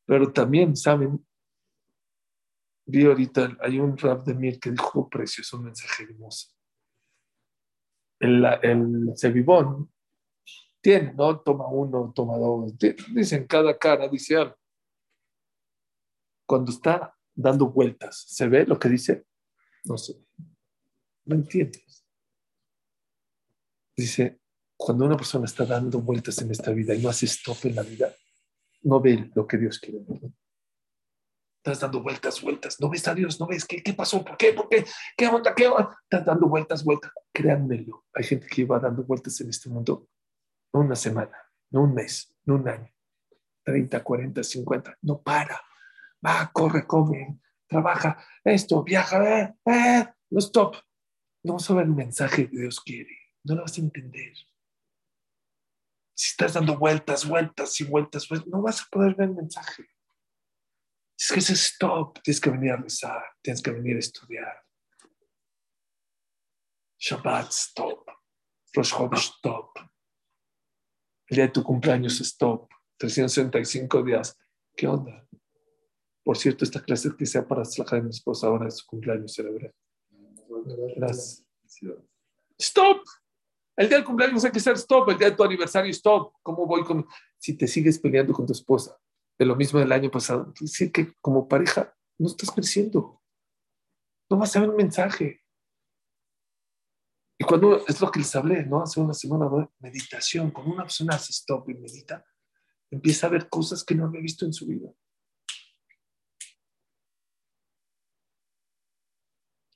Pero 0.07 0.33
también, 0.33 0.75
¿saben? 0.75 1.25
Vi 2.87 3.05
ahorita, 3.05 3.59
hay 3.61 3.79
un 3.79 3.99
rap 3.99 4.25
de 4.25 4.35
Mir 4.35 4.59
que 4.59 4.71
dijo 4.71 5.07
precioso, 5.11 5.59
un 5.59 5.65
mensaje 5.65 6.05
hermoso. 6.05 6.49
El, 8.19 8.43
el 8.63 9.13
Sevibón 9.15 9.93
tiene, 10.81 11.13
¿no? 11.13 11.41
Toma 11.41 11.67
uno, 11.69 12.13
toma 12.15 12.39
dos. 12.39 12.73
Dicen 13.15 13.47
cada 13.47 13.77
cara, 13.77 14.09
dice 14.09 14.37
algo. 14.37 14.57
Cuando 16.47 16.71
está 16.71 17.15
dando 17.35 17.67
vueltas, 17.67 18.25
¿se 18.27 18.49
ve 18.49 18.65
lo 18.65 18.79
que 18.79 18.89
dice? 18.89 19.25
No 19.85 19.99
sé. 19.99 20.17
No 21.25 21.35
entiendes. 21.35 22.07
Dice, 23.97 24.41
cuando 24.77 25.05
una 25.05 25.17
persona 25.17 25.45
está 25.45 25.67
dando 25.67 26.01
vueltas 26.01 26.39
en 26.39 26.51
esta 26.51 26.71
vida 26.71 26.95
y 26.95 27.03
no 27.03 27.09
hace 27.09 27.27
stop 27.27 27.59
en 27.65 27.75
la 27.75 27.83
vida, 27.83 28.15
no 28.83 29.01
ve 29.01 29.31
lo 29.35 29.47
que 29.47 29.59
Dios 29.59 29.79
quiere 29.79 29.99
ver. 30.07 30.31
Estás 31.59 31.81
dando 31.81 32.01
vueltas, 32.03 32.41
vueltas. 32.41 32.81
No 32.81 32.89
ves 32.89 33.07
a 33.09 33.15
Dios, 33.15 33.39
no 33.41 33.47
ves 33.47 33.67
qué, 33.67 33.83
qué 33.83 33.93
pasó, 33.93 34.25
por 34.25 34.37
qué, 34.37 34.53
por 34.53 34.69
qué, 34.69 34.87
qué 35.17 35.27
onda, 35.27 35.55
qué 35.55 35.67
onda. 35.67 35.99
Estás 36.05 36.25
dando 36.25 36.49
vueltas, 36.49 36.85
vueltas. 36.85 37.11
Créanmelo. 37.33 38.07
Hay 38.15 38.25
gente 38.25 38.47
que 38.47 38.65
va 38.65 38.79
dando 38.79 39.03
vueltas 39.03 39.39
en 39.41 39.51
este 39.51 39.69
mundo 39.69 40.09
no 40.73 40.81
una 40.81 40.97
semana, 40.97 41.37
no 41.71 41.83
un 41.83 41.95
mes, 41.95 42.35
no 42.45 42.57
un 42.57 42.69
año. 42.69 42.93
30, 43.65 44.03
40, 44.03 44.43
50. 44.43 44.99
No 45.03 45.21
para. 45.21 45.61
Va, 46.25 46.51
corre, 46.53 46.87
come, 46.87 47.41
trabaja, 47.67 48.25
esto, 48.43 48.83
viaja, 48.83 49.41
eh, 49.41 49.55
eh, 49.67 50.07
no 50.31 50.39
stop. 50.39 50.77
No 51.45 51.59
sabe 51.59 51.83
el 51.83 51.91
mensaje 51.91 52.49
que 52.49 52.57
Dios 52.57 52.81
quiere. 52.81 53.17
No 53.45 53.55
lo 53.55 53.63
vas 53.63 53.79
a 53.79 53.81
entender. 53.81 54.33
Si 56.15 56.31
estás 56.31 56.55
dando 56.55 56.77
vueltas, 56.77 57.29
vueltas 57.29 57.81
y 57.81 57.85
vueltas, 57.85 58.27
pues 58.27 58.47
no 58.47 58.63
vas 58.63 58.81
a 58.81 58.87
poder 58.91 59.15
ver 59.15 59.29
el 59.29 59.37
mensaje. 59.37 59.85
Es 61.17 61.31
que 61.31 61.39
es 61.39 61.51
stop. 61.51 62.21
Tienes 62.23 62.41
que 62.41 62.51
venir 62.51 62.73
a 62.73 62.77
rezar, 62.77 63.23
tienes 63.43 63.63
que 63.63 63.71
venir 63.71 63.97
a 63.97 64.01
estudiar. 64.01 64.65
Shabbat, 66.99 67.51
stop. 67.53 68.09
Rosh 68.75 68.95
Chodesh, 68.95 69.33
stop. 69.37 69.79
El 71.29 71.37
día 71.37 71.47
de 71.47 71.53
tu 71.53 71.63
cumpleaños, 71.63 72.21
stop. 72.21 72.69
365 72.99 74.03
días. 74.03 74.37
¿Qué 74.75 74.87
onda? 74.87 75.27
Por 76.25 76.37
cierto, 76.37 76.65
esta 76.65 76.83
clase 76.83 77.11
que 77.17 77.27
sea 77.27 77.47
para 77.47 77.63
la 77.63 77.97
de 77.97 78.03
mi 78.03 78.11
esposa 78.11 78.49
ahora 78.49 78.69
es 78.69 78.79
su 78.79 78.87
cumpleaños 78.87 79.33
cerebral. 79.33 79.73
Gracias. 80.97 81.47
Stop. 82.59 83.03
El 83.77 83.89
día 83.89 83.99
del 83.99 84.05
cumpleaños 84.05 84.45
hay 84.45 84.51
que 84.51 84.61
ser 84.61 84.75
stop. 84.75 85.09
El 85.11 85.19
día 85.19 85.31
de 85.31 85.37
tu 85.37 85.45
aniversario, 85.45 85.91
stop. 85.91 86.35
¿Cómo 86.43 86.67
voy 86.67 86.85
con.? 86.85 87.07
Si 87.39 87.57
te 87.57 87.69
sigues 87.69 87.99
peleando 87.99 88.33
con 88.33 88.47
tu 88.47 88.53
esposa, 88.53 88.99
de 89.39 89.47
lo 89.47 89.55
mismo 89.55 89.79
del 89.79 89.93
año 89.93 90.11
pasado, 90.11 90.53
decir 90.61 90.91
que 90.91 91.13
como 91.21 91.47
pareja 91.47 91.95
no 92.19 92.27
estás 92.27 92.51
creciendo. 92.51 93.23
No 94.29 94.37
vas 94.37 94.57
a 94.57 94.61
ver 94.61 94.71
un 94.71 94.77
mensaje. 94.77 95.43
Y 97.39 97.45
cuando 97.45 97.87
es 97.87 98.01
lo 98.01 98.11
que 98.11 98.19
les 98.19 98.35
hablé, 98.35 98.67
¿no? 98.67 98.83
Hace 98.83 99.01
una 99.01 99.15
semana 99.15 99.49
de 99.49 99.69
meditación, 99.79 100.51
cuando 100.51 100.73
una 100.73 100.83
persona 100.83 101.15
hace 101.15 101.33
stop 101.33 101.71
y 101.71 101.75
medita, 101.75 102.25
empieza 102.91 103.29
a 103.29 103.31
ver 103.31 103.49
cosas 103.49 103.85
que 103.85 103.95
no 103.95 104.07
había 104.07 104.21
visto 104.21 104.45
en 104.45 104.53
su 104.53 104.67
vida. 104.67 104.91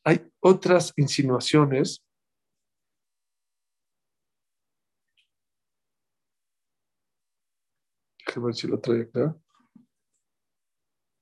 Hay 0.05 0.29
otras 0.41 0.93
insinuaciones 0.97 2.05
Déjame 8.33 8.47
ver 8.47 8.55
si 8.55 8.67
lo 8.67 8.81
trae 8.81 9.03
acá. 9.03 9.37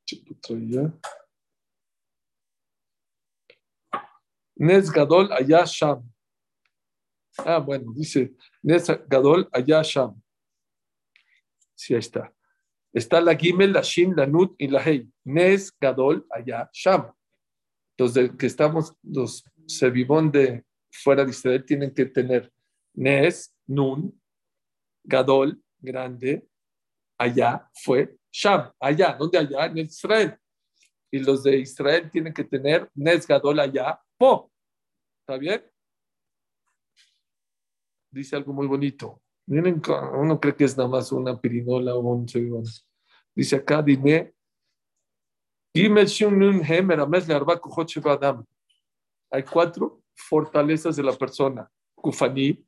Si 0.06 0.24
lo 0.24 0.36
traía. 0.36 0.92
Nes 4.54 4.90
Gadol 4.92 5.32
allá 5.32 5.64
Sham. 5.64 6.08
Ah, 7.38 7.58
bueno, 7.58 7.92
dice 7.94 8.32
Nes 8.62 8.86
Gadol 9.08 9.48
allá 9.52 9.82
Sham. 9.82 10.20
Sí, 11.74 11.94
ahí 11.94 12.00
está. 12.00 12.32
Está 12.92 13.20
la 13.20 13.36
Gimel, 13.36 13.72
la 13.72 13.82
Shin, 13.82 14.14
la 14.16 14.26
Nut 14.26 14.54
y 14.58 14.68
la 14.68 14.82
Hei. 14.82 15.08
Nes 15.24 15.72
Gadol 15.80 16.26
allá 16.30 16.68
Sham. 16.72 17.12
Los 17.96 18.14
de 18.14 18.36
que 18.36 18.46
estamos, 18.46 18.94
los 19.02 19.44
Sevivón 19.66 20.30
de 20.30 20.64
fuera 20.90 21.24
de 21.24 21.30
Israel 21.30 21.64
tienen 21.64 21.94
que 21.94 22.06
tener 22.06 22.52
Nes, 22.94 23.54
Nun, 23.66 24.20
Gadol, 25.04 25.62
grande, 25.78 26.46
allá 27.16 27.68
fue 27.74 28.16
Sham, 28.32 28.72
allá, 28.78 29.14
¿dónde 29.18 29.38
allá? 29.38 29.66
En 29.66 29.78
Israel. 29.78 30.36
Y 31.10 31.18
los 31.18 31.42
de 31.42 31.58
Israel 31.58 32.10
tienen 32.10 32.32
que 32.32 32.44
tener 32.44 32.88
Nesgadol 32.94 33.58
allá, 33.58 34.00
Po. 34.16 34.50
¿Está 35.20 35.36
bien? 35.36 35.62
Dice 38.10 38.36
algo 38.36 38.52
muy 38.52 38.66
bonito. 38.66 39.22
Miren, 39.46 39.82
uno 40.14 40.40
cree 40.40 40.54
que 40.54 40.64
es 40.64 40.76
nada 40.76 40.88
más 40.88 41.12
una 41.12 41.40
pirinola 41.40 41.94
o 41.94 42.00
un 42.00 42.28
seguidor. 42.28 42.64
Dice 43.34 43.56
acá, 43.56 43.82
dime, 43.82 44.34
hay 49.32 49.42
cuatro 49.44 50.02
fortalezas 50.14 50.96
de 50.96 51.02
la 51.02 51.12
persona. 51.12 51.70
Kufani, 51.94 52.66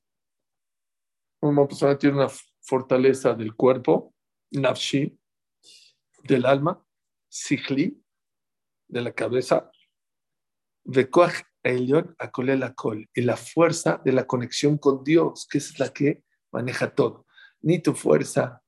una 1.41 1.67
persona 1.67 1.99
tiene 1.99 2.17
una 2.17 2.29
fortaleza 2.61 3.35
del 3.35 3.55
cuerpo, 3.55 4.15
Nafshi, 4.53 5.19
del 6.23 6.47
alma, 6.47 6.85
Sihli, 7.29 8.01
de 8.89 9.01
la 9.01 9.13
cabeza, 9.13 9.71
Vekoach 10.85 11.43
Elion 11.63 12.15
Akolel 12.19 12.63
Akol, 12.63 13.09
y 13.15 13.23
la 13.23 13.37
fuerza 13.37 14.01
de 14.05 14.13
la 14.13 14.27
conexión 14.27 14.79
con 14.79 15.05
Dios, 15.05 15.47
que 15.51 15.59
es 15.59 15.79
la 15.79 15.93
que 15.93 16.23
maneja 16.53 16.95
todo. 16.95 17.27
Ni 17.61 17.81
tu 17.81 17.95
fuerza 17.95 18.63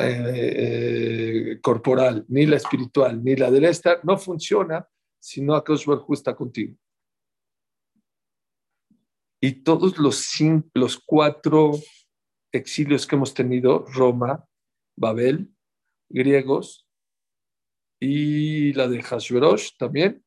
eh, 0.00 1.58
corporal, 1.62 2.24
ni 2.28 2.46
la 2.46 2.56
espiritual, 2.56 3.22
ni 3.22 3.36
la 3.36 3.50
del 3.50 3.64
estar, 3.64 4.00
no 4.04 4.18
funciona 4.18 4.86
si 5.18 5.40
no 5.40 5.54
Akash 5.54 5.86
está 6.10 6.34
contigo. 6.34 6.76
Y 9.40 9.62
todos 9.62 9.98
los, 9.98 10.26
los 10.74 10.98
cuatro 10.98 11.72
exilios 12.52 13.06
que 13.06 13.16
hemos 13.16 13.34
tenido, 13.34 13.84
Roma, 13.92 14.46
Babel, 14.96 15.50
griegos, 16.08 16.88
y 18.00 18.72
la 18.74 18.88
de 18.88 19.02
Hashverosh 19.02 19.76
también, 19.78 20.23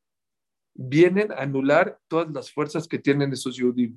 vienen 0.78 1.32
a 1.32 1.38
anular 1.38 2.00
todas 2.08 2.30
las 2.32 2.52
fuerzas 2.52 2.88
que 2.88 3.00
tienen 3.00 3.34
esos 3.34 3.60
judíos. 3.60 3.94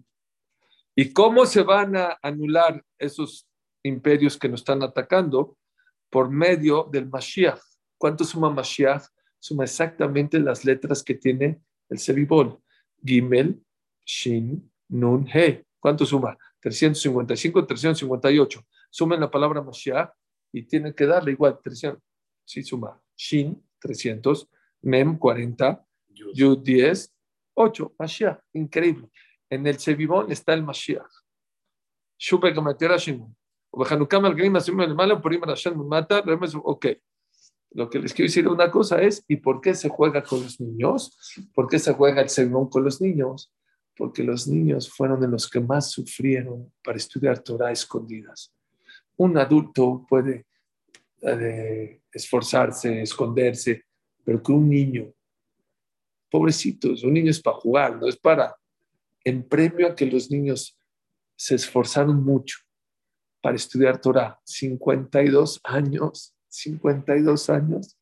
¿Y 0.97 1.13
cómo 1.13 1.47
se 1.47 1.63
van 1.63 1.95
a 1.97 2.19
anular 2.23 2.85
esos 2.99 3.47
imperios 3.83 4.37
que 4.37 4.49
nos 4.49 4.61
están 4.61 4.83
atacando? 4.83 5.57
Por 6.09 6.31
medio 6.31 6.89
del 6.91 7.09
Mashiach. 7.09 7.61
¿Cuánto 7.97 8.25
suma 8.25 8.51
Mashiach? 8.51 9.05
Suma 9.39 9.65
exactamente 9.65 10.41
las 10.41 10.65
letras 10.65 11.03
que 11.03 11.15
tiene 11.15 11.61
el 11.89 11.99
Sebibol. 11.99 12.59
Gimel, 13.05 13.63
Shin, 14.05 14.71
Nun, 14.89 15.29
He. 15.33 15.65
¿Cuánto 15.79 16.05
suma? 16.05 16.37
355, 16.61 17.67
358. 17.67 18.67
Sumen 18.91 19.21
la 19.21 19.31
palabra 19.31 19.63
Mashiach 19.63 20.11
y 20.53 20.63
tienen 20.63 20.93
que 20.93 21.07
darle 21.07 21.33
igual 21.33 21.59
300. 21.63 22.03
Sí, 22.45 22.63
suma. 22.63 23.01
Shin, 23.17 23.63
300. 23.79 24.49
Mem, 24.83 25.17
40. 25.17 25.87
Yud, 26.35 26.63
10. 26.63 27.15
8. 27.55 27.95
Mashiach. 27.99 28.39
Increíble. 28.53 29.09
En 29.49 29.67
el 29.67 29.79
Sevivón 29.79 30.31
está 30.31 30.55
el 30.55 30.63
Mashiach. 30.63 31.11
Shupe 32.19 32.53
que 32.53 32.61
metiera 32.61 32.97
Shimon. 32.97 33.35
Ok. 36.65 36.87
Lo 37.73 37.89
que 37.89 37.99
les 38.01 38.13
quiero 38.13 38.27
decir 38.27 38.49
una 38.49 38.71
cosa 38.71 39.01
es, 39.01 39.25
¿y 39.29 39.37
por 39.37 39.61
qué 39.61 39.75
se 39.75 39.89
juega 39.89 40.23
con 40.23 40.43
los 40.43 40.61
niños? 40.61 41.17
¿Por 41.55 41.69
qué 41.69 41.79
se 41.79 41.95
juega 41.95 42.21
el 42.21 42.29
Sevivón 42.29 42.69
con 42.69 42.85
los 42.85 43.01
niños? 43.01 43.53
Porque 43.97 44.25
los 44.25 44.49
niños 44.49 44.91
fueron 44.91 45.21
de 45.21 45.29
los 45.29 45.49
que 45.49 45.61
más 45.61 45.91
sufrieron 45.91 46.73
para 46.83 46.97
estudiar 46.97 47.39
Torah 47.41 47.71
escondidas 47.71 48.53
un 49.21 49.37
adulto 49.37 50.07
puede 50.09 50.47
eh, 51.21 52.01
esforzarse, 52.11 53.03
esconderse, 53.03 53.85
pero 54.25 54.43
que 54.43 54.51
un 54.51 54.67
niño 54.67 55.13
Pobrecitos, 56.31 57.03
un 57.03 57.15
niño 57.15 57.31
es 57.31 57.41
para 57.41 57.57
jugar, 57.57 57.97
no 57.99 58.07
es 58.07 58.17
para, 58.17 58.57
en 59.25 59.47
premio 59.47 59.89
a 59.89 59.95
que 59.95 60.07
los 60.07 60.31
niños 60.31 60.79
se 61.37 61.55
esforzaron 61.55 62.23
mucho 62.23 62.59
para 63.41 63.57
estudiar 63.57 64.01
Torah. 64.01 64.39
52 64.45 65.61
años, 65.65 66.35
52 66.49 67.51
años. 67.51 67.97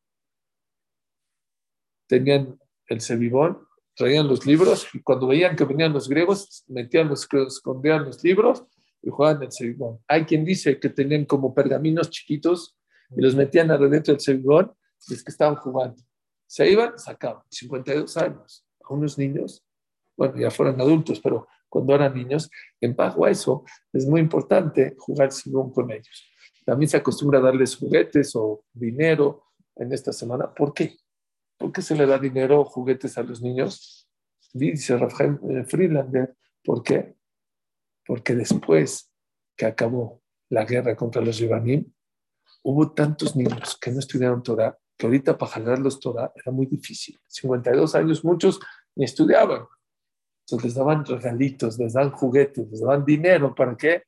Tenían 2.07 2.59
el 2.87 3.01
cebibón, 3.01 3.59
traían 3.95 4.29
los 4.29 4.47
libros 4.47 4.89
y 4.93 5.01
cuando 5.01 5.27
veían 5.27 5.57
que 5.57 5.65
venían 5.65 5.93
los 5.93 6.09
griegos, 6.09 6.65
metían 6.69 7.09
los, 7.09 7.29
escondían 7.47 8.05
los 8.05 8.23
libros 8.25 8.65
y 9.03 9.11
jugaban 9.11 9.43
el 9.43 9.53
cebibón. 9.53 9.99
Hay 10.09 10.25
quien 10.25 10.45
dice 10.45 10.79
que 10.81 10.89
tenían 10.89 11.25
como 11.25 11.55
pergaminos 11.55 12.11
chiquitos 12.11 12.77
y 13.17 13.21
los 13.21 13.35
metían 13.35 13.71
adentro 13.71 14.15
del 14.15 14.21
cebibón 14.21 14.73
es 15.09 15.23
que 15.23 15.31
estaban 15.31 15.57
jugando. 15.57 16.03
Se 16.49 16.69
iban, 16.69 16.99
sacaban. 16.99 17.43
52 17.51 18.17
años. 18.17 18.67
A 18.83 18.95
unos 18.95 19.19
niños, 19.19 19.63
bueno, 20.17 20.37
ya 20.39 20.51
fueron 20.51 20.81
adultos, 20.81 21.21
pero 21.21 21.47
cuando 21.69 21.95
eran 21.95 22.15
niños, 22.15 22.51
en 22.81 22.97
Pagua 22.97 23.31
eso 23.31 23.65
es 23.93 24.07
muy 24.07 24.21
importante 24.21 24.97
jugar 24.99 25.31
cebibón 25.31 25.71
con 25.71 25.91
ellos. 25.91 26.27
También 26.65 26.89
se 26.89 26.97
acostumbra 26.97 27.39
a 27.39 27.43
darles 27.43 27.77
juguetes 27.77 28.35
o 28.35 28.65
dinero 28.73 29.45
en 29.77 29.93
esta 29.93 30.13
semana. 30.13 30.53
¿Por 30.53 30.73
qué? 30.73 30.97
¿Por 31.59 31.71
qué 31.71 31.83
se 31.83 31.95
le 31.95 32.07
da 32.07 32.19
dinero 32.19 32.61
o 32.61 32.65
juguetes 32.65 33.19
a 33.19 33.23
los 33.23 33.43
niños? 33.43 34.09
Dice 34.53 34.97
Rafael 34.97 35.39
eh, 35.51 35.65
Friedlander, 35.65 36.35
¿por 36.65 36.83
qué? 36.83 37.15
Porque 38.07 38.35
después 38.35 39.13
que 39.55 39.67
acabó 39.67 40.23
la 40.49 40.65
guerra 40.65 40.97
contra 40.97 41.21
los 41.21 41.39
Yevanim, 41.39 41.93
hubo 42.63 42.93
tantos 42.93 43.37
niños 43.37 43.77
que 43.79 43.91
no 43.91 43.99
estudiaron 43.99 44.43
Torah, 44.43 44.79
que 44.99 45.07
ahorita 45.07 45.39
para 45.39 45.53
jalarlos 45.53 46.01
Torah 46.01 46.33
era 46.35 46.51
muy 46.51 46.67
difícil. 46.67 47.19
52 47.29 47.95
años, 47.95 48.25
muchos 48.25 48.61
ni 48.97 49.05
estudiaban. 49.05 49.65
Entonces 50.45 50.65
les 50.65 50.75
daban 50.75 51.05
regalitos, 51.05 51.79
les 51.79 51.93
daban 51.93 52.11
juguetes, 52.11 52.69
les 52.69 52.81
daban 52.81 53.05
dinero. 53.05 53.55
¿Para 53.55 53.77
qué? 53.77 54.03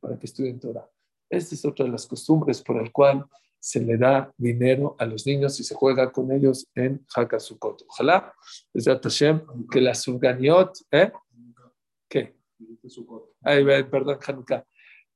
Para 0.00 0.18
que 0.18 0.26
estudien 0.26 0.58
Torah. 0.58 0.90
Esta 1.30 1.54
es 1.54 1.64
otra 1.64 1.84
de 1.84 1.92
las 1.92 2.06
costumbres 2.06 2.60
por 2.62 2.82
el 2.82 2.90
cual 2.90 3.24
se 3.60 3.80
le 3.80 3.96
da 3.96 4.32
dinero 4.36 4.96
a 4.98 5.06
los 5.06 5.26
niños 5.26 5.58
y 5.60 5.64
se 5.64 5.74
juega 5.74 6.10
con 6.12 6.30
ellos 6.32 6.66
en 6.74 7.04
Hakasukot. 7.14 7.84
Ojalá, 7.88 8.34
Hashem, 8.74 9.40
que 9.70 9.80
la 9.80 9.94
Surganiot, 9.94 10.76
¿eh? 10.90 11.12
¿Qué? 12.08 12.36
Ay, 13.42 13.64
perdón, 13.84 14.18
Hanukkah. 14.26 14.66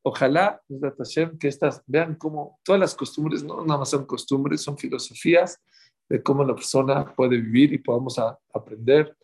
Ojalá, 0.02 0.60
Hashem, 0.98 1.38
que 1.38 1.48
estas, 1.48 1.82
vean 1.86 2.14
cómo 2.14 2.58
todas 2.64 2.80
las 2.80 2.94
costumbres, 2.94 3.42
no 3.42 3.64
nada 3.64 3.80
más 3.80 3.90
son 3.90 4.06
costumbres, 4.06 4.62
son 4.62 4.78
filosofías 4.78 5.60
de 6.08 6.22
cómo 6.22 6.44
la 6.44 6.54
persona 6.54 7.14
puede 7.14 7.36
vivir 7.36 7.72
y 7.72 7.78
podamos 7.78 8.18
aprender 8.52 9.14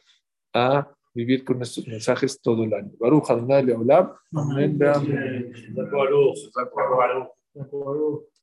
a 0.52 0.88
vivir 1.14 1.44
con 1.44 1.62
estos 1.62 1.86
mensajes 1.86 2.40
todo 2.40 2.64
el 2.64 2.74
año. 2.74 2.90
Baruch 2.98 3.30
Adonai 3.30 3.64
Leolam. 3.64 4.12
Amén. 4.34 4.78
Amén. 4.82 5.52
Baruch. 5.74 6.50
Baruch. 7.54 8.33